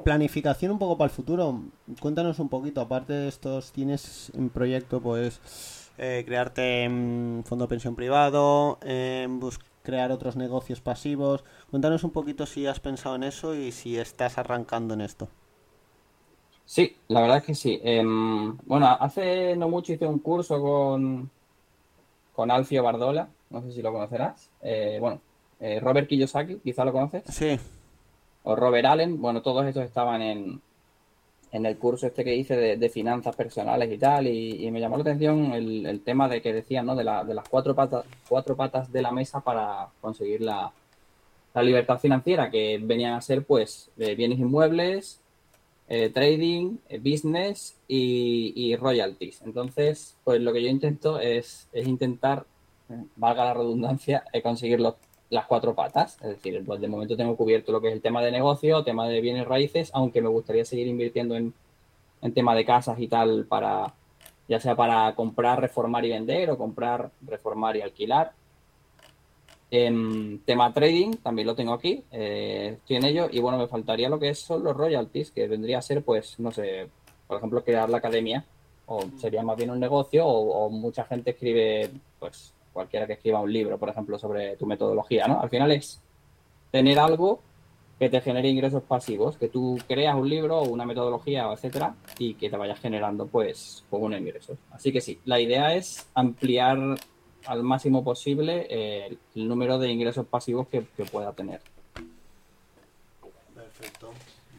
planificación 0.04 0.72
un 0.72 0.80
poco 0.80 0.98
para 0.98 1.12
el 1.12 1.16
futuro. 1.16 1.62
Cuéntanos 2.00 2.40
un 2.40 2.50
poquito, 2.50 2.82
aparte 2.82 3.14
de 3.14 3.28
estos, 3.28 3.72
tienes 3.72 4.32
en 4.34 4.50
proyecto 4.50 5.00
pues 5.00 5.79
eh, 6.00 6.24
crearte 6.26 6.88
un 6.88 7.44
fondo 7.46 7.66
de 7.66 7.70
pensión 7.70 7.96
privado, 7.96 8.80
eh, 8.82 9.28
crear 9.84 10.12
otros 10.12 10.36
negocios 10.36 10.82
pasivos. 10.82 11.44
Cuéntanos 11.70 12.04
un 12.04 12.12
poquito 12.12 12.46
si 12.46 12.66
has 12.66 12.80
pensado 12.80 13.16
en 13.16 13.24
eso 13.24 13.56
y 13.56 13.72
si 13.72 13.98
estás 13.98 14.38
arrancando 14.38 14.94
en 14.94 15.02
esto. 15.02 15.28
Sí, 16.66 16.96
la 17.08 17.22
verdad 17.22 17.38
es 17.38 17.44
que 17.44 17.56
sí. 17.56 17.80
Em, 17.84 18.56
bueno, 18.66 18.88
hace 18.88 19.56
no 19.56 19.70
mucho 19.70 19.92
hice 19.92 20.06
un 20.06 20.20
curso 20.20 20.62
con, 20.62 21.30
con 22.34 22.52
Alfio 22.52 22.84
Bardola, 22.84 23.28
no 23.50 23.62
sé 23.64 23.72
si 23.72 23.82
lo 23.82 23.92
conocerás. 23.92 24.52
Eh, 24.62 24.98
bueno, 25.02 25.20
eh, 25.60 25.80
Robert 25.80 26.08
Kiyosaki, 26.08 26.58
quizá 26.58 26.86
lo 26.86 26.94
conoces. 26.94 27.24
Sí. 27.28 27.60
O 28.44 28.56
Robert 28.56 28.86
Allen, 28.86 29.20
bueno, 29.20 29.42
todos 29.42 29.66
estos 29.66 29.84
estaban 29.84 30.22
en, 30.22 30.62
en 31.52 31.66
el 31.66 31.78
curso 31.78 32.08
este 32.08 32.24
que 32.24 32.36
hice 32.36 32.56
de, 32.78 32.90
finanzas 32.90 33.36
personales 33.36 33.92
y 33.92 33.98
tal, 33.98 34.28
y, 34.28 34.70
me 34.72 34.80
llamó 34.80 34.98
la 34.98 35.02
atención 35.02 35.54
el, 35.54 36.02
tema 36.02 36.28
de 36.28 36.42
que 36.42 36.54
decían, 36.54 36.86
¿no? 36.86 36.96
De, 36.96 37.04
la, 37.04 37.24
de, 37.24 37.34
las 37.34 37.48
cuatro 37.50 37.76
patas, 37.76 38.06
cuatro 38.28 38.56
patas 38.56 38.92
de 38.92 39.02
la 39.02 39.12
mesa 39.12 39.42
para 39.42 39.88
conseguir 40.02 40.42
la, 40.42 40.72
la 41.54 41.64
libertad 41.64 42.00
financiera, 42.00 42.50
que 42.52 42.80
venían 42.82 43.14
a 43.14 43.22
ser, 43.22 43.44
pues, 43.46 43.90
bienes 43.98 44.40
inmuebles, 44.40 45.20
eh, 45.92 46.12
trading, 46.12 46.78
eh, 46.88 47.00
business 47.00 47.76
y, 47.88 48.76
royalties. 48.76 49.42
Entonces, 49.42 50.16
pues 50.24 50.40
lo 50.40 50.54
que 50.54 50.62
yo 50.62 50.70
intento 50.70 51.20
es, 51.20 51.68
es 51.74 51.88
intentar, 51.88 52.46
valga 53.16 53.46
la 53.46 53.54
redundancia, 53.56 54.24
conseguir 54.44 54.80
los 54.80 54.96
las 55.30 55.46
cuatro 55.46 55.76
patas. 55.76 56.18
Es 56.22 56.30
decir, 56.30 56.64
pues 56.66 56.82
de 56.82 56.88
momento 56.88 57.16
tengo 57.16 57.36
cubierto 57.36 57.72
lo 57.72 57.82
que 57.82 57.90
es 57.90 57.94
el 57.94 58.02
tema 58.02 58.22
de 58.22 58.32
negocio, 58.32 58.84
tema 58.84 59.08
de 59.08 59.22
bienes 59.22 59.48
raíces, 59.48 59.92
aunque 59.94 60.22
me 60.22 60.30
gustaría 60.30 60.66
seguir 60.66 60.88
invirtiendo 60.88 61.36
en, 61.36 61.54
en 62.22 62.34
tema 62.34 62.56
de 62.56 62.66
casas 62.66 63.00
y 63.00 63.08
tal 63.08 63.46
para, 63.46 63.94
ya 64.48 64.60
sea 64.60 64.76
para 64.76 65.14
comprar, 65.16 65.62
reformar 65.62 66.06
y 66.06 66.10
vender 66.10 66.50
o 66.50 66.58
comprar, 66.58 67.12
reformar 67.22 67.78
y 67.78 67.82
alquilar. 67.82 68.34
En 69.72 70.40
tema 70.46 70.74
trading 70.74 71.18
también 71.18 71.48
lo 71.48 71.54
tengo 71.54 71.74
aquí, 71.74 72.04
eh, 72.12 72.78
estoy 72.78 72.96
en 72.96 73.06
ello 73.06 73.28
y 73.32 73.40
bueno, 73.40 73.60
me 73.60 73.68
faltaría 73.68 74.10
lo 74.10 74.18
que 74.18 74.34
son 74.34 74.64
los 74.64 74.76
royalties, 74.76 75.30
que 75.30 75.48
vendría 75.48 75.78
a 75.78 75.84
ser 75.84 76.04
pues, 76.04 76.40
no 76.40 76.50
sé, 76.52 76.90
por 77.28 77.38
ejemplo, 77.38 77.64
crear 77.64 77.88
la 77.88 77.98
academia 77.98 78.44
o 78.88 79.02
sería 79.20 79.44
más 79.44 79.56
bien 79.56 79.70
un 79.70 79.80
negocio 79.80 80.26
o, 80.26 80.66
o 80.66 80.70
mucha 80.72 81.04
gente 81.04 81.32
escribe 81.32 81.92
pues 82.18 82.56
cualquiera 82.80 83.06
que 83.06 83.14
escriba 83.14 83.42
un 83.42 83.52
libro, 83.52 83.78
por 83.78 83.90
ejemplo, 83.90 84.18
sobre 84.18 84.56
tu 84.56 84.66
metodología, 84.66 85.28
¿no? 85.28 85.42
Al 85.42 85.50
final 85.50 85.70
es 85.74 86.02
tener 86.72 86.98
algo 86.98 87.42
que 88.00 88.10
te 88.10 88.22
genere 88.22 88.48
ingresos 88.48 88.84
pasivos, 88.84 89.36
que 89.36 89.50
tú 89.50 89.78
creas 89.86 90.16
un 90.16 90.30
libro 90.30 90.60
o 90.60 90.70
una 90.70 90.86
metodología, 90.86 91.52
etcétera, 91.52 91.94
y 92.18 92.36
que 92.36 92.50
te 92.50 92.56
vayas 92.56 92.80
generando, 92.80 93.28
pues, 93.28 93.84
con 93.90 94.04
unos 94.04 94.22
ingresos. 94.22 94.58
Así 94.72 94.94
que 94.94 95.02
sí, 95.02 95.20
la 95.26 95.42
idea 95.42 95.76
es 95.76 96.08
ampliar 96.14 96.96
al 97.46 97.64
máximo 97.64 98.02
posible 98.02 98.66
eh, 98.70 99.18
el 99.36 99.48
número 99.50 99.78
de 99.78 99.92
ingresos 99.92 100.26
pasivos 100.26 100.70
que, 100.70 100.84
pueda 101.12 101.34
tener. 101.34 101.60
Perfecto, 103.54 104.12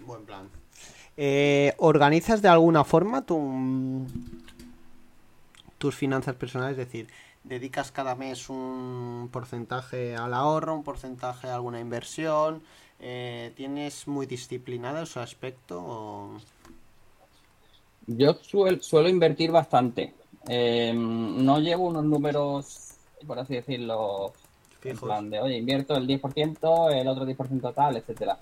buen 0.05 0.27
plan. 0.27 0.51
Eh, 1.17 1.73
¿Organizas 1.79 2.43
de 2.43 2.49
alguna 2.49 2.85
forma 2.85 3.25
tu, 3.25 4.07
tus 5.79 5.95
finanzas 5.95 6.35
personales? 6.35 6.79
Es 6.79 6.87
decir, 6.87 7.09
dedicas 7.45 7.91
cada 7.91 8.15
mes 8.15 8.49
un 8.49 9.29
porcentaje 9.33 10.17
al 10.17 10.35
ahorro, 10.35 10.75
un 10.75 10.85
porcentaje 10.85 11.49
a 11.49 11.55
alguna 11.55 11.81
inversión. 11.81 12.63
Eh, 13.01 13.53
¿Tienes 13.57 14.07
muy 14.07 14.27
disciplinado 14.27 15.03
ese 15.03 15.21
aspecto? 15.21 16.31
Yo 18.07 18.35
suelo 18.35 19.09
invertir 19.09 19.51
bastante. 19.51 20.15
Eh, 20.49 20.93
no 20.95 21.59
llevo 21.61 21.87
unos 21.87 22.05
números, 22.05 22.95
por 23.27 23.39
así 23.39 23.55
decirlo, 23.55 24.33
en 24.83 24.97
plan 24.99 25.31
de, 25.31 25.41
oye, 25.41 25.59
invierto 25.59 25.97
el 25.97 26.07
10%, 26.07 26.93
el 26.93 27.09
otro 27.09 27.27
10% 27.27 27.75
tal, 27.75 27.97
etcétera. 27.97 28.39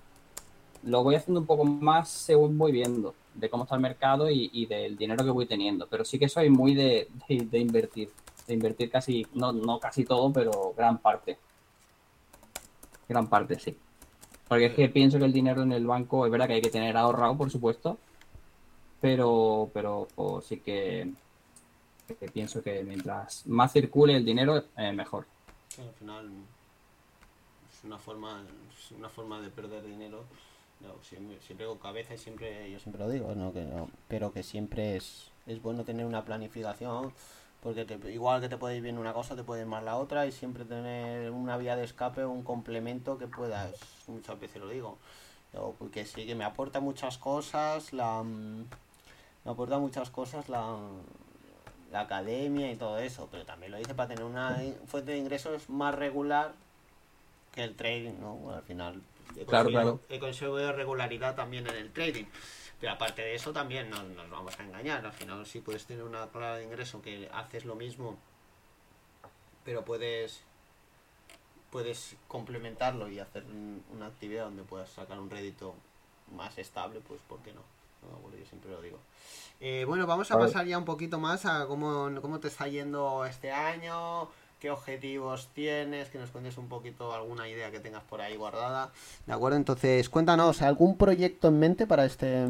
Lo 0.84 1.02
voy 1.02 1.16
haciendo 1.16 1.40
un 1.40 1.46
poco 1.46 1.64
más 1.64 2.08
según 2.08 2.56
voy 2.56 2.72
viendo 2.72 3.14
de 3.34 3.50
cómo 3.50 3.64
está 3.64 3.74
el 3.74 3.80
mercado 3.80 4.30
y, 4.30 4.66
del 4.66 4.96
dinero 4.96 5.24
que 5.24 5.30
voy 5.30 5.46
teniendo. 5.46 5.86
Pero 5.88 6.04
sí 6.04 6.18
que 6.18 6.28
soy 6.28 6.50
muy 6.50 6.74
de 6.74 7.08
invertir 7.52 8.10
de 8.48 8.54
invertir 8.54 8.90
casi, 8.90 9.26
no, 9.34 9.52
no 9.52 9.78
casi 9.78 10.04
todo, 10.04 10.32
pero 10.32 10.74
gran 10.76 10.98
parte. 10.98 11.38
Gran 13.08 13.28
parte, 13.28 13.58
sí. 13.58 13.76
Porque 14.48 14.66
es 14.66 14.74
que 14.74 14.88
pienso 14.88 15.18
que 15.18 15.26
el 15.26 15.32
dinero 15.32 15.62
en 15.62 15.72
el 15.72 15.86
banco 15.86 16.24
es 16.24 16.32
verdad 16.32 16.46
que 16.46 16.54
hay 16.54 16.62
que 16.62 16.70
tener 16.70 16.96
ahorrado, 16.96 17.36
por 17.36 17.50
supuesto, 17.50 17.98
pero, 19.00 19.70
pero 19.72 20.08
sí 20.42 20.60
que, 20.60 21.12
pienso 22.32 22.62
que 22.62 22.82
mientras 22.82 23.46
más 23.46 23.72
circule 23.72 24.16
el 24.16 24.24
dinero, 24.24 24.64
eh, 24.76 24.92
mejor. 24.92 25.26
al 25.78 25.92
final 25.92 26.30
es 27.70 27.84
una 27.84 27.98
forma, 27.98 28.42
una 28.96 29.08
forma 29.10 29.40
de 29.40 29.50
perder 29.50 29.84
dinero. 29.84 30.24
siempre, 31.02 31.38
siempre 31.40 31.66
con 31.66 31.78
cabeza 31.78 32.14
y 32.14 32.18
siempre, 32.18 32.70
yo 32.70 32.78
siempre 32.80 33.04
lo 33.04 33.10
digo, 33.10 33.34
¿no? 33.34 33.52
Que 33.52 33.66
pero 34.08 34.32
que 34.32 34.42
siempre 34.42 34.96
es, 34.96 35.30
es 35.46 35.60
bueno 35.60 35.84
tener 35.84 36.06
una 36.06 36.24
planificación 36.24 37.12
porque 37.62 37.86
igual 38.12 38.40
que 38.40 38.48
te 38.48 38.56
puede 38.56 38.76
ir 38.76 38.82
bien 38.82 38.98
una 38.98 39.12
cosa, 39.12 39.34
te 39.34 39.42
puede 39.42 39.62
ir 39.62 39.66
mal 39.66 39.84
la 39.84 39.96
otra 39.96 40.26
y 40.26 40.32
siempre 40.32 40.64
tener 40.64 41.30
una 41.30 41.56
vía 41.56 41.76
de 41.76 41.84
escape 41.84 42.22
o 42.24 42.30
un 42.30 42.42
complemento 42.42 43.18
que 43.18 43.26
puedas, 43.26 43.72
muchas 44.06 44.38
veces 44.38 44.60
lo 44.60 44.68
digo, 44.68 44.98
porque 45.78 46.04
sí 46.04 46.26
que 46.26 46.34
me 46.34 46.44
aporta 46.44 46.80
muchas 46.80 47.18
cosas, 47.18 47.92
la 47.92 48.22
mm, 48.22 48.64
me 49.44 49.50
aporta 49.50 49.78
muchas 49.78 50.10
cosas 50.10 50.48
la, 50.48 50.76
la 51.90 52.00
academia 52.00 52.70
y 52.70 52.76
todo 52.76 52.98
eso, 52.98 53.28
pero 53.30 53.44
también 53.44 53.72
lo 53.72 53.80
hice 53.80 53.94
para 53.94 54.08
tener 54.08 54.24
una 54.24 54.56
fuente 54.86 55.12
de 55.12 55.18
ingresos 55.18 55.68
más 55.68 55.94
regular 55.94 56.52
que 57.54 57.64
el 57.64 57.74
trading, 57.74 58.20
¿no? 58.20 58.52
al 58.54 58.62
final 58.62 59.02
claro, 59.46 59.68
claro. 59.70 60.00
he 60.08 60.18
conseguido 60.18 60.72
regularidad 60.72 61.34
también 61.34 61.66
en 61.66 61.76
el 61.76 61.92
trading. 61.92 62.24
Pero 62.80 62.92
aparte 62.92 63.22
de 63.22 63.34
eso 63.34 63.52
también 63.52 63.90
no 63.90 64.02
nos 64.02 64.30
vamos 64.30 64.58
a 64.58 64.62
engañar. 64.62 65.04
Al 65.04 65.12
final 65.12 65.44
si 65.46 65.60
puedes 65.60 65.86
tener 65.86 66.04
una 66.04 66.26
palabra 66.26 66.58
de 66.58 66.64
ingreso 66.64 67.02
que 67.02 67.28
haces 67.32 67.64
lo 67.64 67.74
mismo, 67.74 68.16
pero 69.64 69.84
puedes 69.84 70.42
puedes 71.70 72.16
complementarlo 72.28 73.08
y 73.10 73.18
hacer 73.18 73.44
una 73.92 74.06
actividad 74.06 74.44
donde 74.44 74.62
puedas 74.62 74.90
sacar 74.90 75.20
un 75.20 75.28
rédito 75.28 75.74
más 76.34 76.56
estable, 76.58 77.00
pues 77.06 77.20
¿por 77.22 77.40
qué 77.40 77.52
no? 77.52 77.60
yo 78.38 78.46
siempre 78.46 78.70
lo 78.70 78.80
digo. 78.80 78.98
Eh, 79.60 79.84
bueno, 79.86 80.06
vamos 80.06 80.30
a 80.30 80.38
pasar 80.38 80.66
ya 80.66 80.78
un 80.78 80.84
poquito 80.84 81.18
más 81.18 81.44
a 81.44 81.66
cómo, 81.66 82.08
cómo 82.20 82.38
te 82.38 82.48
está 82.48 82.68
yendo 82.68 83.24
este 83.24 83.50
año, 83.50 84.28
qué 84.60 84.70
objetivos 84.70 85.48
tienes, 85.54 86.08
que 86.08 86.18
nos 86.18 86.30
cuentes 86.30 86.58
un 86.58 86.68
poquito 86.68 87.14
alguna 87.14 87.48
idea 87.48 87.70
que 87.70 87.80
tengas 87.80 88.02
por 88.04 88.20
ahí 88.20 88.36
guardada. 88.36 88.90
¿De 89.26 89.32
acuerdo? 89.32 89.56
Entonces, 89.56 90.08
cuéntanos, 90.08 90.62
¿algún 90.62 90.96
proyecto 90.96 91.48
en 91.48 91.58
mente 91.58 91.86
para 91.86 92.04
este 92.04 92.46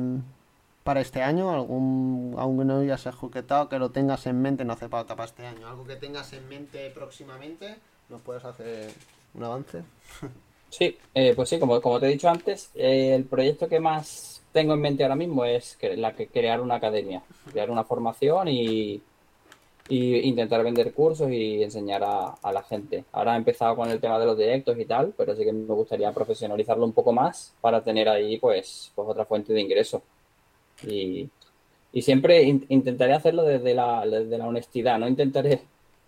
para 0.85 1.03
este 1.03 1.23
año? 1.23 1.53
¿Algún, 1.53 2.35
aunque 2.39 2.65
no 2.65 2.79
hayas 2.79 3.05
ejecutado, 3.05 3.69
que 3.69 3.79
lo 3.79 3.91
tengas 3.91 4.27
en 4.27 4.41
mente, 4.41 4.65
no 4.65 4.73
hace 4.73 4.89
falta 4.89 5.15
para 5.15 5.27
este 5.27 5.47
año? 5.47 5.69
¿Algo 5.69 5.87
que 5.87 5.97
tengas 5.97 6.33
en 6.33 6.49
mente 6.49 6.91
próximamente? 6.91 7.77
¿Nos 8.09 8.23
puedes 8.23 8.45
hacer 8.45 8.91
un 9.35 9.45
avance? 9.45 9.83
Sí, 10.71 10.99
eh, 11.15 11.33
pues 11.35 11.49
sí, 11.49 11.59
como, 11.59 11.81
como 11.81 11.99
te 11.99 12.05
he 12.05 12.11
dicho 12.11 12.29
antes, 12.29 12.71
eh, 12.75 13.15
el 13.15 13.25
proyecto 13.25 13.69
que 13.71 13.81
más 13.81 14.43
tengo 14.53 14.75
en 14.75 14.83
mente 14.83 15.03
ahora 15.03 15.17
mismo 15.17 15.47
es 15.47 15.79
la 15.81 16.13
que 16.13 16.27
crear 16.27 16.61
una 16.61 16.75
academia, 16.75 17.23
crear 17.51 17.71
una 17.71 17.85
formación 17.85 18.49
y, 18.49 19.01
y 19.89 20.19
intentar 20.29 20.63
vender 20.63 20.93
cursos 20.93 21.31
y 21.31 21.63
enseñar 21.63 22.03
a, 22.05 22.53
la 22.53 22.63
gente. 22.63 23.05
Ahora 23.13 23.35
he 23.35 23.39
empezado 23.39 23.77
con 23.77 23.91
el 23.91 24.01
tema 24.01 24.19
de 24.19 24.27
los 24.27 24.37
directos 24.37 24.79
y 24.79 24.85
tal, 24.85 25.15
pero 25.17 25.35
sí 25.35 25.45
que 25.45 25.53
me 25.53 25.75
gustaría 25.75 26.13
profesionalizarlo 26.13 26.85
un 26.85 26.93
poco 26.93 27.13
más 27.13 27.55
para 27.61 27.83
tener 27.83 28.09
ahí 28.09 28.39
pues, 28.39 28.93
pues 28.95 29.09
otra 29.09 29.25
fuente 29.25 29.53
de 29.53 29.61
ingreso. 29.61 30.03
Y, 30.87 31.29
siempre 32.01 32.43
intentaré 32.43 33.13
hacerlo 33.15 33.43
desde 33.43 33.75
la, 33.75 34.07
desde 34.07 34.39
la 34.39 34.47
honestidad, 34.47 34.99
no 34.99 35.09
intentaré 35.09 35.63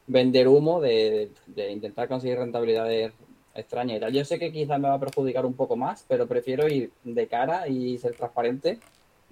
vender 0.06 0.48
humo 0.48 0.80
de, 0.80 1.30
intentar 1.70 2.08
conseguir 2.08 2.38
rentabilidades 2.38 3.12
extrañas 3.54 3.96
y 3.96 4.00
tal. 4.00 4.12
Yo 4.12 4.24
sé 4.24 4.38
que 4.38 4.52
quizás 4.52 4.78
me 4.78 4.88
va 4.88 4.94
a 4.94 5.00
perjudicar 5.00 5.46
un 5.46 5.54
poco 5.54 5.76
más, 5.76 6.04
pero 6.08 6.26
prefiero 6.26 6.68
ir 6.68 6.90
de 7.02 7.26
cara 7.26 7.68
y 7.68 7.98
ser 7.98 8.14
transparente 8.14 8.78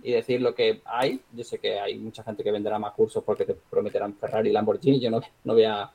y 0.03 0.13
decir 0.13 0.41
lo 0.41 0.55
que 0.55 0.81
hay. 0.85 1.21
Yo 1.33 1.45
sé 1.45 1.59
que 1.59 1.79
hay 1.79 1.99
mucha 1.99 2.23
gente 2.23 2.43
que 2.43 2.53
venderá 2.53 2.79
más 2.79 2.93
cursos 2.93 3.23
porque 3.25 3.45
te 3.45 3.55
prometerán 3.55 4.15
Ferrari 4.15 4.51
y 4.51 4.53
Lamborghini. 4.53 5.01
Yo 5.01 5.11
no, 5.11 5.21
no 5.45 5.55
voy 5.55 5.65
a 5.65 5.91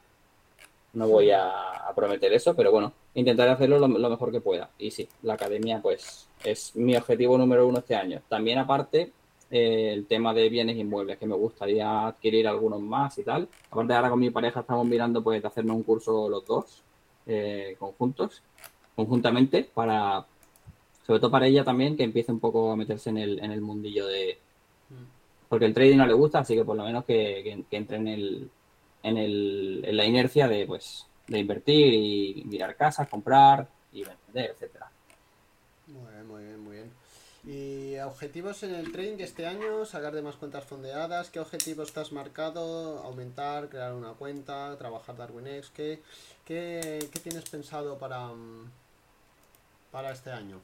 no 0.94 1.08
voy 1.08 1.32
a, 1.32 1.92
prometer 1.96 2.32
eso, 2.34 2.56
pero 2.56 2.72
bueno, 2.72 2.92
intentaré 3.14 3.52
hacerlo 3.52 3.80
lo, 3.80 3.88
mejor 3.88 4.32
que 4.32 4.42
pueda. 4.42 4.70
Y 4.78 4.92
sí, 4.92 5.08
la 5.22 5.34
academia 5.34 5.80
pues 5.82 6.28
es 6.44 6.76
mi 6.76 6.96
objetivo 6.96 7.38
número 7.38 7.68
uno 7.68 7.80
este 7.80 7.96
año. 7.96 8.22
También 8.28 8.58
aparte 8.60 9.12
eh, 9.52 9.92
el 9.94 10.08
tema 10.08 10.34
de 10.34 10.50
bienes 10.50 10.78
inmuebles, 10.78 11.18
que 11.18 11.28
me 11.28 11.36
gustaría 11.36 12.08
adquirir 12.08 12.48
algunos 12.48 12.80
más 12.80 13.18
y 13.18 13.24
tal. 13.24 13.48
Aparte 13.70 13.94
ahora 13.94 14.10
con 14.10 14.20
mi 14.20 14.30
pareja 14.30 14.62
estamos 14.62 14.86
mirando 14.86 15.24
pues 15.24 15.42
de 15.42 15.48
hacernos 15.48 15.76
un 15.76 15.84
curso 15.84 16.30
los 16.30 16.46
dos 16.46 16.84
eh, 17.28 17.76
conjuntos, 17.80 18.42
conjuntamente, 18.96 19.70
para 19.74 20.26
sobre 21.06 21.20
todo 21.20 21.32
para 21.32 21.48
ella 21.48 21.64
también, 21.64 21.98
que 21.98 22.04
empiece 22.04 22.32
un 22.32 22.40
poco 22.40 22.72
a 22.72 22.76
meterse 22.76 23.10
en 23.10 23.18
el, 23.18 23.40
en 23.40 23.52
el 23.52 23.62
mundillo 23.62 24.08
de... 24.08 24.40
Porque 25.50 25.66
el 25.66 25.74
trading 25.74 25.98
no 25.98 26.08
le 26.08 26.14
gusta, 26.14 26.40
así 26.40 26.56
que 26.56 26.66
por 26.66 26.76
lo 26.76 26.84
menos 26.84 27.06
que, 27.06 27.64
entre 27.70 27.98
en, 27.98 28.08
el, 28.08 28.50
en, 29.04 29.18
el, 29.18 29.84
en 29.86 29.98
la 29.98 30.06
inercia 30.06 30.48
de, 30.48 30.66
pues, 30.66 31.06
de 31.28 31.40
invertir 31.40 31.94
y 31.94 32.44
mirar 32.46 32.76
casas, 32.76 33.08
comprar 33.08 33.68
y 33.92 34.04
vender, 34.04 34.52
etcétera. 34.52 34.90
Muy 35.88 36.12
bien, 36.12 36.28
muy 36.28 36.44
bien, 36.44 36.60
muy 36.64 36.76
bien. 36.78 36.92
¿Y 37.46 38.00
objetivos 38.00 38.64
en 38.64 38.74
el 38.74 38.92
trading 38.92 39.18
este 39.20 39.46
año? 39.46 39.86
¿Sacar 39.86 40.14
de 40.16 40.22
más 40.22 40.38
cuentas 40.38 40.64
fondeadas? 40.64 41.30
¿Qué 41.30 41.40
objetivos 41.42 41.90
estás 41.90 42.14
marcado? 42.14 43.00
¿Aumentar? 43.04 43.70
¿Crear 43.70 43.94
una 43.94 44.14
cuenta? 44.14 44.76
¿Trabajar 44.78 45.18
DarwinX? 45.18 45.70
¿Qué, 45.70 46.02
qué, 46.46 47.10
qué 47.12 47.20
tienes 47.20 47.48
pensado 47.50 47.98
para, 47.98 48.32
para 49.92 50.14
este 50.14 50.32
año? 50.32 50.62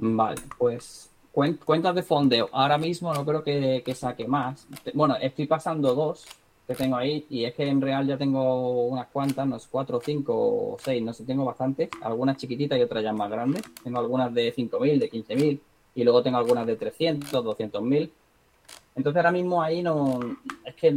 Vale, 0.00 0.40
pues 0.58 1.10
cuentas 1.32 1.94
de 1.94 2.02
fondeo. 2.02 2.48
Ahora 2.52 2.78
mismo 2.78 3.12
no 3.12 3.24
creo 3.24 3.42
que, 3.42 3.94
saque 3.94 4.26
más. 4.26 4.66
Bueno, 4.94 5.16
estoy 5.16 5.46
pasando 5.46 5.94
dos 5.94 6.26
que 6.66 6.74
tengo 6.74 6.96
ahí 6.96 7.26
y 7.28 7.44
es 7.44 7.54
que 7.54 7.66
en 7.66 7.80
real 7.80 8.06
ya 8.06 8.16
tengo 8.16 8.86
unas 8.86 9.08
cuantas, 9.08 9.44
unos 9.44 9.66
cuatro, 9.66 10.00
cinco 10.04 10.34
o 10.34 10.76
seis, 10.80 11.02
no 11.02 11.12
sé, 11.12 11.24
tengo 11.24 11.44
bastantes. 11.44 11.88
Algunas 12.02 12.36
chiquititas 12.36 12.78
y 12.78 12.82
otras 12.82 13.02
ya 13.02 13.12
más 13.12 13.30
grandes. 13.30 13.62
Tengo 13.82 13.98
algunas 13.98 14.32
de 14.34 14.54
5.000, 14.54 14.98
de 14.98 15.10
15.000 15.10 15.60
y 15.94 16.04
luego 16.04 16.22
tengo 16.22 16.38
algunas 16.38 16.66
de 16.66 16.76
300, 16.76 17.30
200.000. 17.44 18.10
Entonces 18.96 19.16
ahora 19.16 19.32
mismo 19.32 19.62
ahí 19.62 19.82
no... 19.82 20.20
Es 20.64 20.74
que 20.74 20.94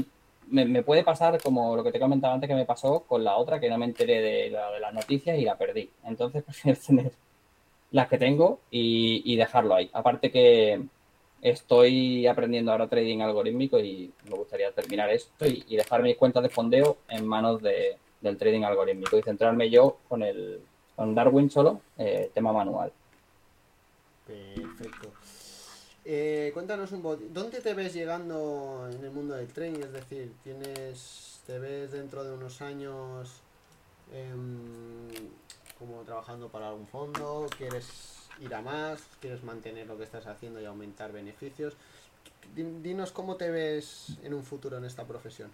me, 0.50 0.84
puede 0.84 1.04
pasar 1.04 1.42
como 1.42 1.76
lo 1.76 1.84
que 1.84 1.92
te 1.92 2.00
comentaba 2.00 2.34
antes 2.34 2.48
que 2.48 2.56
me 2.56 2.66
pasó 2.66 3.02
con 3.02 3.24
la 3.24 3.38
otra, 3.38 3.60
que 3.60 3.70
no 3.70 3.78
me 3.78 3.86
enteré 3.86 4.22
de, 4.22 4.50
de 4.50 4.80
las 4.80 4.94
noticias 4.94 5.38
y 5.40 5.44
la 5.44 5.58
perdí. 5.58 5.90
Entonces 6.04 6.44
prefiero 6.46 6.80
tener 6.86 7.12
las 7.94 8.10
que 8.10 8.18
tengo 8.18 8.60
y, 8.72 9.36
dejarlo 9.38 9.76
ahí. 9.76 9.90
Aparte 9.94 10.32
que 10.32 10.82
estoy 11.42 12.26
aprendiendo 12.28 12.72
ahora 12.72 12.88
trading 12.88 13.20
algorítmico 13.22 13.80
y 13.80 14.12
me 14.26 14.36
gustaría 14.36 14.72
terminar 14.72 15.10
esto 15.12 15.46
y, 15.46 15.76
dejar 15.76 16.02
mis 16.02 16.18
cuentas 16.18 16.44
de 16.44 16.50
fondeo 16.50 16.98
en 17.08 17.26
manos 17.26 17.62
de, 17.62 17.98
del 18.20 18.38
trading 18.38 18.64
algorítmico 18.64 19.18
y 19.18 19.22
centrarme 19.22 19.70
yo 19.70 19.98
con 20.10 20.24
el 20.24 20.60
con 20.96 21.16
Darwin 21.16 21.50
solo, 21.50 21.82
eh, 21.98 22.30
tema 22.34 22.54
manual. 22.54 22.92
Perfecto. 24.28 25.12
Eh, 26.06 26.52
cuéntanos 26.54 26.92
un 26.92 27.02
poco, 27.02 27.20
¿dónde 27.30 27.62
te 27.62 27.74
ves 27.74 27.94
llegando 27.94 28.88
en 28.92 29.04
el 29.04 29.12
mundo 29.12 29.36
del 29.36 29.48
trading? 29.48 29.82
Es 29.82 29.94
decir, 29.94 30.34
tienes, 30.44 31.42
te 31.48 31.58
ves 31.60 31.92
dentro 31.92 32.24
de 32.24 32.34
unos 32.34 32.62
años 32.62 33.42
como 35.86 36.02
trabajando 36.04 36.48
para 36.48 36.70
algún 36.70 36.88
fondo, 36.88 37.48
quieres 37.58 38.30
ir 38.40 38.54
a 38.56 38.62
más, 38.62 39.06
quieres 39.20 39.44
mantener 39.44 39.86
lo 39.86 39.98
que 39.98 40.06
estás 40.06 40.26
haciendo 40.28 40.62
y 40.62 40.66
aumentar 40.66 41.12
beneficios. 41.12 41.76
Dinos 42.56 43.12
cómo 43.12 43.36
te 43.36 43.50
ves 43.50 44.18
en 44.24 44.34
un 44.34 44.44
futuro 44.44 44.78
en 44.78 44.86
esta 44.86 45.04
profesión. 45.04 45.52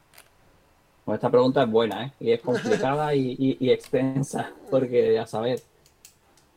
Bueno, 1.06 1.16
esta 1.16 1.32
pregunta 1.32 1.64
es 1.64 1.72
buena, 1.72 2.06
¿eh? 2.06 2.14
Y 2.20 2.32
es 2.32 2.42
complicada 2.42 3.16
y, 3.16 3.58
extensa, 3.72 4.54
porque 4.70 5.18
a 5.18 5.26
saber, 5.26 5.62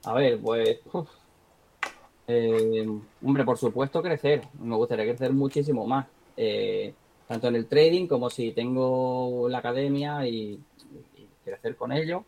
a 0.04 0.12
ver, 0.14 0.38
pues, 0.38 0.80
eh, 2.26 2.86
hombre, 3.24 3.44
por 3.44 3.56
supuesto 3.56 4.02
crecer, 4.02 4.42
me 4.60 4.76
gustaría 4.76 5.06
crecer 5.06 5.32
muchísimo 5.32 5.86
más, 5.86 6.06
eh, 6.36 6.92
tanto 7.26 7.48
en 7.48 7.56
el 7.56 7.66
trading 7.66 8.06
como 8.06 8.28
si 8.28 8.52
tengo 8.52 9.48
la 9.48 9.58
academia 9.58 10.26
y 10.26 10.60
crecer 11.44 11.74
con 11.76 11.92
ello 11.92 12.24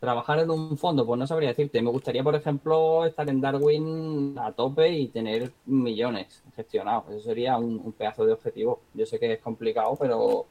trabajar 0.00 0.40
en 0.40 0.50
un 0.50 0.76
fondo, 0.76 1.06
pues 1.06 1.18
no 1.18 1.26
sabría 1.26 1.50
decirte. 1.50 1.80
Me 1.82 1.90
gustaría, 1.90 2.22
por 2.22 2.34
ejemplo, 2.34 3.04
estar 3.06 3.28
en 3.28 3.40
Darwin 3.40 4.36
a 4.38 4.52
tope 4.52 4.90
y 4.90 5.08
tener 5.08 5.52
millones 5.66 6.42
gestionados. 6.54 7.10
Eso 7.10 7.20
sería 7.20 7.56
un, 7.58 7.92
pedazo 7.92 8.26
de 8.26 8.32
objetivo. 8.32 8.80
Yo 8.94 9.06
sé 9.06 9.18
que 9.18 9.32
es 9.32 9.40
complicado, 9.40 9.96
pero 9.98 10.46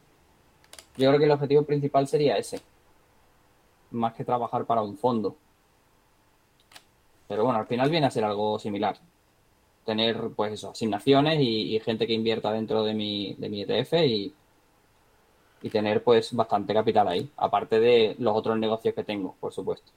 yo 0.97 1.09
creo 1.09 1.19
que 1.19 1.25
el 1.25 1.31
objetivo 1.31 1.63
principal 1.63 2.07
sería 2.07 2.37
ese. 2.37 2.61
Más 3.91 4.13
que 4.13 4.25
trabajar 4.25 4.65
para 4.65 4.81
un 4.81 4.97
fondo. 4.97 5.35
Pero 7.27 7.43
bueno, 7.43 7.59
al 7.59 7.67
final 7.67 7.89
viene 7.89 8.07
a 8.07 8.11
ser 8.11 8.23
algo 8.23 8.59
similar. 8.59 8.97
Tener, 9.85 10.31
pues 10.35 10.53
eso, 10.53 10.71
asignaciones 10.71 11.39
y, 11.39 11.75
y 11.75 11.79
gente 11.79 12.07
que 12.07 12.13
invierta 12.13 12.51
dentro 12.51 12.83
de 12.83 12.93
mi, 12.93 13.35
de 13.35 13.49
mi 13.49 13.61
ETF 13.61 13.93
y 14.05 14.33
y 15.65 15.69
tener 15.71 16.03
pues 16.03 16.31
bastante 16.31 16.75
capital 16.75 17.07
ahí, 17.07 17.27
aparte 17.37 17.79
de 17.79 18.15
los 18.19 18.37
otros 18.37 18.55
negocios 18.59 18.93
que 18.93 19.03
tengo, 19.03 19.35
por 19.39 19.51
supuesto. 19.51 19.91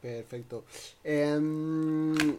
Perfecto. 0.00 0.64
Em, 1.04 2.38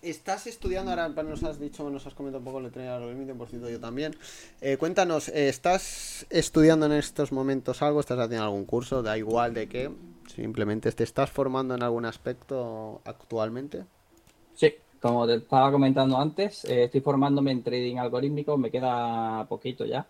estás 0.00 0.46
estudiando, 0.46 0.92
ahora 0.92 1.08
nos 1.08 1.42
has 1.42 1.58
dicho, 1.58 1.90
nos 1.90 2.06
has 2.06 2.14
comentado 2.14 2.38
un 2.38 2.44
poco 2.44 2.58
el 2.60 2.70
tren 2.70 3.36
por 3.36 3.48
cierto 3.48 3.68
yo 3.68 3.80
también. 3.80 4.14
Eh, 4.60 4.76
cuéntanos, 4.76 5.28
eh, 5.30 5.48
¿estás 5.48 6.26
estudiando 6.30 6.86
en 6.86 6.92
estos 6.92 7.32
momentos 7.32 7.82
algo? 7.82 7.98
¿Estás 7.98 8.20
haciendo 8.20 8.44
algún 8.44 8.66
curso? 8.66 9.02
Da 9.02 9.18
igual 9.18 9.52
de 9.52 9.68
qué. 9.68 9.90
Simplemente 10.32 10.92
te 10.92 11.02
estás 11.02 11.28
formando 11.28 11.74
en 11.74 11.82
algún 11.82 12.04
aspecto 12.04 13.00
actualmente. 13.04 13.84
Sí, 14.54 14.76
como 15.02 15.26
te 15.26 15.34
estaba 15.34 15.72
comentando 15.72 16.16
antes, 16.16 16.64
eh, 16.64 16.84
estoy 16.84 17.00
formándome 17.00 17.50
en 17.50 17.62
trading 17.62 17.96
algorítmico, 17.96 18.56
me 18.56 18.70
queda 18.70 19.44
poquito 19.48 19.84
ya. 19.84 20.06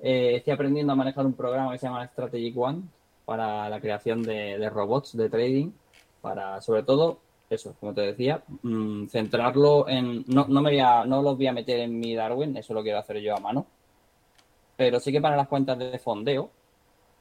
Eh, 0.00 0.36
estoy 0.36 0.52
aprendiendo 0.52 0.92
a 0.92 0.96
manejar 0.96 1.24
un 1.24 1.34
programa 1.34 1.70
que 1.72 1.78
se 1.78 1.86
llama 1.86 2.04
Strategic 2.08 2.58
One 2.58 2.82
para 3.24 3.68
la 3.70 3.80
creación 3.80 4.22
de, 4.24 4.68
robots 4.68 5.16
de 5.16 5.30
trading, 5.30 5.70
para 6.20 6.60
sobre 6.60 6.82
todo 6.82 7.18
eso, 7.48 7.76
como 7.78 7.94
te 7.94 8.00
decía, 8.00 8.42
mm, 8.62 9.06
centrarlo 9.06 9.88
en. 9.88 10.24
No, 10.26 10.46
no, 10.48 10.60
me 10.60 10.70
voy 10.70 10.80
a, 10.80 11.04
no 11.04 11.22
los 11.22 11.36
voy 11.36 11.46
a 11.46 11.52
meter 11.52 11.80
en 11.80 12.00
mi 12.00 12.16
Darwin, 12.16 12.56
eso 12.56 12.74
lo 12.74 12.82
quiero 12.82 12.98
hacer 12.98 13.20
yo 13.20 13.36
a 13.36 13.40
mano. 13.40 13.66
Pero 14.76 14.98
sí 14.98 15.12
que 15.12 15.20
para 15.20 15.36
las 15.36 15.46
cuentas 15.48 15.78
de 15.78 15.98
fondeo, 16.00 16.50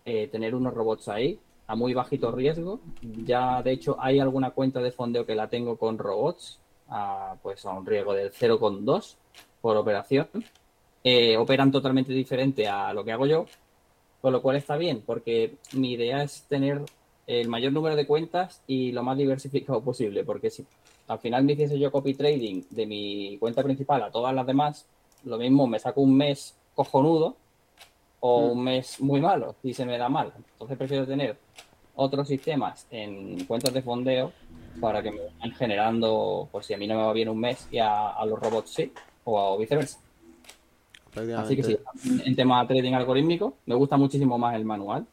eh, 0.06 0.28
tener 0.28 0.56
unos 0.56 0.74
robots 0.74 1.08
ahí 1.10 1.40
a 1.72 1.76
muy 1.76 1.94
bajito 1.94 2.32
riesgo. 2.32 2.82
Ya, 3.02 3.62
de 3.64 3.72
hecho, 3.72 3.96
hay 3.98 4.20
alguna 4.20 4.52
cuenta 4.52 4.82
de 4.82 4.92
fondeo 4.92 5.26
que 5.26 5.36
la 5.36 5.48
tengo 5.48 5.78
con 5.78 5.98
robots, 5.98 6.60
a, 6.90 7.36
pues 7.42 7.66
a 7.66 7.72
un 7.72 7.86
riesgo 7.86 8.14
del 8.14 8.34
0,2 8.34 9.16
por 9.62 9.78
operación. 9.78 10.28
Eh, 11.02 11.38
operan 11.38 11.72
totalmente 11.72 12.12
diferente 12.12 12.68
a 12.68 12.94
lo 12.94 13.06
que 13.06 13.14
hago 13.14 13.26
yo, 13.26 13.46
con 14.22 14.34
lo 14.34 14.42
cual 14.42 14.58
está 14.58 14.76
bien, 14.76 15.02
porque 15.06 15.56
mi 15.72 15.94
idea 15.94 16.22
es 16.24 16.44
tener 16.50 16.82
el 17.26 17.48
mayor 17.48 17.72
número 17.72 17.96
de 17.96 18.06
cuentas 18.06 18.62
y 18.68 18.92
lo 18.92 19.02
más 19.04 19.18
diversificado 19.18 19.82
posible, 19.84 20.26
porque 20.26 20.50
si 20.50 20.66
al 21.08 21.20
final 21.20 21.46
me 21.46 21.54
hiciese 21.54 21.80
yo 21.80 21.90
copy 21.90 22.16
trading 22.16 22.64
de 22.70 22.86
mi 22.86 23.38
cuenta 23.40 23.64
principal 23.64 24.04
a 24.04 24.12
todas 24.12 24.36
las 24.36 24.46
demás, 24.46 24.86
lo 25.24 25.38
mismo 25.38 25.68
me 25.68 25.80
saco 25.80 26.02
un 26.02 26.18
mes 26.18 26.54
cojonudo 26.76 27.38
o 28.22 28.42
mm. 28.42 28.52
un 28.52 28.64
mes 28.64 29.02
muy 29.02 29.20
malo 29.20 29.56
y 29.62 29.74
se 29.74 29.86
me 29.86 29.98
da 29.98 30.08
mal. 30.08 30.32
Entonces 30.54 30.78
prefiero 30.78 31.06
tener 31.06 31.38
otros 31.96 32.28
sistemas 32.28 32.88
en 32.90 33.46
cuentas 33.46 33.74
de 33.74 33.82
fondeo 33.82 34.32
para 34.80 35.04
que 35.04 35.12
me 35.12 35.20
vayan 35.20 35.52
generando, 35.58 36.48
pues 36.52 36.66
si 36.66 36.74
a 36.74 36.78
mí 36.78 36.88
no 36.88 36.96
me 36.96 37.04
va 37.04 37.14
bien 37.14 37.28
un 37.28 37.40
mes 37.40 37.68
y 37.70 37.80
a, 37.80 38.24
los 38.26 38.40
robots 38.40 38.74
sí, 38.74 38.94
o, 39.26 39.58
viceversa. 39.58 40.00
Así 41.38 41.58
que 41.58 41.64
sí, 41.64 41.78
en 42.26 42.36
tema 42.38 42.62
de 42.62 42.68
trading 42.68 42.94
algorítmico 42.94 43.58
me 43.66 43.76
gusta 43.76 43.98
muchísimo 43.98 44.38
más 44.38 44.56
el 44.56 44.64
manual. 44.64 45.06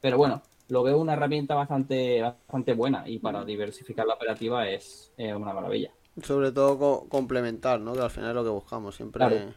Pero 0.00 0.18
bueno, 0.18 0.42
lo 0.68 0.82
veo 0.82 0.98
una 0.98 1.12
herramienta 1.12 1.54
bastante, 1.54 2.20
bastante 2.20 2.74
buena 2.74 3.08
y 3.08 3.20
para 3.20 3.44
diversificar 3.44 4.06
la 4.06 4.14
operativa 4.14 4.68
es 4.68 5.12
una 5.16 5.52
maravilla. 5.52 5.90
Sobre 6.22 6.52
todo 6.52 7.06
complementar, 7.08 7.80
¿no? 7.80 7.92
Que 7.92 8.00
al 8.00 8.10
final 8.10 8.30
es 8.30 8.34
lo 8.34 8.44
que 8.44 8.50
buscamos, 8.50 8.96
siempre 8.96 9.54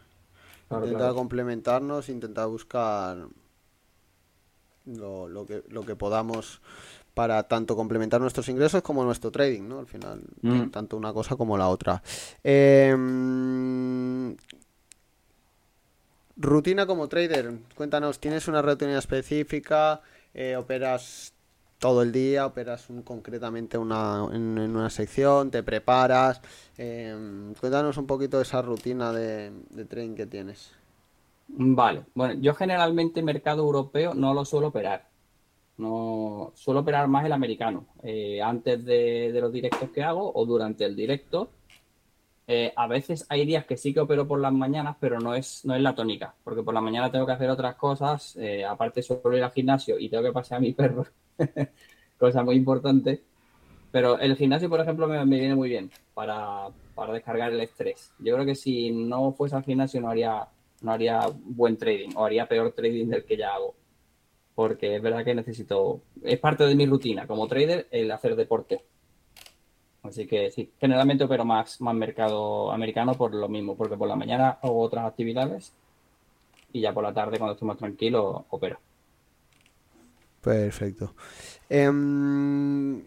intentar 0.71 1.13
complementarnos, 1.13 2.09
intentar 2.09 2.47
buscar 2.47 3.27
lo, 4.85 5.45
que, 5.45 5.63
lo 5.69 5.83
que 5.83 5.95
podamos 5.95 6.61
para 7.13 7.43
tanto 7.43 7.75
complementar 7.75 8.21
nuestros 8.21 8.47
ingresos 8.47 8.81
como 8.83 9.03
nuestro 9.03 9.31
trading, 9.31 9.67
¿no? 9.67 9.79
Al 9.79 9.87
final, 9.87 10.21
mm. 10.41 10.69
tanto 10.69 10.95
una 10.97 11.13
cosa 11.13 11.35
como 11.35 11.57
la 11.57 11.67
otra. 11.67 12.03
Em, 12.43 14.37
rutina 16.35 16.85
como 16.85 17.07
trader, 17.07 17.53
cuéntanos, 17.75 18.19
¿tienes 18.19 18.47
una 18.47 18.61
rutina 18.61 18.99
específica? 18.99 20.01
Eh, 20.33 20.55
¿Operas 20.57 21.33
todo 21.79 22.01
el 22.01 22.11
día, 22.11 22.45
operas 22.45 22.89
un, 22.89 23.03
concretamente 23.03 23.77
una, 23.77 24.27
en, 24.31 24.57
una 24.57 24.89
sección, 24.89 25.51
te 25.51 25.63
preparas. 25.63 26.41
Em, 26.77 27.53
cuéntanos 27.55 27.97
un 27.97 28.07
poquito 28.07 28.37
de 28.37 28.43
esa 28.43 28.61
rutina 28.61 29.11
de, 29.11 29.51
de 29.69 29.85
trading 29.85 30.15
que 30.15 30.25
tienes. 30.25 30.71
Vale, 31.47 32.03
bueno, 32.13 32.33
yo 32.41 32.53
generalmente 32.53 33.21
mercado 33.21 33.63
europeo 33.63 34.13
no 34.13 34.33
lo 34.33 34.43
suelo 34.45 34.67
operar. 34.67 35.07
No 35.77 36.51
suelo 36.55 36.81
operar 36.81 37.07
más 37.07 37.25
el 37.25 37.31
americano. 37.31 37.85
Eh, 38.03 38.41
antes 38.41 38.83
de, 38.83 39.31
los 39.39 39.51
directos 39.51 39.89
que 39.91 40.03
hago 40.03 40.31
o 40.33 40.45
durante 40.45 40.85
el 40.85 40.95
directo. 40.95 41.51
Eh, 42.49 42.71
a 42.75 42.87
veces 42.87 43.25
hay 43.29 43.45
días 43.45 43.65
que 43.65 43.75
sí 43.75 43.93
que 43.93 43.99
opero 43.99 44.25
por 44.25 44.39
las 44.39 44.53
mañanas, 44.53 44.95
pero 45.01 45.19
no 45.19 45.35
es, 45.35 45.65
no 45.65 45.75
es 45.75 45.81
la 45.81 45.93
tónica, 45.93 46.33
porque 46.45 46.63
por 46.63 46.73
la 46.73 46.79
mañana 46.79 47.11
tengo 47.11 47.25
que 47.25 47.33
hacer 47.33 47.49
otras 47.49 47.75
cosas, 47.75 48.37
eh, 48.37 48.63
aparte 48.63 49.03
suelo 49.03 49.35
ir 49.35 49.43
al 49.43 49.51
gimnasio 49.51 49.99
y 49.99 50.07
tengo 50.07 50.23
que 50.23 50.31
pasear 50.31 50.59
a 50.59 50.61
mi 50.61 50.71
perro, 50.73 51.05
cosa 52.19 52.43
muy 52.43 52.55
importante. 52.55 53.21
Pero 53.91 54.19
el 54.19 54.35
gimnasio, 54.35 54.69
por 54.69 54.81
ejemplo, 54.81 55.07
me, 55.07 55.23
viene 55.25 55.55
muy 55.55 55.69
bien 55.69 55.91
para, 56.13 56.67
para, 56.93 57.13
descargar 57.13 57.53
el 57.53 57.61
estrés. 57.61 58.11
Yo 58.19 58.33
creo 58.33 58.45
que 58.45 58.55
si 58.55 58.91
no 58.91 59.31
fuese 59.31 59.55
al 59.55 59.63
gimnasio 59.63 60.01
no 60.01 60.09
haría, 60.09 60.47
no 60.81 60.91
haría 60.91 61.21
buen 61.33 61.77
trading 61.77 62.09
o 62.15 62.25
haría 62.25 62.47
peor 62.47 62.73
trading 62.73 63.07
del 63.07 63.25
que 63.25 63.37
ya 63.37 63.53
hago 63.53 63.75
porque 64.57 64.95
es 64.95 65.01
verdad 65.03 65.23
que 65.23 65.35
necesito, 65.35 66.01
es 66.23 66.39
parte 66.39 66.63
de 66.65 66.73
mi 66.73 66.87
rutina 66.87 67.27
como 67.27 67.47
trader 67.47 67.87
el 67.91 68.09
hacer 68.11 68.35
deporte. 68.35 68.83
Así 70.01 70.25
que 70.25 70.49
sí, 70.49 70.71
generalmente 70.79 71.25
opero 71.25 71.45
más, 71.45 71.79
más 71.79 71.93
mercado 71.93 72.71
americano 72.71 73.13
por 73.13 73.35
lo 73.35 73.47
mismo, 73.47 73.77
porque 73.77 73.95
por 73.95 74.07
la 74.07 74.15
mañana 74.15 74.57
hago 74.63 74.79
otras 74.79 75.05
actividades 75.05 75.73
y 76.73 76.81
ya 76.81 76.91
por 76.91 77.03
la 77.03 77.13
tarde 77.13 77.37
cuando 77.37 77.53
estoy 77.53 77.67
más 77.67 77.77
tranquilo 77.77 78.45
opero. 78.49 78.79
Perfecto. 80.47 81.13
Em, 81.69 83.03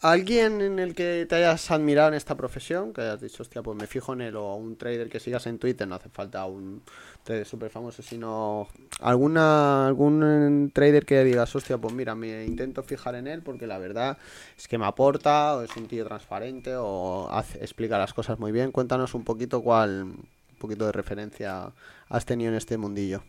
¿Alguien 0.00 0.60
en 0.60 0.78
el 0.78 0.94
que 0.94 1.26
te 1.26 1.34
hayas 1.36 1.70
admirado 1.70 2.08
en 2.08 2.14
esta 2.14 2.36
profesión? 2.36 2.92
Que 2.92 3.00
hayas 3.00 3.20
dicho, 3.22 3.42
hostia, 3.42 3.62
pues 3.62 3.76
me 3.76 3.86
fijo 3.86 4.12
en 4.12 4.20
él, 4.20 4.36
o 4.36 4.54
un 4.54 4.76
trader 4.76 5.08
que 5.08 5.18
sigas 5.18 5.46
en 5.46 5.58
Twitter, 5.58 5.88
no 5.88 5.94
hace 5.96 6.08
falta 6.10 6.44
un 6.44 6.82
trader 7.24 7.46
súper 7.46 7.70
famoso, 7.70 8.02
sino 8.02 8.68
alguna 9.00 9.86
algún 9.88 10.70
trader 10.74 11.04
que 11.06 11.24
digas, 11.24 11.56
hostia, 11.56 11.78
pues 11.78 11.94
mira, 11.94 12.14
me 12.14 12.44
intento 12.44 12.82
fijar 12.82 13.14
en 13.16 13.26
él 13.26 13.42
porque 13.42 13.66
la 13.66 13.78
verdad 13.78 14.18
es 14.56 14.68
que 14.68 14.78
me 14.78 14.86
aporta, 14.86 15.56
o 15.56 15.62
es 15.62 15.74
un 15.76 15.88
tío 15.88 16.04
transparente, 16.06 16.76
o 16.76 17.28
explica 17.60 17.98
las 17.98 18.14
cosas 18.14 18.38
muy 18.38 18.52
bien. 18.52 18.72
Cuéntanos 18.72 19.14
un 19.14 19.24
poquito 19.24 19.62
cuál, 19.62 20.02
un 20.02 20.58
poquito 20.58 20.86
de 20.86 20.92
referencia 20.92 21.72
has 22.08 22.24
tenido 22.26 22.50
en 22.50 22.56
este 22.56 22.76
mundillo. 22.76 23.22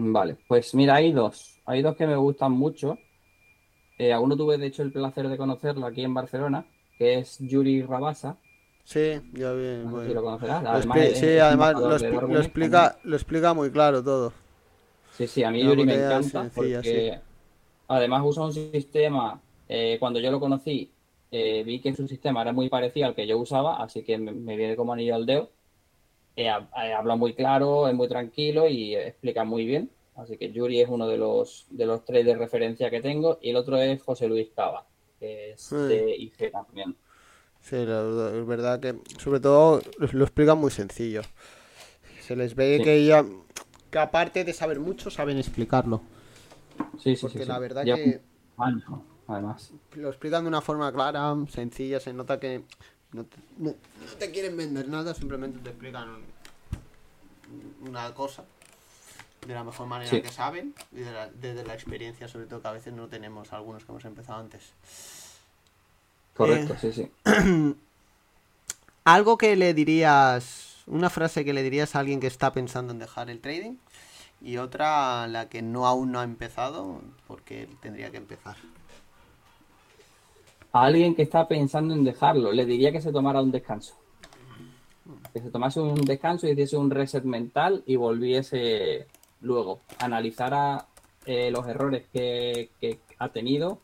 Vale, 0.00 0.36
pues 0.46 0.76
mira, 0.76 0.94
hay 0.94 1.10
dos. 1.10 1.60
Hay 1.66 1.82
dos 1.82 1.96
que 1.96 2.06
me 2.06 2.14
gustan 2.14 2.52
mucho. 2.52 2.98
Eh, 3.98 4.12
aún 4.12 4.28
no 4.28 4.36
tuve, 4.36 4.56
de 4.56 4.66
hecho, 4.66 4.84
el 4.84 4.92
placer 4.92 5.28
de 5.28 5.36
conocerlo 5.36 5.84
aquí 5.86 6.04
en 6.04 6.14
Barcelona, 6.14 6.64
que 6.96 7.18
es 7.18 7.36
Yuri 7.40 7.82
Rabasa. 7.82 8.36
Sí, 8.84 9.20
ya 9.32 9.52
vi. 9.52 9.82
si 10.06 10.14
lo 10.14 10.22
conocerás. 10.22 10.64
Además, 10.64 10.98
sí, 11.14 11.38
además 11.38 11.74
lo, 11.74 12.38
explica, 12.38 12.96
lo 13.02 13.16
explica 13.16 13.52
muy 13.52 13.72
claro 13.72 14.02
todo. 14.02 14.32
Sí, 15.16 15.26
sí, 15.26 15.42
a 15.42 15.50
mí 15.50 15.64
Yuri 15.64 15.84
me 15.84 15.94
encanta 15.94 16.48
porque 16.54 17.18
además 17.88 18.22
usa 18.24 18.44
un 18.44 18.52
sistema, 18.52 19.40
eh, 19.68 19.96
cuando 19.98 20.20
yo 20.20 20.30
lo 20.30 20.38
conocí, 20.38 20.92
eh, 21.32 21.64
vi 21.64 21.80
que 21.80 21.92
su 21.92 22.06
sistema 22.06 22.42
era 22.42 22.52
muy 22.52 22.68
parecido 22.68 23.08
al 23.08 23.16
que 23.16 23.26
yo 23.26 23.36
usaba, 23.36 23.82
así 23.82 24.04
que 24.04 24.16
me, 24.16 24.56
viene 24.56 24.76
como 24.76 24.92
anillo 24.92 25.16
al 25.16 25.26
dedo. 25.26 25.50
Habla 26.46 27.16
muy 27.16 27.34
claro, 27.34 27.88
es 27.88 27.94
muy 27.94 28.08
tranquilo 28.08 28.68
y 28.68 28.94
explica 28.94 29.44
muy 29.44 29.66
bien. 29.66 29.90
Así 30.14 30.36
que 30.36 30.50
Yuri 30.50 30.80
es 30.80 30.88
uno 30.88 31.06
de 31.06 31.16
los, 31.16 31.66
de 31.70 31.86
los 31.86 32.04
tres 32.04 32.26
de 32.26 32.36
referencia 32.36 32.90
que 32.90 33.00
tengo 33.00 33.38
y 33.40 33.50
el 33.50 33.56
otro 33.56 33.76
es 33.76 34.02
José 34.02 34.26
Luis 34.26 34.48
Cava, 34.54 34.86
que 35.18 35.52
es 35.52 35.70
de 35.70 36.16
IG 36.16 36.50
también. 36.50 36.96
Sí, 37.60 37.76
es 37.76 38.46
verdad 38.46 38.80
que 38.80 38.96
sobre 39.18 39.40
todo 39.40 39.80
lo 39.98 40.24
explica 40.24 40.54
muy 40.54 40.70
sencillo. 40.70 41.22
Se 42.20 42.34
les 42.34 42.54
ve 42.54 42.80
que 42.82 43.04
ya, 43.04 43.24
que 43.90 43.98
aparte 43.98 44.44
de 44.44 44.52
saber 44.52 44.80
mucho, 44.80 45.10
saben 45.10 45.38
explicarlo. 45.38 46.02
Sí, 46.98 47.16
sí, 47.16 47.22
Porque 47.22 47.38
sí, 47.38 47.44
la 47.44 47.58
verdad 47.58 47.84
que... 47.84 48.20
además. 49.26 49.72
Lo 49.94 50.08
explican 50.08 50.44
de 50.44 50.48
una 50.48 50.60
forma 50.60 50.92
clara, 50.92 51.34
sencilla, 51.48 52.00
se 52.00 52.12
nota 52.12 52.38
que 52.40 52.64
no 53.12 53.24
te, 53.24 53.36
no 53.58 53.74
te 54.18 54.30
quieren 54.30 54.56
vender 54.56 54.88
nada, 54.88 55.14
simplemente 55.14 55.58
te 55.60 55.70
explican 55.70 56.18
una 57.80 58.12
cosa 58.14 58.44
de 59.46 59.54
la 59.54 59.64
mejor 59.64 59.86
manera 59.86 60.10
que 60.10 60.28
saben 60.28 60.74
y 60.92 61.00
desde 61.40 61.64
la 61.64 61.74
experiencia, 61.74 62.28
sobre 62.28 62.46
todo 62.46 62.60
que 62.60 62.68
a 62.68 62.72
veces 62.72 62.92
no 62.92 63.08
tenemos 63.08 63.52
algunos 63.52 63.84
que 63.84 63.92
hemos 63.92 64.04
empezado 64.04 64.40
antes. 64.40 64.72
Correcto, 66.34 66.74
eh, 66.74 66.78
sí, 66.80 66.92
sí. 66.92 67.10
Algo 69.04 69.38
que 69.38 69.56
le 69.56 69.72
dirías, 69.74 70.76
una 70.86 71.08
frase 71.08 71.44
que 71.44 71.54
le 71.54 71.62
dirías 71.62 71.94
a 71.94 72.00
alguien 72.00 72.20
que 72.20 72.26
está 72.26 72.52
pensando 72.52 72.92
en 72.92 72.98
dejar 72.98 73.30
el 73.30 73.40
trading 73.40 73.76
y 74.40 74.58
otra 74.58 75.26
la 75.28 75.48
que 75.48 75.62
no 75.62 75.86
aún 75.86 76.12
no 76.12 76.20
ha 76.20 76.24
empezado, 76.24 77.00
porque 77.26 77.68
tendría 77.80 78.10
que 78.10 78.18
empezar. 78.18 78.56
A 80.72 80.84
alguien 80.84 81.14
que 81.14 81.22
está 81.22 81.48
pensando 81.48 81.94
en 81.94 82.04
dejarlo, 82.04 82.52
le 82.52 82.66
diría 82.66 82.92
que 82.92 83.00
se 83.00 83.12
tomara 83.12 83.40
un 83.40 83.50
descanso. 83.50 83.94
Que 85.32 85.40
se 85.40 85.50
tomase 85.50 85.80
un 85.80 86.02
descanso 86.02 86.46
y 86.46 86.50
hiciese 86.50 86.76
un 86.76 86.90
reset 86.90 87.24
mental 87.24 87.82
y 87.86 87.96
volviese 87.96 89.06
Luego, 89.40 89.80
analizara 90.00 90.86
eh, 91.24 91.50
los 91.50 91.66
errores 91.66 92.06
que, 92.12 92.70
ha 93.18 93.28
tenido, 93.28 93.78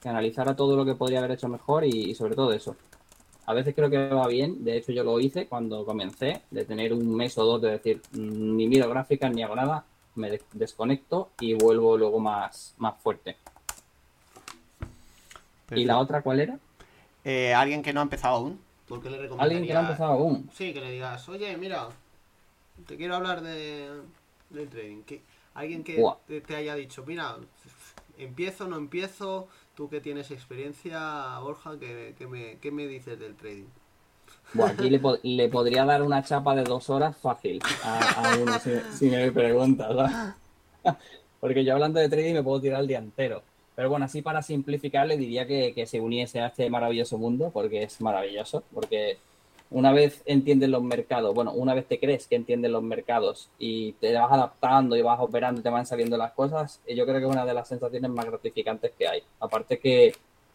que 0.00 0.08
analizara 0.08 0.54
todo 0.54 0.76
lo 0.76 0.84
que 0.84 0.94
podría 0.94 1.20
haber 1.20 1.32
hecho 1.32 1.48
mejor 1.48 1.84
y, 1.84 2.14
sobre 2.14 2.34
todo 2.34 2.52
eso. 2.52 2.76
A 3.46 3.54
veces 3.54 3.74
creo 3.74 3.90
que 3.90 3.96
va 3.96 4.26
bien, 4.28 4.62
de 4.62 4.76
hecho 4.76 4.92
yo 4.92 5.02
lo 5.02 5.18
hice 5.18 5.46
cuando 5.46 5.84
comencé, 5.84 6.42
de 6.50 6.64
tener 6.64 6.92
un 6.92 7.14
mes 7.16 7.36
o 7.38 7.44
dos 7.44 7.62
de 7.62 7.70
decir, 7.70 8.00
mm, 8.12 8.56
ni 8.56 8.68
miro 8.68 8.88
gráficas 8.88 9.32
ni 9.32 9.42
hago 9.42 9.56
nada, 9.56 9.84
me 10.14 10.38
desconecto 10.52 11.30
y 11.40 11.54
vuelvo 11.54 11.96
luego 11.96 12.20
más, 12.20 12.74
más 12.78 13.00
fuerte. 13.00 13.36
¿Y 15.70 15.84
la 15.84 15.98
otra 15.98 16.22
cuál 16.22 16.40
era? 16.40 16.58
Eh, 17.24 17.54
alguien 17.54 17.82
que 17.82 17.92
no 17.92 18.00
ha 18.00 18.02
empezado 18.02 18.36
aún. 18.36 18.60
¿Por 18.88 19.04
le 19.04 19.30
Alguien 19.38 19.66
que 19.66 19.72
no 19.72 19.78
ha 19.78 19.82
empezado 19.82 20.12
aún. 20.12 20.50
Sí, 20.52 20.72
que 20.72 20.80
le 20.80 20.90
digas, 20.90 21.28
oye, 21.28 21.56
mira, 21.56 21.88
te 22.86 22.96
quiero 22.96 23.14
hablar 23.14 23.40
de, 23.40 23.88
del 24.50 24.68
trading. 24.68 25.02
Que, 25.02 25.22
alguien 25.54 25.84
que 25.84 26.02
te, 26.46 26.56
haya 26.56 26.74
dicho, 26.74 27.04
mira, 27.06 27.36
empiezo, 28.18 28.66
no 28.66 28.76
empiezo, 28.76 29.48
tú 29.74 29.88
que 29.88 30.00
tienes 30.00 30.30
experiencia, 30.30 31.38
Borja, 31.38 31.78
¿qué, 31.78 32.26
me, 32.28 32.70
me 32.70 32.86
dices 32.86 33.18
del 33.18 33.36
trading? 33.36 33.66
Bueno, 34.54 34.72
aquí 34.72 34.90
le, 35.22 35.48
podría 35.48 35.84
dar 35.84 36.02
una 36.02 36.24
chapa 36.24 36.54
de 36.56 36.64
dos 36.64 36.90
horas 36.90 37.16
fácil 37.16 37.60
a, 37.84 38.36
uno 38.40 38.52
si, 38.58 39.06
me 39.08 39.30
preguntas. 39.30 40.34
Porque 41.40 41.64
yo 41.64 41.74
hablando 41.74 42.00
de 42.00 42.08
trading 42.08 42.34
me 42.34 42.42
puedo 42.42 42.60
tirar 42.60 42.80
el 42.80 42.88
día 42.88 42.98
entero. 42.98 43.42
Pero 43.80 43.88
bueno, 43.88 44.04
así 44.04 44.20
para 44.20 44.42
simplificar 44.42 45.06
le 45.06 45.16
diría 45.16 45.46
que, 45.46 45.72
que 45.72 45.86
se 45.86 46.02
uniese 46.02 46.38
a 46.38 46.48
este 46.48 46.68
maravilloso 46.68 47.16
mundo, 47.16 47.50
porque 47.50 47.82
es 47.82 47.98
maravilloso, 48.02 48.62
porque 48.74 49.16
una 49.70 49.90
vez 49.90 50.20
entiendes 50.26 50.68
los 50.68 50.82
mercados, 50.82 51.34
bueno, 51.34 51.52
una 51.52 51.72
vez 51.72 51.86
te 51.86 51.98
crees 51.98 52.26
que 52.26 52.36
entiendes 52.36 52.70
los 52.70 52.82
mercados 52.82 53.48
y 53.58 53.92
te 53.92 54.12
vas 54.12 54.30
adaptando 54.30 54.96
y 54.96 55.00
vas 55.00 55.18
operando 55.18 55.62
y 55.62 55.64
te 55.64 55.70
van 55.70 55.86
saliendo 55.86 56.18
las 56.18 56.32
cosas, 56.32 56.78
yo 56.86 57.06
creo 57.06 57.20
que 57.20 57.24
es 57.24 57.32
una 57.32 57.46
de 57.46 57.54
las 57.54 57.68
sensaciones 57.68 58.10
más 58.10 58.26
gratificantes 58.26 58.92
que 58.98 59.08
hay. 59.08 59.22
Aparte 59.40 59.78
que 59.78 60.12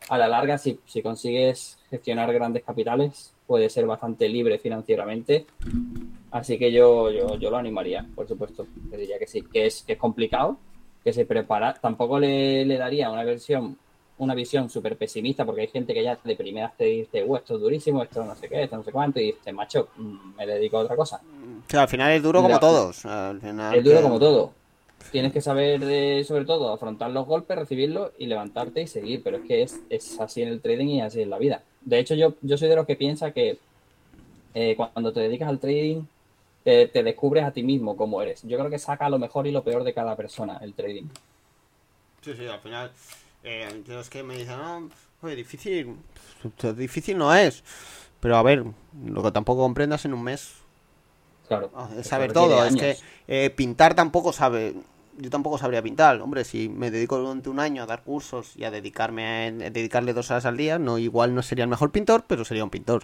a 0.07 0.19
la 0.19 0.27
larga, 0.27 0.59
si, 0.59 0.79
si 0.85 1.01
consigues 1.01 1.79
gestionar 1.89 2.31
grandes 2.31 2.63
capitales, 2.63 3.33
puede 3.47 3.71
ser 3.71 3.87
bastante 3.87 4.29
libre 4.29 4.59
financieramente. 4.59 5.47
Así 6.29 6.59
que 6.59 6.71
yo, 6.71 7.09
yo, 7.09 7.39
yo 7.39 7.49
lo 7.49 7.57
animaría, 7.57 8.05
por 8.13 8.27
supuesto. 8.27 8.67
Te 8.91 8.97
diría 8.97 9.17
que 9.17 9.25
sí, 9.25 9.41
que 9.41 9.65
es, 9.65 9.81
que 9.81 9.93
es 9.93 9.99
complicado, 9.99 10.59
que 11.05 11.13
se 11.13 11.25
prepara. 11.25 11.73
Tampoco 11.75 12.19
le, 12.19 12.65
le 12.65 12.77
daría 12.77 13.09
una 13.09 13.23
versión 13.23 13.77
una 14.17 14.33
visión 14.33 14.69
súper 14.69 14.97
pesimista, 14.97 15.45
porque 15.45 15.61
hay 15.61 15.67
gente 15.67 15.93
que 15.93 16.03
ya 16.03 16.17
de 16.23 16.35
primeras 16.35 16.75
te 16.77 16.85
dice, 16.85 17.23
uh, 17.23 17.35
esto 17.35 17.55
es 17.55 17.61
durísimo, 17.61 18.01
esto 18.01 18.23
no 18.23 18.35
sé 18.35 18.47
qué, 18.47 18.63
esto 18.63 18.77
no 18.77 18.83
sé 18.83 18.91
cuánto, 18.91 19.19
y 19.19 19.33
dices, 19.33 19.53
macho, 19.53 19.89
mm, 19.97 20.35
me 20.37 20.45
dedico 20.45 20.77
a 20.77 20.81
otra 20.81 20.95
cosa. 20.95 21.17
O 21.17 21.69
sea, 21.69 21.81
al 21.81 21.87
final 21.89 22.11
es 22.13 22.23
duro 22.23 22.41
como 22.41 22.59
todos. 22.59 23.05
Al 23.05 23.41
final 23.41 23.75
es 23.75 23.83
duro 23.83 24.01
como 24.01 24.19
todo. 24.19 24.51
Tienes 25.11 25.33
que 25.33 25.41
saber, 25.41 25.83
de, 25.83 26.23
sobre 26.25 26.45
todo, 26.45 26.73
afrontar 26.73 27.11
los 27.11 27.25
golpes, 27.27 27.57
recibirlos 27.57 28.11
y 28.17 28.27
levantarte 28.27 28.81
y 28.81 28.87
seguir, 28.87 29.21
pero 29.23 29.37
es 29.37 29.43
que 29.43 29.61
es, 29.61 29.79
es 29.89 30.19
así 30.19 30.41
en 30.41 30.47
el 30.49 30.61
trading 30.61 30.87
y 30.87 31.01
así 31.01 31.21
en 31.21 31.29
la 31.29 31.37
vida. 31.37 31.61
De 31.81 31.99
hecho, 31.99 32.15
yo, 32.15 32.35
yo 32.41 32.57
soy 32.57 32.69
de 32.69 32.75
los 32.75 32.85
que 32.85 32.95
piensa 32.95 33.31
que 33.31 33.59
eh, 34.53 34.75
cuando 34.77 35.11
te 35.11 35.19
dedicas 35.19 35.49
al 35.49 35.59
trading, 35.59 36.03
te, 36.65 36.87
te 36.87 37.03
descubres 37.03 37.45
a 37.45 37.51
ti 37.51 37.63
mismo 37.63 37.95
como 37.95 38.21
eres. 38.21 38.41
Yo 38.43 38.57
creo 38.57 38.69
que 38.69 38.79
saca 38.79 39.07
lo 39.07 39.19
mejor 39.19 39.45
y 39.47 39.51
lo 39.51 39.63
peor 39.63 39.83
de 39.83 39.93
cada 39.93 40.15
persona 40.17 40.57
el 40.61 40.73
trading. 40.73 41.05
Sí, 42.21 42.33
sí, 42.35 42.47
al 42.47 42.59
final 42.59 42.91
eh, 43.43 43.83
los 43.87 44.09
que 44.09 44.23
me 44.23 44.35
dicen, 44.35 44.57
no, 44.57 44.89
oye, 45.21 45.35
difícil, 45.35 45.95
difícil 46.75 47.17
no 47.17 47.33
es. 47.33 47.63
Pero 48.19 48.37
a 48.37 48.41
ver, 48.41 48.65
lo 49.05 49.21
que 49.21 49.31
tampoco 49.31 49.61
comprendas 49.61 50.03
en 50.05 50.15
un 50.15 50.23
mes. 50.23 50.55
Claro. 51.47 51.69
Ah, 51.75 51.87
es 51.95 52.07
saber 52.07 52.33
todo. 52.33 52.65
Es 52.65 52.75
que 52.75 52.97
eh, 53.27 53.51
pintar 53.51 53.93
tampoco 53.93 54.33
sabe. 54.33 54.73
Yo 55.17 55.29
tampoco 55.29 55.57
sabría 55.57 55.81
pintar. 55.81 56.21
Hombre, 56.21 56.43
si 56.43 56.69
me 56.69 56.91
dedico 56.91 57.17
durante 57.17 57.49
un 57.49 57.59
año 57.59 57.83
a 57.83 57.85
dar 57.85 58.03
cursos 58.03 58.53
y 58.55 58.63
a 58.63 58.71
dedicarme 58.71 59.47
a, 59.47 59.51
dedicarle 59.51 60.13
dos 60.13 60.31
horas 60.31 60.45
al 60.45 60.57
día, 60.57 60.79
no 60.79 60.97
igual 60.97 61.33
no 61.33 61.41
sería 61.41 61.63
el 61.63 61.69
mejor 61.69 61.91
pintor, 61.91 62.25
pero 62.27 62.45
sería 62.45 62.63
un 62.63 62.69
pintor. 62.69 63.03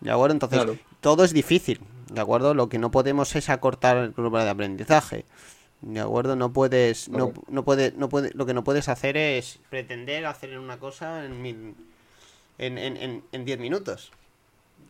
¿De 0.00 0.10
acuerdo? 0.10 0.34
Entonces, 0.34 0.78
todo 1.00 1.24
es 1.24 1.32
difícil, 1.32 1.80
¿de 2.12 2.20
acuerdo? 2.20 2.54
Lo 2.54 2.68
que 2.68 2.78
no 2.78 2.90
podemos 2.90 3.34
es 3.36 3.48
acortar 3.48 3.96
el 3.98 4.12
curva 4.12 4.44
de 4.44 4.50
aprendizaje. 4.50 5.24
¿De 5.80 6.00
acuerdo? 6.00 6.34
No 6.34 6.52
puedes, 6.52 7.08
no, 7.08 7.32
no 7.48 7.64
puede, 7.64 7.92
no 7.96 8.08
puede, 8.08 8.30
lo 8.34 8.46
que 8.46 8.54
no 8.54 8.64
puedes 8.64 8.88
hacer 8.88 9.16
es 9.16 9.58
pretender 9.68 10.24
hacer 10.24 10.58
una 10.58 10.78
cosa 10.78 11.24
en 11.24 11.42
mil, 11.42 11.74
en, 12.58 12.78
en, 12.78 13.22
en, 13.30 13.44
diez 13.44 13.58
minutos. 13.58 14.10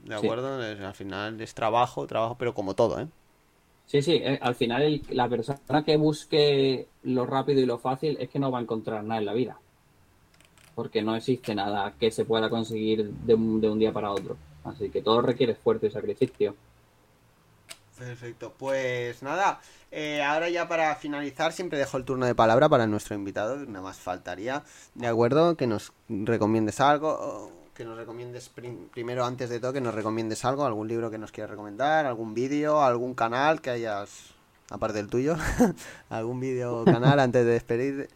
¿De 0.05 0.15
acuerdo? 0.15 0.61
al 0.61 0.95
final 0.95 1.41
es 1.41 1.55
trabajo, 1.55 2.07
trabajo, 2.07 2.37
pero 2.39 2.55
como 2.55 2.75
todo, 2.75 3.01
¿eh? 3.01 3.09
Sí, 3.87 4.03
sí, 4.03 4.15
eh, 4.15 4.39
al 4.41 4.55
final 4.55 5.03
la 5.11 5.29
persona 5.29 5.85
que 5.85 5.97
busque 5.97 6.89
lo 7.03 7.27
rápido 7.27 7.61
y 7.61 7.67
lo 7.67 7.79
fácil 7.79 8.17
es 8.19 8.29
que 8.29 8.39
no 8.39 8.51
va 8.51 8.59
a 8.59 8.63
encontrar 8.63 9.05
nada 9.05 9.21
en 9.21 9.27
la 9.27 9.35
vida. 9.35 9.59
Porque 10.75 11.03
no 11.03 11.15
existe 11.15 11.55
nada 11.55 11.95
que 11.99 12.11
se 12.11 12.25
pueda 12.25 12.51
conseguir 12.51 13.11
de 13.11 13.35
un, 13.35 13.61
de 13.61 13.71
un 13.71 13.79
día 13.79 13.93
para 13.93 14.11
otro. 14.11 14.37
Así 14.65 14.91
que 14.91 15.03
todo 15.03 15.21
requiere 15.21 15.53
esfuerzo 15.53 15.87
y 15.87 15.91
sacrificio. 15.91 16.57
Perfecto, 17.99 18.53
pues 18.59 19.23
nada, 19.23 19.61
eh, 19.93 20.21
ahora 20.21 20.49
ya 20.49 20.67
para 20.67 20.97
finalizar 20.97 21.53
siempre 21.53 21.79
dejo 21.79 21.97
el 21.97 22.05
turno 22.05 22.27
de 22.27 22.35
palabra 22.35 22.69
para 22.69 22.89
nuestro 22.89 23.15
invitado, 23.15 23.57
nada 23.67 23.83
más 23.83 23.99
faltaría, 23.99 24.65
¿de 24.97 25.07
acuerdo? 25.07 25.57
Que 25.57 25.69
nos 25.69 25.93
recomiendes 26.09 26.81
algo, 26.81 27.53
que 27.75 27.85
nos 27.85 27.97
recomiendes 27.97 28.49
primero 28.93 29.25
antes 29.25 29.51
de 29.51 29.61
todo, 29.61 29.73
que 29.73 29.81
nos 29.81 29.95
recomiendes 29.95 30.45
algo, 30.45 30.65
algún 30.65 30.89
libro 30.89 31.11
que 31.11 31.19
nos 31.19 31.33
quieras 31.33 31.51
recomendar, 31.51 32.07
algún 32.07 32.33
vídeo, 32.33 32.81
algún 32.81 33.15
canal 33.15 33.61
que 33.61 33.71
hayas, 33.71 34.31
aparte 34.71 34.99
del 34.99 35.09
tuyo, 35.09 35.37
algún 36.09 36.41
vídeo 36.41 36.81
o 36.81 36.85
canal 36.85 37.19
antes 37.19 37.45
de 37.45 37.53
despedir. 37.53 38.09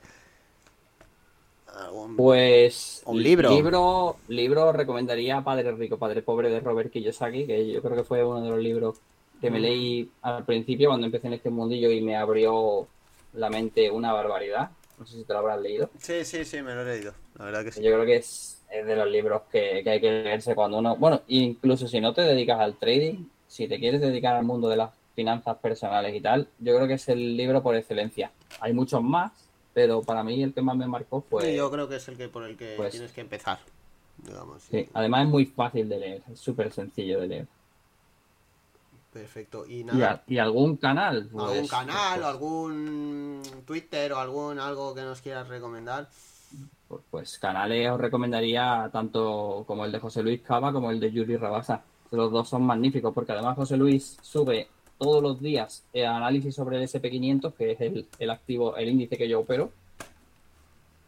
Pues 2.16 3.02
un 3.04 3.22
libro. 3.22 3.50
libro. 3.50 4.16
Libro 4.28 4.72
recomendaría 4.72 5.40
Padre 5.42 5.72
Rico, 5.72 5.96
Padre 5.96 6.22
Pobre 6.22 6.50
de 6.50 6.60
Robert 6.60 6.90
Kiyosaki, 6.90 7.46
que 7.46 7.70
yo 7.70 7.82
creo 7.82 7.96
que 7.96 8.04
fue 8.04 8.24
uno 8.24 8.40
de 8.40 8.50
los 8.50 8.58
libros 8.58 8.96
que 9.40 9.50
me 9.50 9.60
leí 9.60 10.10
al 10.22 10.44
principio 10.44 10.88
cuando 10.88 11.06
empecé 11.06 11.28
en 11.28 11.34
este 11.34 11.50
mundillo 11.50 11.90
y 11.90 12.00
me 12.00 12.16
abrió 12.16 12.88
la 13.34 13.50
mente 13.50 13.90
una 13.90 14.12
barbaridad. 14.12 14.70
No 14.98 15.06
sé 15.06 15.18
si 15.18 15.24
te 15.24 15.32
lo 15.32 15.38
habrás 15.38 15.60
leído. 15.60 15.90
Sí, 15.98 16.24
sí, 16.24 16.44
sí, 16.44 16.60
me 16.62 16.74
lo 16.74 16.82
he 16.82 16.96
leído. 16.96 17.14
La 17.38 17.44
verdad 17.44 17.64
que 17.64 17.70
sí. 17.70 17.80
Yo 17.80 17.92
creo 17.92 18.04
que 18.04 18.16
es, 18.16 18.57
de 18.70 18.96
los 18.96 19.10
libros 19.10 19.42
que, 19.50 19.82
hay 19.86 20.00
que 20.00 20.22
leerse 20.22 20.54
cuando 20.54 20.78
uno. 20.78 20.96
Bueno, 20.96 21.22
incluso 21.28 21.88
si 21.88 22.00
no 22.00 22.12
te 22.12 22.22
dedicas 22.22 22.60
al 22.60 22.76
trading, 22.76 23.26
si 23.46 23.66
te 23.66 23.78
quieres 23.78 24.00
dedicar 24.00 24.36
al 24.36 24.44
mundo 24.44 24.68
de 24.68 24.76
las 24.76 24.90
finanzas 25.14 25.56
personales 25.58 26.14
y 26.14 26.20
tal, 26.20 26.48
yo 26.58 26.76
creo 26.76 26.86
que 26.86 26.94
es 26.94 27.08
el 27.08 27.36
libro 27.36 27.62
por 27.62 27.74
excelencia. 27.74 28.30
Hay 28.60 28.72
muchos 28.72 29.02
más, 29.02 29.32
pero 29.74 30.02
para 30.02 30.22
mí 30.22 30.42
el 30.42 30.52
que 30.52 30.62
más 30.62 30.76
me 30.76 30.86
marcó 30.86 31.22
fue. 31.22 31.56
yo 31.56 31.70
creo 31.70 31.88
que 31.88 31.96
es 31.96 32.08
el 32.08 32.16
que 32.16 32.28
por 32.28 32.44
el 32.44 32.56
que 32.56 32.74
pues 32.76 32.92
tienes 32.92 33.12
que 33.12 33.22
empezar. 33.22 33.58
Digamos, 34.18 34.62
sí, 34.62 34.88
además 34.94 35.24
es 35.24 35.28
muy 35.30 35.46
fácil 35.46 35.88
de 35.88 35.98
leer, 35.98 36.22
es 36.32 36.40
súper 36.40 36.72
sencillo 36.72 37.20
de 37.20 37.28
leer. 37.28 37.46
Perfecto. 39.12 39.66
Y 39.66 39.84
nada. 39.84 40.22
¿Y, 40.26 40.38
algún 40.38 40.76
canal? 40.76 41.28
¿Algún 41.32 41.46
pues, 41.46 41.70
canal 41.70 42.18
o 42.18 42.22
pues 42.22 42.26
algún 42.26 43.42
Twitter 43.66 44.12
o 44.12 44.18
algún 44.18 44.60
algo 44.60 44.94
que 44.94 45.02
nos 45.02 45.20
quieras 45.22 45.48
recomendar? 45.48 46.08
Pues, 46.88 47.02
pues, 47.10 47.38
canales 47.38 47.90
os 47.90 48.00
recomendaría 48.00 48.88
tanto 48.92 49.64
como 49.66 49.84
el 49.84 49.92
de 49.92 50.00
José 50.00 50.22
Luis 50.22 50.40
Cava 50.40 50.72
como 50.72 50.90
el 50.90 50.98
de 50.98 51.12
Yuri 51.12 51.36
Rabasa. 51.36 51.82
Los 52.10 52.32
dos 52.32 52.48
son 52.48 52.62
magníficos 52.62 53.12
porque 53.12 53.32
además 53.32 53.56
José 53.56 53.76
Luis 53.76 54.16
sube 54.22 54.68
todos 54.98 55.22
los 55.22 55.40
días 55.40 55.84
el 55.92 56.06
análisis 56.06 56.54
sobre 56.54 56.78
el 56.78 56.88
SP500, 56.88 57.52
que 57.54 57.72
es 57.72 57.80
el, 57.80 58.06
el 58.18 58.30
activo, 58.30 58.76
el 58.76 58.88
índice 58.88 59.18
que 59.18 59.28
yo 59.28 59.40
opero 59.40 59.70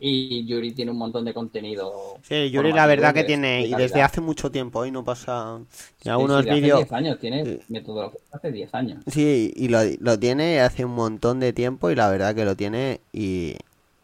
y 0.00 0.46
Yuri 0.46 0.72
tiene 0.72 0.90
un 0.90 0.96
montón 0.96 1.24
de 1.26 1.34
contenido. 1.34 2.18
Sí, 2.22 2.50
Yuri 2.50 2.72
la 2.72 2.86
verdad 2.86 3.12
que 3.12 3.22
tiene, 3.22 3.66
y 3.66 3.74
desde 3.74 4.00
hace 4.00 4.22
mucho 4.22 4.50
tiempo, 4.50 4.86
y 4.86 4.90
no 4.90 5.04
pasa. 5.04 5.60
algunos 6.06 6.44
vídeos. 6.44 6.80
Hace 6.80 6.88
10 6.88 6.92
años, 6.92 7.18
tiene 7.20 7.60
metodología 7.68 8.20
hace 8.32 8.50
10 8.50 8.74
años. 8.74 9.04
Sí, 9.06 9.52
y 9.54 9.68
lo, 9.68 9.80
lo 10.00 10.18
tiene 10.18 10.60
hace 10.60 10.86
un 10.86 10.94
montón 10.94 11.38
de 11.38 11.52
tiempo, 11.52 11.90
y 11.90 11.94
la 11.94 12.08
verdad 12.08 12.34
que 12.34 12.46
lo 12.46 12.56
tiene, 12.56 13.00
y 13.12 13.56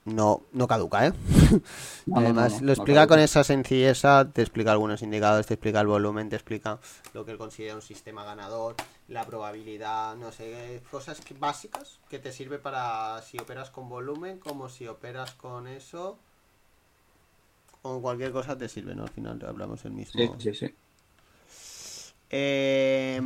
no, 0.06 0.42
no 0.52 0.66
caduca, 0.68 1.08
¿eh? 1.08 1.12
Además, 2.14 2.62
lo 2.62 2.72
explica 2.72 3.06
con 3.06 3.18
esa 3.18 3.44
sencilleza, 3.44 4.30
te 4.32 4.40
explica 4.40 4.72
algunos 4.72 5.02
indicadores, 5.02 5.46
te 5.46 5.54
explica 5.54 5.80
el 5.80 5.88
volumen, 5.88 6.28
te 6.28 6.36
explica 6.36 6.78
lo 7.12 7.24
que 7.24 7.32
él 7.32 7.38
considera 7.38 7.74
un 7.74 7.82
sistema 7.82 8.24
ganador, 8.24 8.76
la 9.08 9.24
probabilidad, 9.24 10.16
no 10.16 10.32
sé, 10.32 10.80
cosas 10.90 11.20
básicas 11.38 11.98
que 12.08 12.18
te 12.20 12.32
sirve 12.32 12.58
para 12.58 13.20
si 13.22 13.38
operas 13.38 13.70
con 13.70 13.88
volumen, 13.88 14.38
como 14.38 14.68
si 14.68 14.86
operas 14.86 15.32
con 15.32 15.66
eso, 15.66 16.18
con 17.82 18.00
cualquier 18.00 18.32
cosa 18.32 18.56
te 18.56 18.68
sirve, 18.68 18.94
¿no? 18.94 19.02
Al 19.02 19.10
final 19.10 19.44
hablamos 19.44 19.84
el 19.84 19.92
mismo. 19.92 20.20
Sí, 20.38 20.52
sí, 20.52 20.54
sí. 20.54 20.74
Eh, 22.30 23.20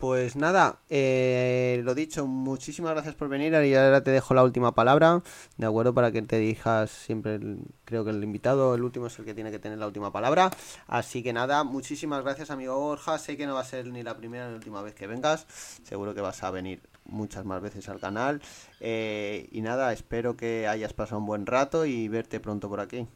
pues 0.00 0.34
nada, 0.34 0.78
eh, 0.88 1.82
lo 1.84 1.94
dicho, 1.94 2.26
muchísimas 2.26 2.92
gracias 2.92 3.14
por 3.14 3.28
venir 3.28 3.52
y 3.52 3.74
ahora 3.74 4.02
te 4.02 4.10
dejo 4.10 4.32
la 4.32 4.42
última 4.42 4.74
palabra, 4.74 5.22
¿de 5.58 5.66
acuerdo? 5.66 5.92
Para 5.92 6.10
que 6.10 6.22
te 6.22 6.38
digas 6.38 6.90
siempre, 6.90 7.38
creo 7.84 8.02
que 8.02 8.10
el 8.10 8.24
invitado, 8.24 8.74
el 8.74 8.82
último 8.82 9.08
es 9.08 9.18
el 9.18 9.26
que 9.26 9.34
tiene 9.34 9.50
que 9.50 9.58
tener 9.58 9.76
la 9.76 9.86
última 9.86 10.10
palabra. 10.10 10.50
Así 10.86 11.22
que 11.22 11.34
nada, 11.34 11.64
muchísimas 11.64 12.24
gracias 12.24 12.50
amigo 12.50 12.80
Borja, 12.80 13.18
sé 13.18 13.36
que 13.36 13.46
no 13.46 13.52
va 13.52 13.60
a 13.60 13.64
ser 13.64 13.88
ni 13.88 14.02
la 14.02 14.16
primera 14.16 14.46
ni 14.46 14.52
la 14.52 14.56
última 14.56 14.80
vez 14.80 14.94
que 14.94 15.06
vengas, 15.06 15.46
seguro 15.84 16.14
que 16.14 16.22
vas 16.22 16.42
a 16.44 16.50
venir 16.50 16.80
muchas 17.04 17.44
más 17.44 17.60
veces 17.60 17.86
al 17.90 18.00
canal. 18.00 18.40
Eh, 18.80 19.50
y 19.52 19.60
nada, 19.60 19.92
espero 19.92 20.34
que 20.34 20.66
hayas 20.66 20.94
pasado 20.94 21.18
un 21.18 21.26
buen 21.26 21.44
rato 21.44 21.84
y 21.84 22.08
verte 22.08 22.40
pronto 22.40 22.70
por 22.70 22.80
aquí. 22.80 23.06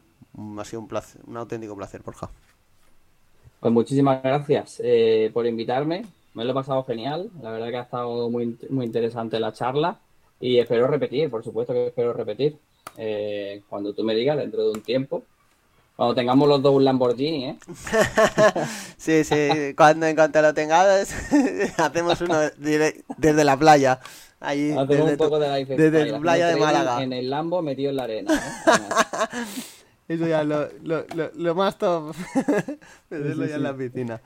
Ha 0.58 0.64
sido 0.66 0.80
un, 0.80 0.88
placer, 0.88 1.22
un 1.26 1.38
auténtico 1.38 1.74
placer, 1.74 2.02
Borja. 2.02 2.28
Pues 3.58 3.72
muchísimas 3.72 4.22
gracias 4.22 4.82
eh, 4.84 5.30
por 5.32 5.46
invitarme 5.46 6.04
me 6.34 6.44
lo 6.44 6.50
he 6.50 6.54
pasado 6.54 6.84
genial. 6.84 7.30
La 7.40 7.50
verdad 7.50 7.68
que 7.70 7.76
ha 7.76 7.82
estado 7.82 8.28
muy, 8.28 8.58
muy 8.68 8.86
interesante 8.86 9.40
la 9.40 9.52
charla. 9.52 9.98
Y 10.40 10.58
espero 10.58 10.86
repetir, 10.88 11.30
por 11.30 11.42
supuesto 11.42 11.72
que 11.72 11.86
espero 11.86 12.12
repetir. 12.12 12.58
Eh, 12.98 13.62
cuando 13.68 13.94
tú 13.94 14.04
me 14.04 14.14
digas, 14.14 14.36
dentro 14.36 14.64
de 14.64 14.70
un 14.72 14.82
tiempo. 14.82 15.24
Cuando 15.96 16.14
tengamos 16.16 16.48
los 16.48 16.60
dos 16.60 16.74
un 16.74 16.84
Lamborghini, 16.84 17.50
¿eh? 17.50 17.56
sí, 18.96 19.22
sí. 19.22 19.74
Cuando 19.76 20.06
en 20.06 20.16
cuanto 20.16 20.42
lo 20.42 20.52
tengas, 20.52 21.14
hacemos 21.78 22.20
uno 22.20 22.36
desde 22.58 23.44
la 23.44 23.56
playa. 23.56 24.00
Ahí, 24.40 24.72
Hacemos 24.72 25.12
un 25.12 25.16
poco 25.16 25.38
de 25.38 25.48
la 25.48 25.56
Desde 25.56 26.06
la 26.06 26.18
playa 26.18 26.48
de 26.48 26.56
Málaga. 26.56 27.02
En 27.02 27.12
el 27.12 27.30
Lambo 27.30 27.62
metido 27.62 27.90
en 27.90 27.96
la 27.96 28.04
arena. 28.04 28.34
¿eh? 28.34 29.44
Eso 30.14 30.26
ya 30.26 30.42
lo, 30.42 30.68
lo, 30.82 31.06
lo, 31.34 31.54
más 31.54 31.78
top. 31.78 32.14
Meterlo 33.08 33.46
ya 33.46 33.54
en 33.54 33.62
la 33.62 33.74
piscina. 33.74 34.20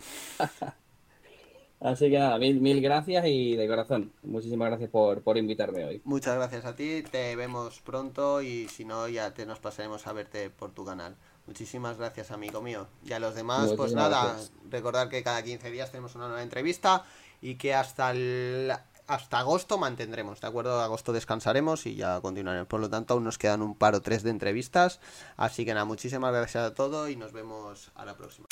Así 1.81 2.11
que 2.11 2.19
nada, 2.19 2.39
mil, 2.39 2.61
mil 2.61 2.81
gracias 2.81 3.25
y 3.27 3.55
de 3.55 3.69
corazón, 3.69 4.13
muchísimas 4.25 4.69
gracias 4.69 4.91
por, 4.91 5.23
por 5.23 5.39
invitarme 5.39 5.85
hoy. 5.85 6.03
Muchas 6.05 6.35
gracias 6.35 6.65
a 6.65 6.75
ti, 6.75 7.05
te 7.09 7.37
vemos 7.37 7.81
pronto 7.81 8.43
y 8.43 8.69
si 8.69 8.85
no 8.85 9.09
ya 9.09 9.33
te 9.33 9.47
nos 9.47 9.61
pasaremos 9.61 10.07
a 10.07 10.13
verte 10.13 10.51
por 10.51 10.73
tu 10.73 10.85
canal. 10.85 11.15
Muchísimas 11.47 11.97
gracias, 11.97 12.31
amigo 12.31 12.61
mío. 12.61 12.89
Y 13.07 13.13
a 13.13 13.21
los 13.21 13.35
demás, 13.35 13.73
pues 13.75 13.95
nada, 13.95 14.37
recordar 14.69 15.09
que 15.09 15.23
cada 15.23 15.43
15 15.43 15.71
días 15.71 15.91
tenemos 15.91 16.15
una 16.15 16.27
nueva 16.27 16.43
entrevista 16.43 17.05
y 17.41 17.55
que 17.55 17.75
hasta 17.75 18.11
el, 18.11 18.71
hasta 19.07 19.39
agosto 19.39 19.79
mantendremos, 19.79 20.43
¿de 20.43 20.47
acuerdo? 20.47 20.83
Agosto 20.83 21.13
descansaremos 21.15 21.87
y 21.87 21.95
ya 21.95 22.21
continuaremos. 22.21 22.69
Por 22.69 22.81
lo 22.81 22.91
tanto, 22.91 23.15
aún 23.15 23.25
nos 23.25 23.39
quedan 23.39 23.63
un 23.63 23.75
par 23.75 23.95
o 23.95 24.03
tres 24.03 24.23
de 24.25 24.31
entrevistas. 24.31 25.01
Así 25.37 25.65
que 25.65 25.73
nada, 25.73 25.87
muchísimas 25.87 26.33
gracias 26.33 26.65
a 26.65 26.75
todos 26.75 27.09
y 27.09 27.17
nos 27.17 27.33
vemos 27.33 27.93
a 27.95 28.05
la 28.05 28.15
próxima. 28.15 28.48